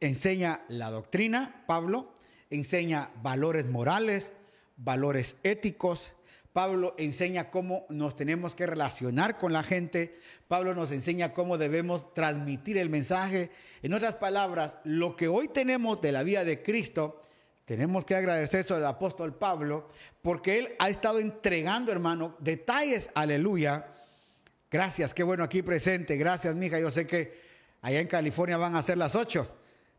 enseña 0.00 0.62
la 0.68 0.90
doctrina, 0.90 1.64
Pablo, 1.66 2.12
enseña 2.50 3.10
valores 3.22 3.66
morales, 3.66 4.32
valores 4.76 5.36
éticos. 5.42 6.14
Pablo 6.52 6.94
enseña 6.98 7.50
cómo 7.50 7.86
nos 7.88 8.16
tenemos 8.16 8.54
que 8.54 8.66
relacionar 8.66 9.38
con 9.38 9.52
la 9.52 9.62
gente. 9.62 10.18
Pablo 10.48 10.74
nos 10.74 10.90
enseña 10.90 11.32
cómo 11.32 11.58
debemos 11.58 12.12
transmitir 12.14 12.78
el 12.78 12.88
mensaje. 12.88 13.50
En 13.82 13.94
otras 13.94 14.16
palabras, 14.16 14.78
lo 14.84 15.14
que 15.14 15.28
hoy 15.28 15.48
tenemos 15.48 16.00
de 16.00 16.12
la 16.12 16.22
vida 16.22 16.44
de 16.44 16.62
Cristo, 16.62 17.20
tenemos 17.64 18.04
que 18.04 18.16
agradecer 18.16 18.60
eso 18.60 18.74
al 18.74 18.86
apóstol 18.86 19.36
Pablo, 19.36 19.88
porque 20.22 20.58
él 20.58 20.74
ha 20.78 20.88
estado 20.88 21.20
entregando, 21.20 21.92
hermano, 21.92 22.34
detalles, 22.40 23.10
aleluya. 23.14 23.92
Gracias, 24.70 25.14
qué 25.14 25.22
bueno 25.22 25.44
aquí 25.44 25.62
presente. 25.62 26.16
Gracias, 26.16 26.54
mija. 26.56 26.80
Yo 26.80 26.90
sé 26.90 27.06
que 27.06 27.38
allá 27.82 28.00
en 28.00 28.08
California 28.08 28.56
van 28.56 28.74
a 28.74 28.82
ser 28.82 28.98
las 28.98 29.14
ocho 29.14 29.57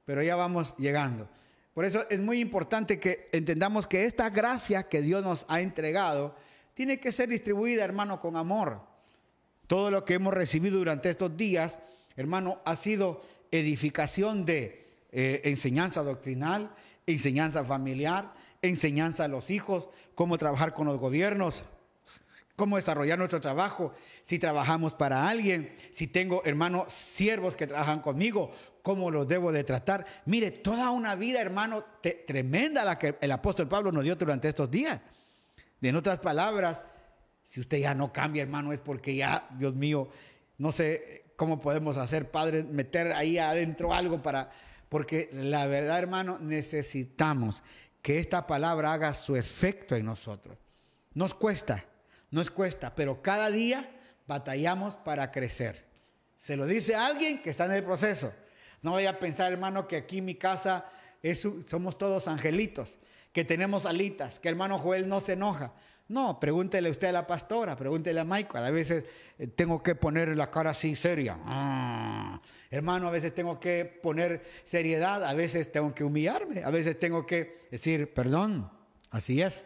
pero 0.10 0.24
ya 0.24 0.36
vamos 0.36 0.76
llegando. 0.78 1.30
Por 1.72 1.86
eso 1.86 2.04
es 2.10 2.20
muy 2.20 2.40
importante 2.40 3.00
que 3.00 3.28
entendamos 3.32 3.86
que 3.86 4.06
esta 4.06 4.32
gracia 4.32 4.90
que 4.90 5.04
Dios 5.04 5.24
nos 5.24 5.46
ha 5.48 5.62
entregado 5.62 6.36
tiene 6.74 7.00
que 7.00 7.12
ser 7.12 7.30
distribuida, 7.30 7.84
hermano, 7.84 8.20
con 8.20 8.36
amor. 8.36 8.82
Todo 9.68 9.92
lo 9.92 10.06
que 10.06 10.16
hemos 10.16 10.34
recibido 10.34 10.80
durante 10.80 11.12
estos 11.12 11.38
días, 11.38 11.78
hermano, 12.16 12.60
ha 12.66 12.76
sido 12.76 13.22
edificación 13.52 14.46
de 14.46 14.88
eh, 15.12 15.42
enseñanza 15.44 16.02
doctrinal, 16.02 16.72
enseñanza 17.06 17.64
familiar, 17.64 18.34
enseñanza 18.64 19.26
a 19.26 19.28
los 19.28 19.52
hijos, 19.52 19.90
cómo 20.16 20.40
trabajar 20.40 20.74
con 20.74 20.88
los 20.88 20.98
gobiernos, 20.98 21.64
cómo 22.56 22.78
desarrollar 22.78 23.18
nuestro 23.18 23.40
trabajo, 23.40 23.94
si 24.22 24.38
trabajamos 24.38 24.94
para 24.94 25.30
alguien, 25.30 25.72
si 25.92 26.08
tengo 26.08 26.42
hermanos 26.46 26.92
siervos 26.92 27.56
que 27.56 27.68
trabajan 27.68 28.02
conmigo, 28.02 28.52
cómo 28.90 29.12
los 29.12 29.28
debo 29.28 29.52
de 29.52 29.64
tratar. 29.64 30.04
Mire, 30.26 30.50
toda 30.50 30.90
una 30.90 31.14
vida, 31.14 31.40
hermano, 31.40 31.86
tremenda 32.26 32.84
la 32.84 32.98
que 32.98 33.20
el 33.22 33.32
apóstol 33.32 33.68
Pablo 33.68 33.92
nos 33.92 34.04
dio 34.04 34.16
durante 34.16 34.48
estos 34.48 34.72
días. 34.72 35.00
En 35.80 35.96
otras 35.96 36.18
palabras, 36.18 36.82
si 37.44 37.60
usted 37.60 37.78
ya 37.78 37.94
no 37.94 38.12
cambia, 38.12 38.42
hermano, 38.42 38.74
es 38.74 38.80
porque 38.80 39.16
ya, 39.16 39.48
Dios 39.52 39.76
mío, 39.76 40.10
no 40.58 40.72
sé 40.72 41.26
cómo 41.36 41.60
podemos 41.60 41.98
hacer, 41.98 42.32
Padre, 42.32 42.64
meter 42.64 43.12
ahí 43.12 43.38
adentro 43.38 43.94
algo 43.94 44.24
para... 44.24 44.50
Porque 44.90 45.30
la 45.34 45.68
verdad, 45.68 46.00
hermano, 46.00 46.40
necesitamos 46.40 47.62
que 48.02 48.18
esta 48.18 48.48
palabra 48.48 48.94
haga 48.94 49.14
su 49.14 49.36
efecto 49.36 49.96
en 49.96 50.06
nosotros. 50.06 50.58
Nos 51.14 51.36
cuesta, 51.36 51.86
nos 52.32 52.50
cuesta, 52.50 52.96
pero 52.96 53.22
cada 53.22 53.52
día 53.52 53.88
batallamos 54.26 54.96
para 54.96 55.32
crecer. 55.32 55.86
Se 56.36 56.56
lo 56.56 56.66
dice 56.66 56.96
alguien 56.96 57.44
que 57.44 57.52
está 57.52 57.66
en 57.66 57.74
el 57.74 57.84
proceso. 57.84 58.34
No 58.82 58.94
vaya 58.94 59.12
a 59.12 59.20
pensar, 59.20 59.52
hermano, 59.52 59.88
que 59.88 59.98
aquí 59.98 60.22
mi 60.22 60.36
casa 60.36 60.86
somos 61.68 61.98
todos 61.98 62.28
angelitos, 62.28 62.98
que 63.34 63.44
tenemos 63.44 63.86
alitas, 63.86 64.40
que 64.40 64.50
hermano 64.50 64.80
Joel 64.80 65.08
no 65.08 65.20
se 65.20 65.34
enoja. 65.34 65.74
No, 66.10 66.40
pregúntele 66.40 66.90
usted 66.90 67.10
a 67.10 67.12
la 67.12 67.28
pastora, 67.28 67.76
pregúntele 67.76 68.20
a 68.20 68.24
Michael. 68.24 68.66
A 68.66 68.72
veces 68.72 69.04
eh, 69.38 69.46
tengo 69.46 69.84
que 69.84 69.94
poner 69.94 70.36
la 70.36 70.50
cara 70.50 70.72
así 70.72 70.96
seria. 70.96 71.38
Ah. 71.46 72.42
Hermano, 72.72 73.08
a 73.08 73.12
veces 73.12 73.34
tengo 73.36 73.60
que 73.60 73.86
poner 73.86 74.44
seriedad, 74.64 75.24
a 75.24 75.34
veces 75.36 75.72
tengo 75.72 75.94
que 75.94 76.04
humillarme, 76.04 76.64
a 76.64 76.72
veces 76.72 76.98
tengo 76.98 77.28
que 77.28 77.68
decir, 77.70 78.12
perdón, 78.12 78.72
así 79.12 79.42
es. 79.42 79.66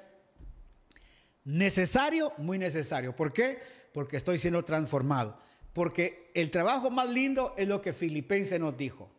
Necesario, 1.46 2.34
muy 2.38 2.58
necesario. 2.58 3.16
¿Por 3.16 3.32
qué? 3.32 3.60
Porque 3.94 4.18
estoy 4.18 4.38
siendo 4.38 4.66
transformado. 4.66 5.38
Porque 5.74 6.32
el 6.36 6.52
trabajo 6.52 6.90
más 6.92 7.10
lindo 7.10 7.54
es 7.58 7.68
lo 7.68 7.82
que 7.82 7.94
Filipenses 7.94 8.60
nos 8.60 8.78
dijo. 8.78 9.10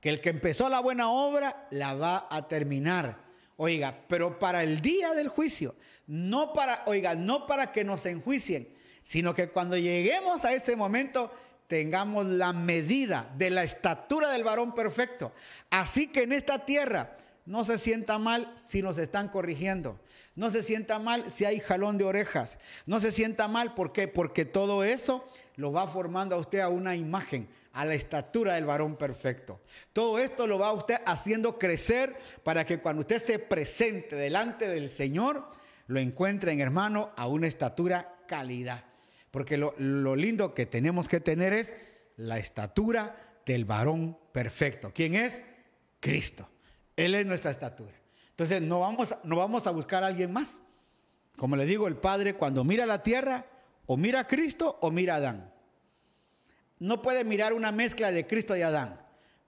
Que 0.00 0.10
el 0.10 0.20
que 0.20 0.28
empezó 0.28 0.68
la 0.68 0.80
buena 0.80 1.10
obra 1.10 1.66
la 1.70 1.94
va 1.94 2.28
a 2.30 2.46
terminar. 2.46 3.18
Oiga, 3.56 3.98
pero 4.06 4.38
para 4.38 4.62
el 4.62 4.80
día 4.80 5.14
del 5.14 5.28
juicio, 5.28 5.74
no 6.06 6.52
para, 6.52 6.84
oiga, 6.86 7.16
no 7.16 7.46
para 7.46 7.72
que 7.72 7.82
nos 7.82 8.06
enjuicien, 8.06 8.68
sino 9.02 9.34
que 9.34 9.48
cuando 9.48 9.76
lleguemos 9.76 10.44
a 10.44 10.52
ese 10.52 10.76
momento 10.76 11.32
tengamos 11.66 12.26
la 12.26 12.52
medida 12.52 13.30
de 13.36 13.50
la 13.50 13.64
estatura 13.64 14.30
del 14.30 14.44
varón 14.44 14.74
perfecto. 14.74 15.32
Así 15.70 16.06
que 16.06 16.22
en 16.22 16.32
esta 16.32 16.64
tierra 16.64 17.16
no 17.46 17.64
se 17.64 17.78
sienta 17.78 18.18
mal 18.18 18.52
si 18.62 18.82
nos 18.82 18.98
están 18.98 19.28
corrigiendo. 19.28 19.98
No 20.36 20.50
se 20.50 20.62
sienta 20.62 20.98
mal 20.98 21.30
si 21.30 21.44
hay 21.44 21.60
jalón 21.60 21.98
de 21.98 22.04
orejas. 22.04 22.58
No 22.86 23.00
se 23.00 23.10
sienta 23.10 23.48
mal, 23.48 23.74
¿por 23.74 23.92
qué? 23.92 24.06
Porque 24.06 24.44
todo 24.44 24.84
eso 24.84 25.28
lo 25.58 25.72
va 25.72 25.88
formando 25.88 26.36
a 26.36 26.38
usted 26.38 26.60
a 26.60 26.68
una 26.68 26.94
imagen, 26.94 27.48
a 27.72 27.84
la 27.84 27.94
estatura 27.94 28.54
del 28.54 28.64
varón 28.64 28.96
perfecto. 28.96 29.60
Todo 29.92 30.20
esto 30.20 30.46
lo 30.46 30.56
va 30.56 30.72
usted 30.72 31.00
haciendo 31.04 31.58
crecer 31.58 32.16
para 32.44 32.64
que 32.64 32.78
cuando 32.78 33.00
usted 33.00 33.20
se 33.20 33.40
presente 33.40 34.14
delante 34.14 34.68
del 34.68 34.88
Señor, 34.88 35.50
lo 35.88 35.98
encuentre 35.98 36.52
en 36.52 36.60
hermano 36.60 37.10
a 37.16 37.26
una 37.26 37.48
estatura 37.48 38.20
calidad. 38.28 38.84
Porque 39.32 39.56
lo, 39.56 39.74
lo 39.78 40.14
lindo 40.14 40.54
que 40.54 40.64
tenemos 40.64 41.08
que 41.08 41.18
tener 41.18 41.52
es 41.52 41.74
la 42.16 42.38
estatura 42.38 43.40
del 43.44 43.64
varón 43.64 44.16
perfecto. 44.30 44.92
¿Quién 44.94 45.16
es? 45.16 45.42
Cristo. 45.98 46.48
Él 46.96 47.16
es 47.16 47.26
nuestra 47.26 47.50
estatura. 47.50 47.94
Entonces 48.30 48.62
no 48.62 48.78
vamos, 48.78 49.18
no 49.24 49.34
vamos 49.34 49.66
a 49.66 49.72
buscar 49.72 50.04
a 50.04 50.06
alguien 50.06 50.32
más. 50.32 50.62
Como 51.36 51.56
le 51.56 51.64
digo, 51.64 51.88
el 51.88 51.96
Padre 51.96 52.34
cuando 52.34 52.62
mira 52.62 52.86
la 52.86 53.02
tierra, 53.02 53.44
o 53.88 53.96
mira 53.96 54.20
a 54.20 54.26
Cristo 54.26 54.78
o 54.82 54.90
mira 54.90 55.14
a 55.14 55.16
Adán. 55.16 55.50
No 56.78 57.00
puede 57.00 57.24
mirar 57.24 57.54
una 57.54 57.72
mezcla 57.72 58.12
de 58.12 58.26
Cristo 58.26 58.54
y 58.54 58.60
Adán. 58.60 59.00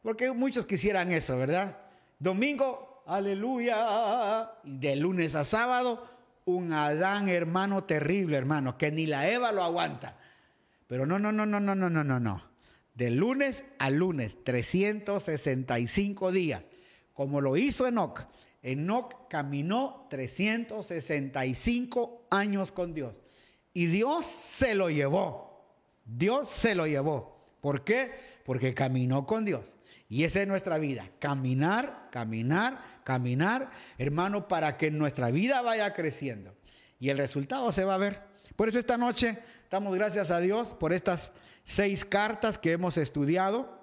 Porque 0.02 0.32
muchos 0.32 0.64
quisieran 0.64 1.12
eso, 1.12 1.36
¿verdad? 1.36 1.76
Domingo, 2.18 3.02
aleluya. 3.06 4.50
Y 4.64 4.78
de 4.78 4.96
lunes 4.96 5.34
a 5.34 5.44
sábado, 5.44 6.08
un 6.46 6.72
Adán 6.72 7.28
hermano 7.28 7.84
terrible, 7.84 8.38
hermano, 8.38 8.78
que 8.78 8.90
ni 8.90 9.06
la 9.06 9.28
Eva 9.28 9.52
lo 9.52 9.62
aguanta. 9.62 10.16
Pero 10.86 11.04
no, 11.04 11.18
no, 11.18 11.30
no, 11.30 11.44
no, 11.44 11.60
no, 11.60 11.74
no, 11.74 11.90
no, 11.90 12.02
no, 12.02 12.18
no. 12.18 12.42
De 12.94 13.10
lunes 13.10 13.66
a 13.78 13.90
lunes, 13.90 14.42
365 14.42 16.32
días, 16.32 16.64
como 17.12 17.42
lo 17.42 17.58
hizo 17.58 17.86
Enoch. 17.86 18.22
Enoch 18.62 19.28
caminó 19.28 20.06
365 20.08 22.28
años 22.30 22.72
con 22.72 22.94
Dios. 22.94 23.20
Y 23.72 23.86
Dios 23.86 24.26
se 24.26 24.74
lo 24.74 24.90
llevó. 24.90 25.50
Dios 26.04 26.48
se 26.48 26.74
lo 26.74 26.86
llevó. 26.86 27.44
¿Por 27.60 27.84
qué? 27.84 28.12
Porque 28.44 28.74
caminó 28.74 29.26
con 29.26 29.44
Dios. 29.44 29.76
Y 30.08 30.24
esa 30.24 30.42
es 30.42 30.48
nuestra 30.48 30.78
vida. 30.78 31.08
Caminar, 31.18 32.08
caminar, 32.10 33.00
caminar, 33.04 33.70
hermano, 33.96 34.48
para 34.48 34.76
que 34.76 34.90
nuestra 34.90 35.30
vida 35.30 35.62
vaya 35.62 35.92
creciendo. 35.92 36.54
Y 36.98 37.10
el 37.10 37.18
resultado 37.18 37.70
se 37.70 37.84
va 37.84 37.94
a 37.94 37.98
ver. 37.98 38.22
Por 38.56 38.68
eso 38.68 38.78
esta 38.78 38.96
noche 38.96 39.38
damos 39.70 39.94
gracias 39.94 40.30
a 40.30 40.40
Dios 40.40 40.74
por 40.74 40.92
estas 40.92 41.32
seis 41.64 42.04
cartas 42.04 42.58
que 42.58 42.72
hemos 42.72 42.96
estudiado. 42.96 43.78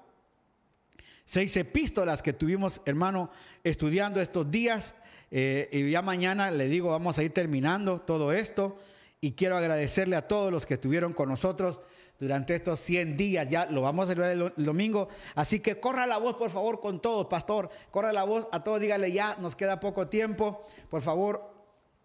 Seis 1.23 1.55
epístolas 1.55 2.21
que 2.21 2.33
tuvimos, 2.33 2.81
hermano, 2.85 3.31
estudiando 3.63 4.19
estos 4.19 4.51
días. 4.51 4.95
Eh, 5.31 5.69
y 5.71 5.91
ya 5.91 6.01
mañana 6.01 6.51
le 6.51 6.67
digo, 6.67 6.89
vamos 6.89 7.17
a 7.17 7.23
ir 7.23 7.33
terminando 7.33 8.01
todo 8.01 8.33
esto 8.33 8.79
y 9.19 9.33
quiero 9.33 9.57
agradecerle 9.57 10.15
a 10.15 10.27
todos 10.27 10.51
los 10.51 10.65
que 10.65 10.75
estuvieron 10.75 11.13
con 11.13 11.29
nosotros 11.29 11.81
durante 12.19 12.55
estos 12.55 12.79
100 12.81 13.17
días. 13.17 13.47
Ya 13.49 13.65
lo 13.65 13.81
vamos 13.81 14.05
a 14.05 14.07
celebrar 14.09 14.31
el, 14.31 14.65
domingo. 14.65 15.09
Así 15.35 15.59
que 15.59 15.79
corra 15.79 16.05
la 16.05 16.17
voz, 16.17 16.35
por 16.35 16.49
favor, 16.49 16.79
con 16.79 17.01
todos, 17.01 17.27
pastor. 17.27 17.69
Corra 17.91 18.13
la 18.13 18.23
voz 18.23 18.47
a 18.51 18.63
todos, 18.63 18.79
dígale 18.79 19.11
ya, 19.11 19.35
nos 19.39 19.55
queda 19.55 19.79
poco 19.79 20.07
tiempo. 20.07 20.65
Por 20.89 21.01
favor, 21.01 21.53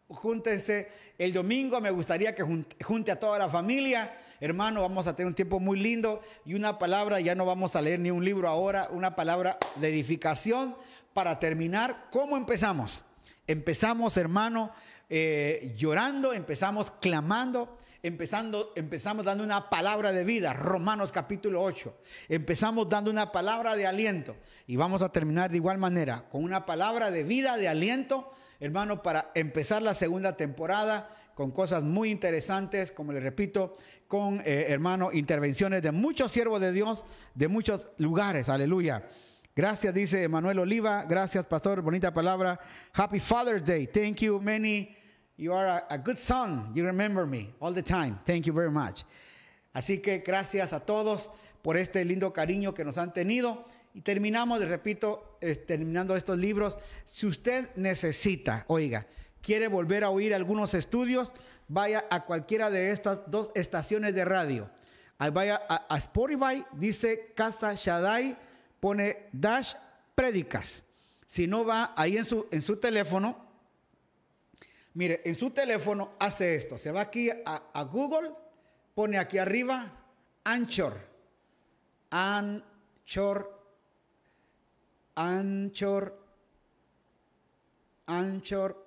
júntense. 0.09 0.89
El 1.19 1.33
domingo 1.33 1.81
me 1.81 1.91
gustaría 1.91 2.35
que 2.35 2.43
junte 2.85 3.13
a 3.13 3.19
toda 3.19 3.39
la 3.39 3.49
familia. 3.49 4.19
Hermano, 4.41 4.81
vamos 4.83 5.07
a 5.07 5.15
tener 5.15 5.29
un 5.29 5.35
tiempo 5.35 5.61
muy 5.61 5.79
lindo 5.79 6.21
y 6.45 6.55
una 6.55 6.77
palabra, 6.77 7.21
ya 7.21 7.35
no 7.35 7.47
vamos 7.47 7.77
a 7.77 7.83
leer 7.83 8.01
ni 8.01 8.11
un 8.11 8.25
libro 8.25 8.49
ahora, 8.49 8.89
una 8.91 9.15
palabra 9.15 9.57
de 9.77 9.89
edificación 9.89 10.75
para 11.15 11.39
terminar. 11.39 12.09
¿Cómo 12.11 12.37
empezamos? 12.37 13.05
Empezamos, 13.47 14.17
hermano, 14.17 14.73
eh, 15.15 15.75
llorando, 15.77 16.33
empezamos 16.33 16.91
clamando, 16.91 17.77
empezando, 18.03 18.73
empezamos 18.75 19.27
dando 19.27 19.45
una 19.45 19.69
palabra 19.69 20.11
de 20.11 20.25
vida, 20.25 20.55
Romanos 20.55 21.13
capítulo 21.13 21.61
8. 21.61 21.95
Empezamos 22.31 22.89
dando 22.89 23.11
una 23.11 23.31
palabra 23.31 23.77
de 23.77 23.87
aliento 23.87 24.35
y 24.67 24.77
vamos 24.77 25.03
a 25.03 25.13
terminar 25.13 25.51
de 25.51 25.59
igual 25.59 25.77
manera 25.77 26.31
con 26.31 26.43
una 26.43 26.65
palabra 26.65 27.11
de 27.11 27.25
vida, 27.25 27.59
de 27.59 27.69
aliento, 27.69 28.33
hermano, 28.59 29.03
para 29.03 29.31
empezar 29.35 29.83
la 29.83 29.93
segunda 29.93 30.35
temporada 30.35 31.15
con 31.35 31.51
cosas 31.51 31.85
muy 31.85 32.11
interesantes, 32.11 32.91
como 32.91 33.13
les 33.13 33.23
repito, 33.23 33.75
con, 34.09 34.41
eh, 34.47 34.65
hermano, 34.69 35.11
intervenciones 35.13 35.83
de 35.83 35.93
muchos 35.93 36.33
siervos 36.33 36.59
de 36.63 36.73
Dios, 36.73 37.05
de 37.35 37.49
muchos 37.49 37.87
lugares, 37.99 38.49
aleluya. 38.49 39.07
Gracias, 39.55 39.93
dice 39.93 40.27
Manuel 40.27 40.61
Oliva. 40.61 41.05
Gracias, 41.07 41.45
pastor. 41.45 41.83
Bonita 41.83 42.15
palabra. 42.15 42.59
Happy 42.95 43.21
Father's 43.21 43.63
Day. 43.63 43.87
Thank 43.87 44.21
you, 44.21 44.41
many 44.41 45.02
You 45.37 45.55
are 45.55 45.85
a, 45.89 45.99
good 45.99 46.19
son. 46.19 46.73
You 46.75 46.85
remember 46.85 47.27
me 47.27 47.55
all 47.61 47.73
the 47.73 47.83
time. 47.83 48.21
Thank 48.27 48.47
you 48.47 48.53
very 48.53 48.71
much. 48.71 49.05
Así 49.75 50.03
que 50.03 50.19
gracias 50.19 50.73
a 50.73 50.81
todos 50.81 51.31
por 51.63 51.77
este 51.77 52.05
lindo 52.05 52.33
cariño 52.33 52.75
que 52.75 52.85
nos 52.85 52.99
han 52.99 53.13
tenido. 53.13 53.65
Y 53.95 54.01
terminamos, 54.01 54.61
les 54.61 54.69
repito, 54.69 55.39
terminando 55.67 56.15
estos 56.17 56.39
libros. 56.39 56.77
Si 57.07 57.27
usted 57.27 57.69
necesita, 57.77 58.65
oiga, 58.69 59.07
quiere 59.41 59.69
volver 59.69 60.05
a 60.05 60.11
oír 60.11 60.35
algunos 60.35 60.75
estudios, 60.75 61.33
vaya 61.69 62.05
a 62.11 62.25
cualquiera 62.25 62.71
de 62.71 62.91
estas 62.91 63.31
dos 63.31 63.51
estaciones 63.55 64.15
de 64.15 64.25
radio. 64.25 64.71
Vaya 65.33 65.63
a, 65.69 65.97
Spotify, 65.99 66.65
dice 66.73 67.33
Casa 67.35 67.75
Shaddai, 67.75 68.37
pone 68.81 69.29
Dash 69.33 69.75
Prédicas. 70.15 70.83
Si 71.27 71.47
no 71.47 71.65
va 71.65 71.93
ahí 71.97 72.17
en 72.17 72.25
su, 72.25 72.47
en 72.51 72.61
su 72.61 72.77
teléfono, 72.77 73.52
Mire, 74.95 75.23
en 75.25 75.35
su 75.35 75.51
teléfono 75.51 76.13
hace 76.19 76.55
esto. 76.55 76.77
Se 76.79 76.93
va 76.93 77.01
aquí 77.03 77.31
a, 77.31 77.83
Google, 77.85 78.31
pone 78.95 79.19
aquí 79.19 79.39
arriba 79.39 79.91
Anchor. 80.45 81.01
Anchor. 82.11 83.63
Anchor. 85.15 86.19
anchor.fm 88.07 88.83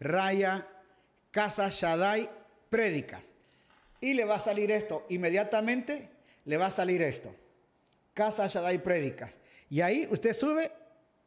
raya 0.00 0.68
Casa 1.30 1.68
Shaddai 1.70 2.28
Prédicas. 2.70 3.32
Y 4.00 4.14
le 4.14 4.24
va 4.24 4.36
a 4.36 4.38
salir 4.38 4.70
esto, 4.70 5.06
inmediatamente 5.08 6.10
le 6.44 6.56
va 6.56 6.66
a 6.66 6.70
salir 6.70 7.02
esto. 7.02 7.34
Casa 8.14 8.46
Shaddai 8.46 8.78
Prédicas. 8.82 9.38
Y 9.70 9.80
ahí 9.80 10.06
usted 10.10 10.36
sube 10.36 10.70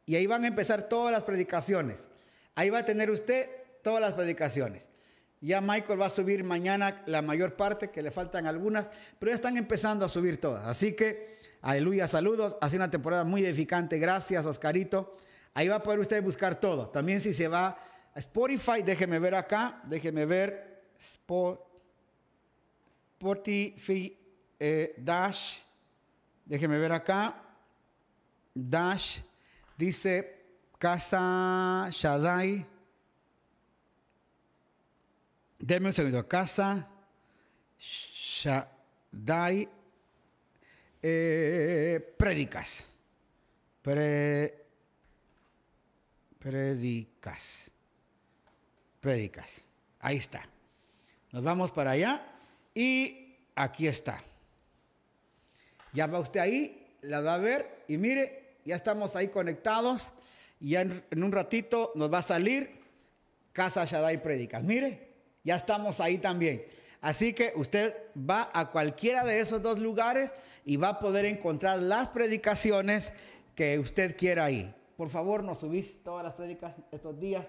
y 0.06 0.14
ahí 0.14 0.26
van 0.26 0.44
a 0.44 0.46
empezar 0.48 0.88
todas 0.88 1.12
las 1.12 1.24
predicaciones. 1.24 2.08
Ahí 2.54 2.70
va 2.70 2.78
a 2.78 2.84
tener 2.84 3.10
usted 3.10 3.50
todas 3.82 4.00
las 4.00 4.14
predicaciones. 4.14 4.88
Ya 5.40 5.60
Michael 5.60 6.00
va 6.00 6.06
a 6.06 6.10
subir 6.10 6.42
mañana 6.44 7.02
la 7.06 7.20
mayor 7.20 7.56
parte, 7.56 7.90
que 7.90 8.02
le 8.02 8.10
faltan 8.10 8.46
algunas, 8.46 8.88
pero 9.18 9.30
ya 9.30 9.36
están 9.36 9.56
empezando 9.56 10.04
a 10.04 10.08
subir 10.08 10.40
todas. 10.40 10.64
Así 10.64 10.94
que, 10.94 11.36
aleluya, 11.60 12.08
saludos. 12.08 12.56
Ha 12.60 12.68
sido 12.68 12.78
una 12.78 12.90
temporada 12.90 13.24
muy 13.24 13.44
edificante. 13.44 13.98
Gracias, 13.98 14.46
Oscarito. 14.46 15.12
Ahí 15.52 15.68
va 15.68 15.76
a 15.76 15.82
poder 15.82 16.00
usted 16.00 16.22
buscar 16.22 16.58
todo. 16.58 16.88
También 16.88 17.20
si 17.20 17.34
se 17.34 17.48
va 17.48 17.78
a 18.14 18.18
Spotify, 18.18 18.82
déjeme 18.84 19.18
ver 19.18 19.34
acá, 19.34 19.82
déjeme 19.84 20.24
ver 20.24 20.84
Spotify 23.18 24.16
eh, 24.58 24.94
Dash, 24.96 25.60
déjeme 26.44 26.78
ver 26.78 26.92
acá, 26.92 27.42
Dash, 28.54 29.20
dice 29.76 30.44
Casa 30.78 31.88
Shaddai 31.90 32.66
Deme 35.58 35.88
un 35.88 35.92
segundo. 35.92 36.26
Casa 36.28 36.86
Shaddai 37.78 39.68
eh, 41.02 42.14
Prédicas. 42.16 42.84
predicas. 46.38 47.70
Prédicas. 49.00 49.62
Ahí 50.00 50.16
está. 50.18 50.42
Nos 51.32 51.42
vamos 51.42 51.70
para 51.72 51.92
allá 51.92 52.22
y 52.74 53.36
aquí 53.54 53.86
está. 53.86 54.22
Ya 55.92 56.06
va 56.06 56.20
usted 56.20 56.40
ahí, 56.40 56.96
la 57.02 57.20
va 57.22 57.34
a 57.34 57.38
ver 57.38 57.84
y 57.88 57.96
mire, 57.96 58.45
ya 58.66 58.74
estamos 58.74 59.14
ahí 59.16 59.28
conectados 59.28 60.12
y 60.58 60.70
ya 60.70 60.80
en, 60.82 61.22
un 61.22 61.32
ratito 61.32 61.92
nos 61.94 62.12
va 62.12 62.18
a 62.18 62.22
salir 62.22 62.80
Casa 63.52 63.84
Shaddai 63.84 64.22
Prédicas. 64.22 64.62
Mire, 64.64 65.14
ya 65.44 65.54
estamos 65.54 66.00
ahí 66.00 66.18
también. 66.18 66.66
Así 67.00 67.32
que 67.32 67.52
usted 67.54 67.94
va 68.18 68.50
a 68.52 68.70
cualquiera 68.70 69.24
de 69.24 69.38
esos 69.38 69.62
dos 69.62 69.78
lugares 69.78 70.34
y 70.64 70.76
va 70.76 70.88
a 70.88 70.98
poder 70.98 71.24
encontrar 71.24 71.78
las 71.78 72.10
predicaciones 72.10 73.12
que 73.54 73.78
usted 73.78 74.16
quiera 74.16 74.46
ahí. 74.46 74.74
Por 74.96 75.08
favor, 75.08 75.44
nos 75.44 75.60
subís 75.60 76.02
todas 76.02 76.24
las 76.24 76.34
predicas 76.34 76.74
estos 76.90 77.20
días, 77.20 77.46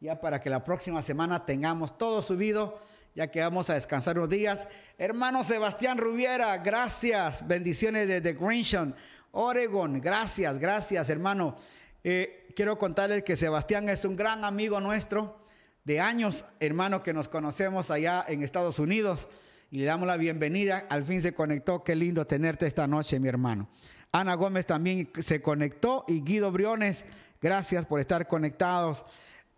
ya 0.00 0.20
para 0.20 0.40
que 0.40 0.50
la 0.50 0.64
próxima 0.64 1.02
semana 1.02 1.46
tengamos 1.46 1.96
todo 1.96 2.22
subido, 2.22 2.80
ya 3.14 3.30
que 3.30 3.40
vamos 3.40 3.70
a 3.70 3.74
descansar 3.74 4.18
unos 4.18 4.30
días. 4.30 4.66
Hermano 4.96 5.44
Sebastián 5.44 5.98
Rubiera, 5.98 6.56
gracias. 6.58 7.46
Bendiciones 7.46 8.08
desde 8.08 8.32
Greenshon, 8.32 8.94
Oregon. 9.32 10.00
Gracias, 10.00 10.58
gracias, 10.58 11.10
hermano. 11.10 11.56
Eh, 12.04 12.48
quiero 12.54 12.78
contarles 12.78 13.22
que 13.22 13.36
Sebastián 13.36 13.88
es 13.88 14.04
un 14.04 14.16
gran 14.16 14.44
amigo 14.44 14.80
nuestro 14.80 15.40
de 15.84 16.00
años, 16.00 16.44
hermano, 16.60 17.02
que 17.02 17.12
nos 17.12 17.28
conocemos 17.28 17.90
allá 17.90 18.24
en 18.28 18.42
Estados 18.42 18.78
Unidos 18.78 19.28
y 19.70 19.78
le 19.78 19.84
damos 19.84 20.06
la 20.06 20.16
bienvenida. 20.16 20.86
Al 20.88 21.04
fin 21.04 21.22
se 21.22 21.34
conectó. 21.34 21.82
Qué 21.82 21.96
lindo 21.96 22.26
tenerte 22.26 22.66
esta 22.66 22.86
noche, 22.86 23.18
mi 23.20 23.28
hermano. 23.28 23.68
Ana 24.12 24.34
Gómez 24.34 24.66
también 24.66 25.10
se 25.22 25.42
conectó 25.42 26.04
y 26.08 26.22
Guido 26.22 26.50
Briones, 26.50 27.04
gracias 27.40 27.84
por 27.84 28.00
estar 28.00 28.26
conectados 28.26 29.04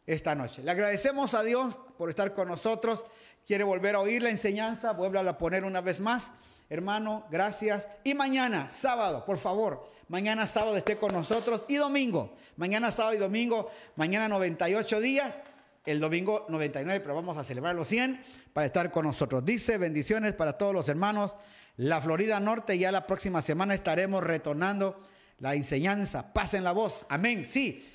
esta 0.06 0.34
noche. 0.34 0.62
Le 0.62 0.72
agradecemos 0.72 1.34
a 1.34 1.42
Dios 1.42 1.78
por 1.96 2.10
estar 2.10 2.32
con 2.32 2.48
nosotros. 2.48 3.04
Quiere 3.46 3.64
volver 3.64 3.94
a 3.94 4.00
oír 4.00 4.22
la 4.22 4.30
enseñanza, 4.30 4.92
vuelve 4.92 5.20
a 5.20 5.38
poner 5.38 5.64
una 5.64 5.80
vez 5.80 6.00
más. 6.00 6.32
Hermano, 6.70 7.26
gracias. 7.30 7.88
Y 8.04 8.14
mañana, 8.14 8.68
sábado, 8.68 9.24
por 9.26 9.36
favor, 9.36 9.90
mañana 10.08 10.46
sábado 10.46 10.76
esté 10.76 10.96
con 10.96 11.12
nosotros 11.12 11.64
y 11.68 11.76
domingo. 11.76 12.36
Mañana 12.56 12.90
sábado 12.90 13.16
y 13.16 13.18
domingo, 13.18 13.70
mañana 13.96 14.28
98 14.28 15.00
días 15.00 15.38
el 15.84 16.00
domingo 16.00 16.46
99, 16.48 17.00
pero 17.00 17.14
vamos 17.14 17.36
a 17.36 17.44
celebrar 17.44 17.74
los 17.74 17.88
100 17.88 18.22
para 18.52 18.66
estar 18.66 18.90
con 18.90 19.06
nosotros. 19.06 19.44
Dice 19.44 19.78
bendiciones 19.78 20.34
para 20.34 20.56
todos 20.56 20.74
los 20.74 20.88
hermanos. 20.88 21.34
La 21.76 22.00
Florida 22.00 22.38
Norte, 22.38 22.78
ya 22.78 22.92
la 22.92 23.06
próxima 23.06 23.42
semana 23.42 23.74
estaremos 23.74 24.22
retornando 24.22 25.00
la 25.38 25.54
enseñanza. 25.54 26.32
Pasen 26.32 26.64
la 26.64 26.72
voz. 26.72 27.06
Amén. 27.08 27.44
Sí. 27.44 27.88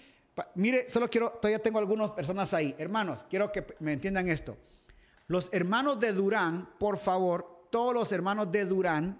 mire, 0.55 0.89
solo 0.89 1.09
quiero, 1.09 1.29
todavía 1.29 1.61
tengo 1.61 1.79
algunas 1.79 2.11
personas 2.11 2.53
ahí. 2.53 2.75
Hermanos, 2.77 3.25
quiero 3.29 3.51
que 3.51 3.65
me 3.79 3.93
entiendan 3.93 4.27
esto. 4.27 4.57
Los 5.27 5.49
hermanos 5.53 5.99
de 5.99 6.11
Durán, 6.11 6.69
por 6.79 6.97
favor, 6.97 7.54
todos 7.75 7.93
los 7.93 8.09
hermanos 8.13 8.49
de 8.53 8.63
Durán, 8.63 9.19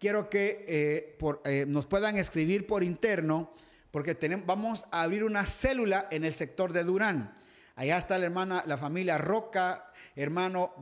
quiero 0.00 0.28
que 0.28 0.64
eh, 0.66 1.16
eh, 1.44 1.64
nos 1.68 1.86
puedan 1.86 2.16
escribir 2.16 2.66
por 2.66 2.82
interno, 2.82 3.54
porque 3.92 4.16
tenemos, 4.16 4.44
vamos 4.46 4.84
a 4.90 5.02
abrir 5.02 5.22
una 5.22 5.46
célula 5.46 6.08
en 6.10 6.24
el 6.24 6.34
sector 6.34 6.72
de 6.72 6.82
Durán. 6.82 7.32
Allá 7.76 7.98
está 7.98 8.18
la 8.18 8.24
hermana, 8.24 8.64
la 8.66 8.78
familia 8.78 9.16
Roca, 9.16 9.92
hermano 10.16 10.74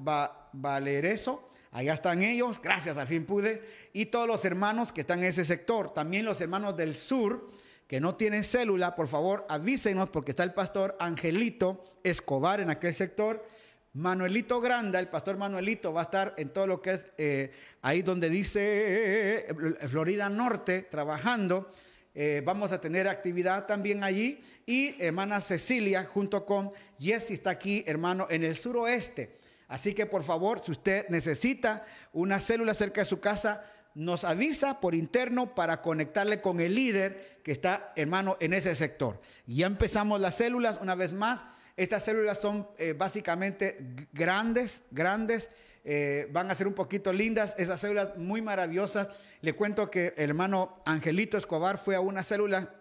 Valereso. 0.55 1.51
Allá 1.73 1.93
están 1.93 2.23
ellos, 2.23 2.63
gracias, 2.63 2.97
al 2.97 3.07
fin 3.07 3.27
pude. 3.27 3.63
Y 3.93 4.07
todos 4.07 4.27
los 4.27 4.43
hermanos 4.47 4.91
que 4.91 5.03
están 5.03 5.19
en 5.19 5.27
ese 5.27 5.45
sector. 5.45 5.93
También 5.93 6.25
los 6.25 6.41
hermanos 6.41 6.79
del 6.79 6.95
sur 6.95 7.51
que 7.87 8.01
no 8.01 8.15
tienen 8.15 8.43
célula, 8.43 8.97
por 8.97 9.07
favor 9.07 9.45
avísenos 9.51 10.09
porque 10.09 10.31
está 10.31 10.45
el 10.45 10.55
pastor 10.55 10.97
Angelito 10.99 11.85
Escobar 12.05 12.61
en 12.61 12.71
aquel 12.71 12.95
sector. 12.95 13.45
Manuelito 13.95 14.59
Granda, 14.59 14.99
el 14.99 15.09
pastor 15.09 15.37
Manuelito 15.37 15.93
va 15.93 16.01
a 16.01 16.05
estar 16.05 16.35
en 16.39 16.49
todo 16.49 16.67
lo 16.67 16.81
que 16.81 16.93
es 16.93 17.05
eh, 17.19 17.53
ahí 17.83 18.01
donde 18.01 18.31
dice 18.31 19.45
eh, 19.49 19.55
Florida 19.89 20.31
Norte 20.31 20.83
trabajando. 20.83 21.71
Eh, 22.15 22.43
vamos 22.45 22.73
a 22.73 22.81
tener 22.81 23.07
actividad 23.07 23.67
también 23.67 24.03
allí. 24.03 24.43
Y 24.65 25.03
hermana 25.03 25.43
Cecilia, 25.43 26.05
junto 26.05 26.47
con 26.47 26.73
Jesse, 26.99 27.33
está 27.33 27.51
aquí, 27.51 27.85
hermano, 27.87 28.27
en 28.31 28.45
el 28.45 28.57
suroeste. 28.57 29.37
Así 29.69 29.93
que 29.93 30.07
por 30.07 30.23
favor, 30.23 30.63
si 30.65 30.71
usted 30.71 31.07
necesita 31.11 31.85
una 32.15 32.41
célula 32.41 32.73
cerca 32.73 33.03
de 33.03 33.07
su 33.07 33.21
casa, 33.21 33.63
nos 33.95 34.25
avisa 34.25 34.81
por 34.81 34.95
interno 34.95 35.55
para 35.55 35.83
conectarle 35.83 36.41
con 36.41 36.61
el 36.61 36.75
líder 36.75 37.41
que 37.43 37.53
está, 37.53 37.93
hermano, 37.97 38.39
en 38.41 38.55
ese 38.55 38.75
sector. 38.75 39.21
Ya 39.47 39.67
empezamos 39.67 40.19
las 40.19 40.37
células 40.37 40.79
una 40.81 40.95
vez 40.95 41.13
más. 41.13 41.45
Estas 41.77 42.05
células 42.05 42.39
son 42.39 42.69
eh, 42.79 42.93
básicamente 42.93 43.77
grandes, 44.13 44.83
grandes. 44.91 45.51
Eh, 45.85 46.29
van 46.31 46.51
a 46.51 46.55
ser 46.55 46.69
un 46.69 46.75
poquito 46.75 47.13
lindas, 47.13 47.55
esas 47.59 47.81
células 47.81 48.17
muy 48.17 48.43
maravillosas. 48.43 49.09
Le 49.41 49.55
cuento 49.55 49.91
que 49.91 50.13
el 50.17 50.31
hermano 50.31 50.83
Angelito 50.85 51.37
Escobar 51.37 51.79
fue 51.79 51.97
a 51.97 52.01
una 52.01 52.23
célula 52.23 52.75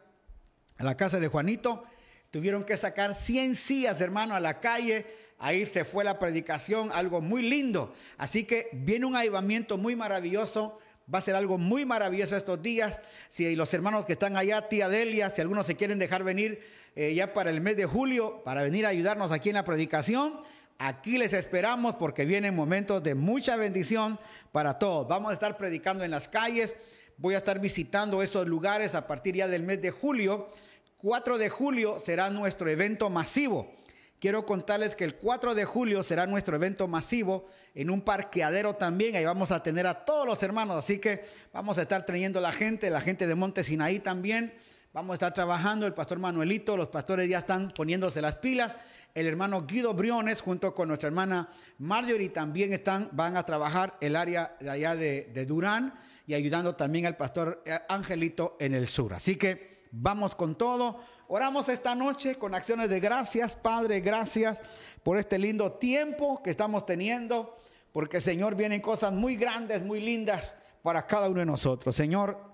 a 0.78 0.84
la 0.84 0.98
casa 0.98 1.20
de 1.20 1.28
Juanito. 1.28 1.84
Tuvieron 2.32 2.64
que 2.64 2.78
sacar 2.78 3.16
100 3.16 3.56
sillas, 3.56 4.02
hermano, 4.02 4.36
a 4.36 4.40
la 4.40 4.60
calle. 4.60 5.06
Ahí 5.40 5.66
se 5.66 5.84
fue 5.84 6.04
la 6.04 6.20
predicación, 6.20 6.92
algo 6.94 7.22
muy 7.22 7.42
lindo. 7.42 7.94
Así 8.18 8.44
que 8.44 8.70
viene 8.74 9.06
un 9.06 9.16
avivamiento 9.16 9.78
muy 9.78 9.96
maravilloso. 9.96 10.80
Va 11.14 11.18
a 11.18 11.22
ser 11.22 11.36
algo 11.36 11.58
muy 11.58 11.86
maravilloso 11.86 12.38
estos 12.38 12.62
días. 12.62 13.00
Si 13.28 13.56
los 13.56 13.74
hermanos 13.74 14.06
que 14.06 14.14
están 14.14 14.38
allá, 14.38 14.70
tía 14.70 14.88
Delia, 14.88 15.34
si 15.34 15.42
algunos 15.42 15.66
se 15.66 15.76
quieren 15.76 15.98
dejar 15.98 16.24
venir 16.24 16.62
eh, 16.96 17.14
ya 17.14 17.34
para 17.34 17.50
el 17.50 17.62
mes 17.62 17.78
de 17.78 17.86
julio, 17.86 18.42
para 18.44 18.64
venir 18.64 18.86
a 18.86 18.90
ayudarnos 18.90 19.32
aquí 19.32 19.50
en 19.50 19.56
la 19.56 19.66
predicación, 19.66 20.42
Aquí 20.84 21.20
les 21.20 21.34
esperamos 21.34 21.94
porque 21.94 22.26
vienen 22.26 22.56
momentos 22.56 23.04
de 23.04 23.14
mucha 23.14 23.56
bendición 23.56 24.20
para 24.52 24.80
todos. 24.80 25.08
Vamos 25.08 25.30
a 25.30 25.36
estar 25.36 25.56
predicando 25.56 26.04
en 26.04 26.10
las 26.10 26.28
calles. 26.28 26.76
Voy 27.18 27.36
a 27.36 27.38
estar 27.38 27.60
visitando 27.60 28.24
esos 28.24 28.48
lugares 28.48 28.96
a 28.96 29.06
partir 29.06 29.36
ya 29.36 29.48
del 29.48 29.62
mes 29.62 29.80
de 29.80 29.92
julio. 29.92 30.50
4 30.98 31.38
de 31.38 31.50
julio 31.50 32.00
será 32.00 32.32
nuestro 32.32 32.68
evento 32.68 33.12
masivo. 33.12 33.76
Quiero 34.20 34.44
contarles 34.44 34.96
que 34.96 35.04
el 35.04 35.14
4 35.18 35.54
de 35.54 35.66
julio 35.66 36.02
será 36.02 36.26
nuestro 36.26 36.56
evento 36.56 36.88
masivo 36.88 37.46
en 37.76 37.92
un 37.92 38.02
parqueadero 38.02 38.76
también. 38.76 39.16
Ahí 39.16 39.26
vamos 39.26 39.52
a 39.52 39.62
tener 39.62 39.86
a 39.86 40.04
todos 40.04 40.26
los 40.26 40.42
hermanos. 40.42 40.84
Así 40.84 40.98
que 40.98 41.26
vamos 41.54 41.78
a 41.78 41.84
estar 41.84 42.08
trayendo 42.08 42.42
la 42.42 42.52
gente, 42.52 42.90
la 42.90 43.02
gente 43.02 43.28
de 43.28 43.36
Monte 43.36 43.64
Sinaí 43.64 44.00
también. 44.00 44.52
Vamos 44.94 45.12
a 45.12 45.14
estar 45.16 45.34
trabajando. 45.34 45.88
El 45.88 45.94
pastor 45.94 46.20
Manuelito, 46.20 46.76
los 46.76 46.90
pastores 46.90 47.30
ya 47.30 47.40
están 47.40 47.70
poniéndose 47.70 48.22
las 48.22 48.40
pilas 48.40 48.76
el 49.14 49.28
hermano 49.28 49.66
Guido 49.66 49.94
Briones 49.94 50.42
junto 50.42 50.74
con 50.74 50.88
nuestra 50.88 51.08
hermana 51.08 51.50
Marjorie 51.80 52.30
también 52.30 52.72
están, 52.74 53.10
van 53.12 53.36
a 53.36 53.44
trabajar 53.44 53.98
el 54.00 54.16
área 54.16 54.56
de 54.60 54.70
allá 54.70 54.96
de, 54.96 55.26
de 55.34 55.46
Durán 55.46 55.94
y 56.26 56.34
ayudando 56.34 56.76
también 56.76 57.06
al 57.06 57.18
pastor 57.18 57.62
eh, 57.66 57.78
Angelito 57.90 58.56
en 58.60 58.74
el 58.74 58.88
sur. 58.88 59.14
Así 59.14 59.36
que 59.36 59.86
vamos 59.92 60.36
con 60.36 60.58
todo. 60.58 61.02
Oramos 61.28 61.68
esta 61.70 61.96
noche 61.96 62.36
con 62.36 62.56
acciones 62.56 62.90
de 62.90 63.00
gracias, 63.00 63.56
Padre, 63.56 64.00
gracias 64.00 64.60
por 65.04 65.18
este 65.18 65.38
lindo 65.38 65.74
tiempo 65.74 66.42
que 66.44 66.50
estamos 66.50 66.86
teniendo, 66.86 67.58
porque 67.92 68.22
Señor 68.22 68.56
vienen 68.56 68.82
cosas 68.82 69.12
muy 69.12 69.36
grandes, 69.36 69.84
muy 69.84 70.00
lindas 70.00 70.56
para 70.84 71.06
cada 71.06 71.28
uno 71.30 71.40
de 71.40 71.46
nosotros. 71.46 71.96
Señor, 71.96 72.51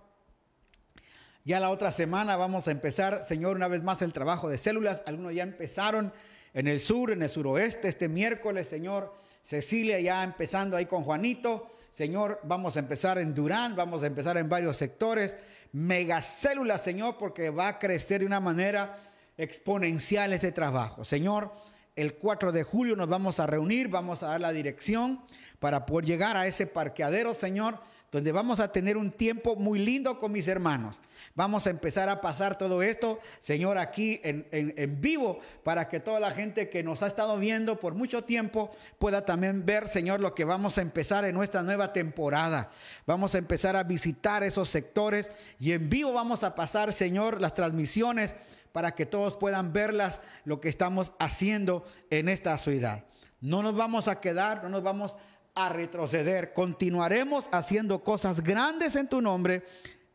Ya 1.47 1.61
la 1.61 1.69
otra 1.69 1.91
semana 1.91 2.35
vamos 2.35 2.67
a 2.67 2.71
empezar, 2.71 3.23
Señor, 3.23 3.55
una 3.55 3.69
vez 3.69 3.81
más 3.81 4.01
el 4.01 4.11
trabajo 4.11 4.49
de 4.49 4.57
células. 4.57 5.01
Algunos 5.05 5.33
ya 5.33 5.43
empezaron 5.43 6.11
en 6.53 6.67
el 6.67 6.81
sur, 6.81 7.09
en 7.09 7.23
el 7.23 7.29
suroeste, 7.29 7.87
este 7.87 8.09
miércoles, 8.09 8.67
Señor. 8.67 9.13
Cecilia 9.43 9.97
ya 10.01 10.25
empezando 10.25 10.75
ahí 10.75 10.87
con 10.87 11.05
Juanito. 11.05 11.71
Señor, 11.89 12.41
vamos 12.43 12.75
a 12.75 12.79
empezar 12.79 13.17
en 13.17 13.33
Durán, 13.33 13.77
vamos 13.77 14.03
a 14.03 14.07
empezar 14.07 14.35
en 14.35 14.49
varios 14.49 14.75
sectores. 14.75 15.37
Megacélulas, 15.71 16.83
Señor, 16.83 17.15
porque 17.17 17.49
va 17.49 17.69
a 17.69 17.79
crecer 17.79 18.19
de 18.19 18.25
una 18.25 18.41
manera 18.41 18.99
exponencial 19.37 20.33
este 20.33 20.51
trabajo. 20.51 21.05
Señor, 21.05 21.53
el 21.95 22.15
4 22.15 22.51
de 22.51 22.63
julio 22.63 22.97
nos 22.97 23.07
vamos 23.07 23.39
a 23.39 23.47
reunir, 23.47 23.87
vamos 23.87 24.21
a 24.21 24.27
dar 24.27 24.41
la 24.41 24.51
dirección 24.51 25.21
para 25.59 25.85
poder 25.85 26.07
llegar 26.07 26.35
a 26.35 26.45
ese 26.45 26.67
parqueadero, 26.67 27.33
Señor 27.33 27.79
donde 28.11 28.31
vamos 28.31 28.59
a 28.59 28.71
tener 28.71 28.95
un 28.95 29.11
tiempo 29.11 29.55
muy 29.55 29.79
lindo 29.79 30.17
con 30.17 30.31
mis 30.31 30.47
hermanos. 30.47 31.01
Vamos 31.35 31.67
a 31.67 31.69
empezar 31.69 32.07
a 32.07 32.21
pasar 32.21 32.57
todo 32.57 32.81
esto, 32.81 33.19
Señor, 33.39 33.77
aquí 33.77 34.21
en, 34.23 35.01
vivo, 35.01 35.39
para 35.63 35.89
que 35.89 35.99
toda 35.99 36.19
la 36.19 36.31
gente 36.31 36.69
que 36.69 36.83
nos 36.83 37.03
ha 37.03 37.07
estado 37.07 37.37
viendo 37.37 37.79
por 37.79 37.95
mucho 37.95 38.23
tiempo 38.23 38.71
pueda 38.97 39.25
también 39.25 39.65
ver, 39.65 39.89
Señor, 39.89 40.21
lo 40.21 40.33
que 40.33 40.45
vamos 40.45 40.77
a 40.77 40.81
empezar 40.81 41.25
en 41.25 41.35
nuestra 41.35 41.63
nueva 41.63 41.91
temporada. 41.91 42.71
Vamos 43.05 43.35
a 43.35 43.39
empezar 43.39 43.75
a 43.75 43.83
visitar 43.83 44.43
esos 44.43 44.69
sectores 44.69 45.31
y 45.59 45.73
en 45.73 45.89
vivo 45.89 46.13
vamos 46.13 46.43
a 46.43 46.55
pasar, 46.55 46.93
Señor, 46.93 47.41
las 47.41 47.53
transmisiones 47.53 48.35
para 48.71 48.91
que 48.91 49.05
todos 49.05 49.35
puedan 49.35 49.73
verlas, 49.73 50.21
lo 50.45 50.61
que 50.61 50.69
estamos 50.69 51.11
haciendo 51.19 51.83
en 52.09 52.29
esta 52.29 52.57
ciudad. 52.57 53.03
No 53.41 53.61
nos 53.61 53.75
vamos 53.75 54.07
a 54.07 54.19
quedar, 54.19 54.63
no 54.63 54.69
nos 54.69 54.83
vamos 54.83 55.13
a 55.13 55.17
a 55.57 55.69
retroceder. 55.69 56.53
Continuaremos 56.53 57.49
haciendo 57.51 58.03
cosas 58.03 58.41
grandes 58.41 58.95
en 58.95 59.09
tu 59.09 59.21
nombre. 59.21 59.63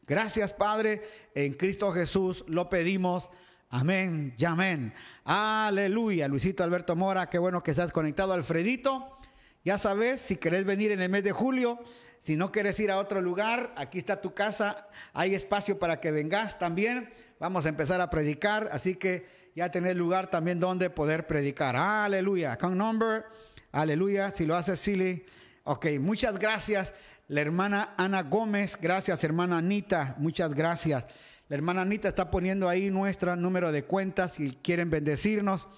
Gracias, 0.07 0.55
Padre. 0.55 1.03
En 1.35 1.55
Cristo 1.55 1.91
Jesús 1.91 2.45
lo 2.47 2.69
pedimos. 2.69 3.29
Amén 3.69 4.35
y 4.39 4.45
amén. 4.45 4.95
Aleluya. 5.25 6.29
Luisito 6.29 6.63
Alberto 6.63 6.95
Mora, 6.95 7.29
qué 7.29 7.39
bueno 7.39 7.63
que 7.63 7.73
estás 7.73 7.91
conectado. 7.91 8.33
Alfredito, 8.33 9.19
ya 9.65 9.79
sabes, 9.79 10.21
si 10.21 10.37
querés 10.37 10.65
venir 10.65 10.93
en 10.93 11.01
el 11.01 11.09
mes 11.09 11.25
de 11.25 11.33
julio, 11.33 11.81
si 12.19 12.37
no 12.37 12.53
quieres 12.53 12.79
ir 12.79 12.93
a 12.93 12.99
otro 12.99 13.21
lugar, 13.21 13.75
aquí 13.77 13.99
está 13.99 14.21
tu 14.21 14.35
casa. 14.35 14.87
Hay 15.13 15.35
espacio 15.35 15.77
para 15.79 16.01
que 16.01 16.13
vengas 16.13 16.59
también. 16.59 17.13
Vamos 17.41 17.67
a 17.67 17.71
empezar 17.71 18.01
a 18.01 18.11
predicar, 18.11 18.69
así 18.71 18.95
que 18.95 19.27
ya 19.57 19.73
tenés 19.73 19.97
lugar 19.97 20.31
también 20.31 20.61
donde 20.61 20.89
poder 20.89 21.27
predicar. 21.27 21.75
Aleluya. 21.75 22.57
Con 22.59 22.79
number. 22.79 23.25
Aleluya. 23.73 24.31
Si 24.31 24.45
lo 24.45 24.55
haces, 24.55 24.79
Silly. 24.79 25.25
Ok, 25.65 25.87
muchas 25.99 26.39
gracias. 26.39 26.95
La 27.29 27.41
hermana 27.41 27.95
Ana 27.97 28.23
Gómez, 28.23 28.77
gracias 28.79 29.25
hermana 29.25 29.57
Anita, 29.57 30.15
muchas 30.19 30.55
gracias. 30.55 31.07
La 31.49 31.57
hermana 31.57 31.81
Anita 31.81 32.09
está 32.09 32.31
poniendo 32.31 32.69
ahí 32.69 32.91
nuestro 32.91 33.35
número 33.37 33.73
de 33.73 33.85
cuentas 33.85 34.35
si 34.35 34.51
quieren 34.63 34.91
bendecirnos. 34.91 35.69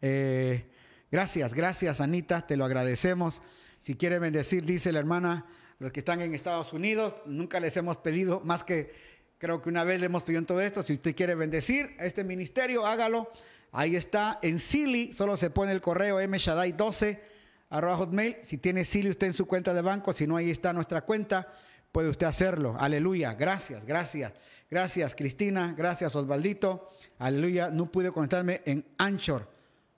Eh, 0.00 0.64
gracias, 1.10 1.52
gracias 1.52 2.00
Anita, 2.00 2.46
te 2.46 2.56
lo 2.56 2.64
agradecemos. 2.64 3.42
Si 3.78 3.96
quiere 3.96 4.18
bendecir, 4.18 4.64
dice 4.64 4.90
la 4.90 5.00
hermana, 5.00 5.44
los 5.78 5.92
que 5.92 6.00
están 6.00 6.22
en 6.22 6.34
Estados 6.34 6.72
Unidos, 6.72 7.16
nunca 7.26 7.60
les 7.60 7.76
hemos 7.76 7.98
pedido 7.98 8.40
más 8.44 8.64
que, 8.64 8.94
creo 9.36 9.60
que 9.60 9.68
una 9.68 9.84
vez 9.84 10.00
le 10.00 10.06
hemos 10.06 10.22
pedido 10.22 10.38
en 10.38 10.46
todo 10.46 10.62
esto, 10.62 10.82
si 10.82 10.94
usted 10.94 11.14
quiere 11.14 11.34
bendecir 11.34 11.94
este 11.98 12.24
ministerio, 12.24 12.86
hágalo. 12.86 13.30
Ahí 13.72 13.96
está, 13.96 14.38
en 14.40 14.58
Silly, 14.58 15.12
solo 15.12 15.36
se 15.36 15.50
pone 15.50 15.72
el 15.72 15.82
correo 15.82 16.20
mshadai12 16.20 17.32
arroba 17.72 17.96
hotmail. 17.96 18.36
Si 18.42 18.58
tiene 18.58 18.84
Silly 18.84 19.10
usted 19.10 19.28
en 19.28 19.32
su 19.32 19.46
cuenta 19.46 19.74
de 19.74 19.80
banco, 19.80 20.12
si 20.12 20.26
no, 20.26 20.36
ahí 20.36 20.50
está 20.50 20.72
nuestra 20.72 21.00
cuenta, 21.02 21.52
puede 21.90 22.10
usted 22.10 22.26
hacerlo. 22.26 22.76
Aleluya. 22.78 23.34
Gracias, 23.34 23.84
gracias. 23.84 24.32
Gracias, 24.70 25.14
Cristina. 25.14 25.74
Gracias, 25.76 26.14
Osvaldito. 26.14 26.90
Aleluya. 27.18 27.70
No 27.70 27.90
pude 27.90 28.12
conectarme 28.12 28.60
en 28.66 28.84
Anchor. 28.98 29.48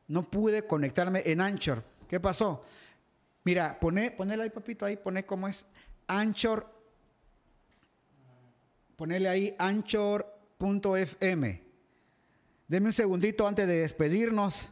No 0.09 0.23
pude 0.23 0.67
conectarme 0.67 1.23
en 1.27 1.41
Anchor. 1.41 1.83
¿Qué 2.09 2.21
pasó? 2.21 2.65
Mira, 3.43 3.79
pone, 3.79 4.13
ponele 4.13 4.45
ahí, 4.45 4.51
papito, 4.51 4.87
ahí, 4.87 4.97
pone 4.97 5.27
cómo 5.27 5.49
es 5.49 5.67
Anchor. 6.07 6.73
Ponele 8.97 9.29
ahí 9.29 9.57
anchor.fm. 9.59 11.05
Deme 12.69 12.87
un 12.87 12.93
segundito 12.93 13.47
antes 13.47 13.67
de 13.67 13.81
despedirnos. 13.81 14.69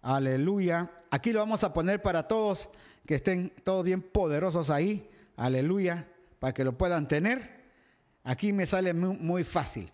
Aleluya. 0.00 0.90
Aquí 1.10 1.32
lo 1.32 1.40
vamos 1.40 1.64
a 1.64 1.72
poner 1.72 2.00
para 2.00 2.28
todos 2.28 2.68
que 3.06 3.16
estén 3.16 3.52
todos 3.64 3.84
bien 3.84 4.00
poderosos 4.02 4.70
ahí. 4.70 5.10
Aleluya. 5.36 6.06
Para 6.38 6.54
que 6.54 6.62
lo 6.64 6.78
puedan 6.78 7.08
tener. 7.08 7.60
Aquí 8.24 8.52
me 8.52 8.66
sale 8.66 8.94
muy, 8.94 9.44
fácil. 9.44 9.90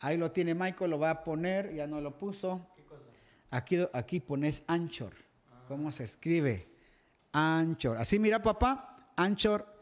Ahí 0.00 0.16
lo 0.16 0.30
tiene 0.30 0.54
Michael, 0.54 0.90
lo 0.90 0.98
va 0.98 1.10
a 1.10 1.24
poner, 1.24 1.74
ya 1.74 1.86
no 1.86 2.00
lo 2.00 2.16
puso. 2.16 2.66
Aquí, 3.50 3.78
aquí 3.92 4.20
pones 4.20 4.62
Anchor. 4.66 5.12
¿Cómo 5.68 5.90
se 5.92 6.04
escribe? 6.04 6.68
Anchor. 7.32 7.96
Así 7.96 8.18
mira 8.18 8.42
papá, 8.42 9.12
anchor.fm 9.16 9.72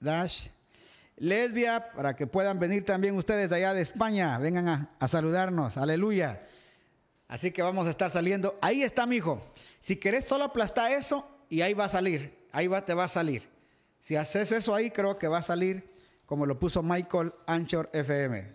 dash 0.00 0.48
lesbia 1.16 1.92
para 1.92 2.14
que 2.16 2.26
puedan 2.26 2.58
venir 2.58 2.84
también 2.84 3.16
ustedes 3.16 3.48
de 3.50 3.56
allá 3.56 3.74
de 3.74 3.82
España. 3.82 4.38
Vengan 4.38 4.68
a, 4.68 4.90
a 4.98 5.08
saludarnos. 5.08 5.76
Aleluya. 5.76 6.46
Así 7.34 7.50
que 7.50 7.62
vamos 7.62 7.88
a 7.88 7.90
estar 7.90 8.08
saliendo. 8.12 8.56
Ahí 8.62 8.84
está, 8.84 9.06
mi 9.06 9.16
hijo. 9.16 9.42
Si 9.80 9.96
querés, 9.96 10.24
solo 10.24 10.44
aplasta 10.44 10.94
eso 10.94 11.28
y 11.48 11.62
ahí 11.62 11.74
va 11.74 11.86
a 11.86 11.88
salir. 11.88 12.46
Ahí 12.52 12.68
va, 12.68 12.84
te 12.84 12.94
va 12.94 13.02
a 13.02 13.08
salir. 13.08 13.48
Si 13.98 14.14
haces 14.14 14.52
eso 14.52 14.72
ahí, 14.72 14.92
creo 14.92 15.18
que 15.18 15.26
va 15.26 15.38
a 15.38 15.42
salir 15.42 15.84
como 16.26 16.46
lo 16.46 16.56
puso 16.60 16.80
Michael 16.80 17.34
Anchor 17.48 17.90
FM. 17.92 18.52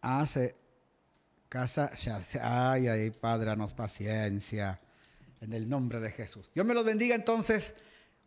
Hace 0.00 0.56
casa. 1.48 1.92
Ay, 2.42 2.88
ay, 2.88 3.10
Padre, 3.12 3.46
danos 3.50 3.72
paciencia. 3.72 4.80
En 5.40 5.52
el 5.52 5.68
nombre 5.68 6.00
de 6.00 6.10
Jesús. 6.10 6.50
Dios 6.52 6.66
me 6.66 6.74
los 6.74 6.84
bendiga 6.84 7.14
entonces. 7.14 7.72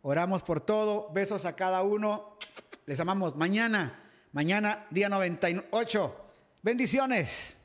Oramos 0.00 0.42
por 0.42 0.62
todo. 0.62 1.12
Besos 1.12 1.44
a 1.44 1.54
cada 1.54 1.82
uno. 1.82 2.38
Les 2.86 2.98
amamos. 2.98 3.36
Mañana 3.36 4.01
Mañana, 4.32 4.86
día 4.90 5.10
98. 5.10 6.16
Bendiciones. 6.62 7.56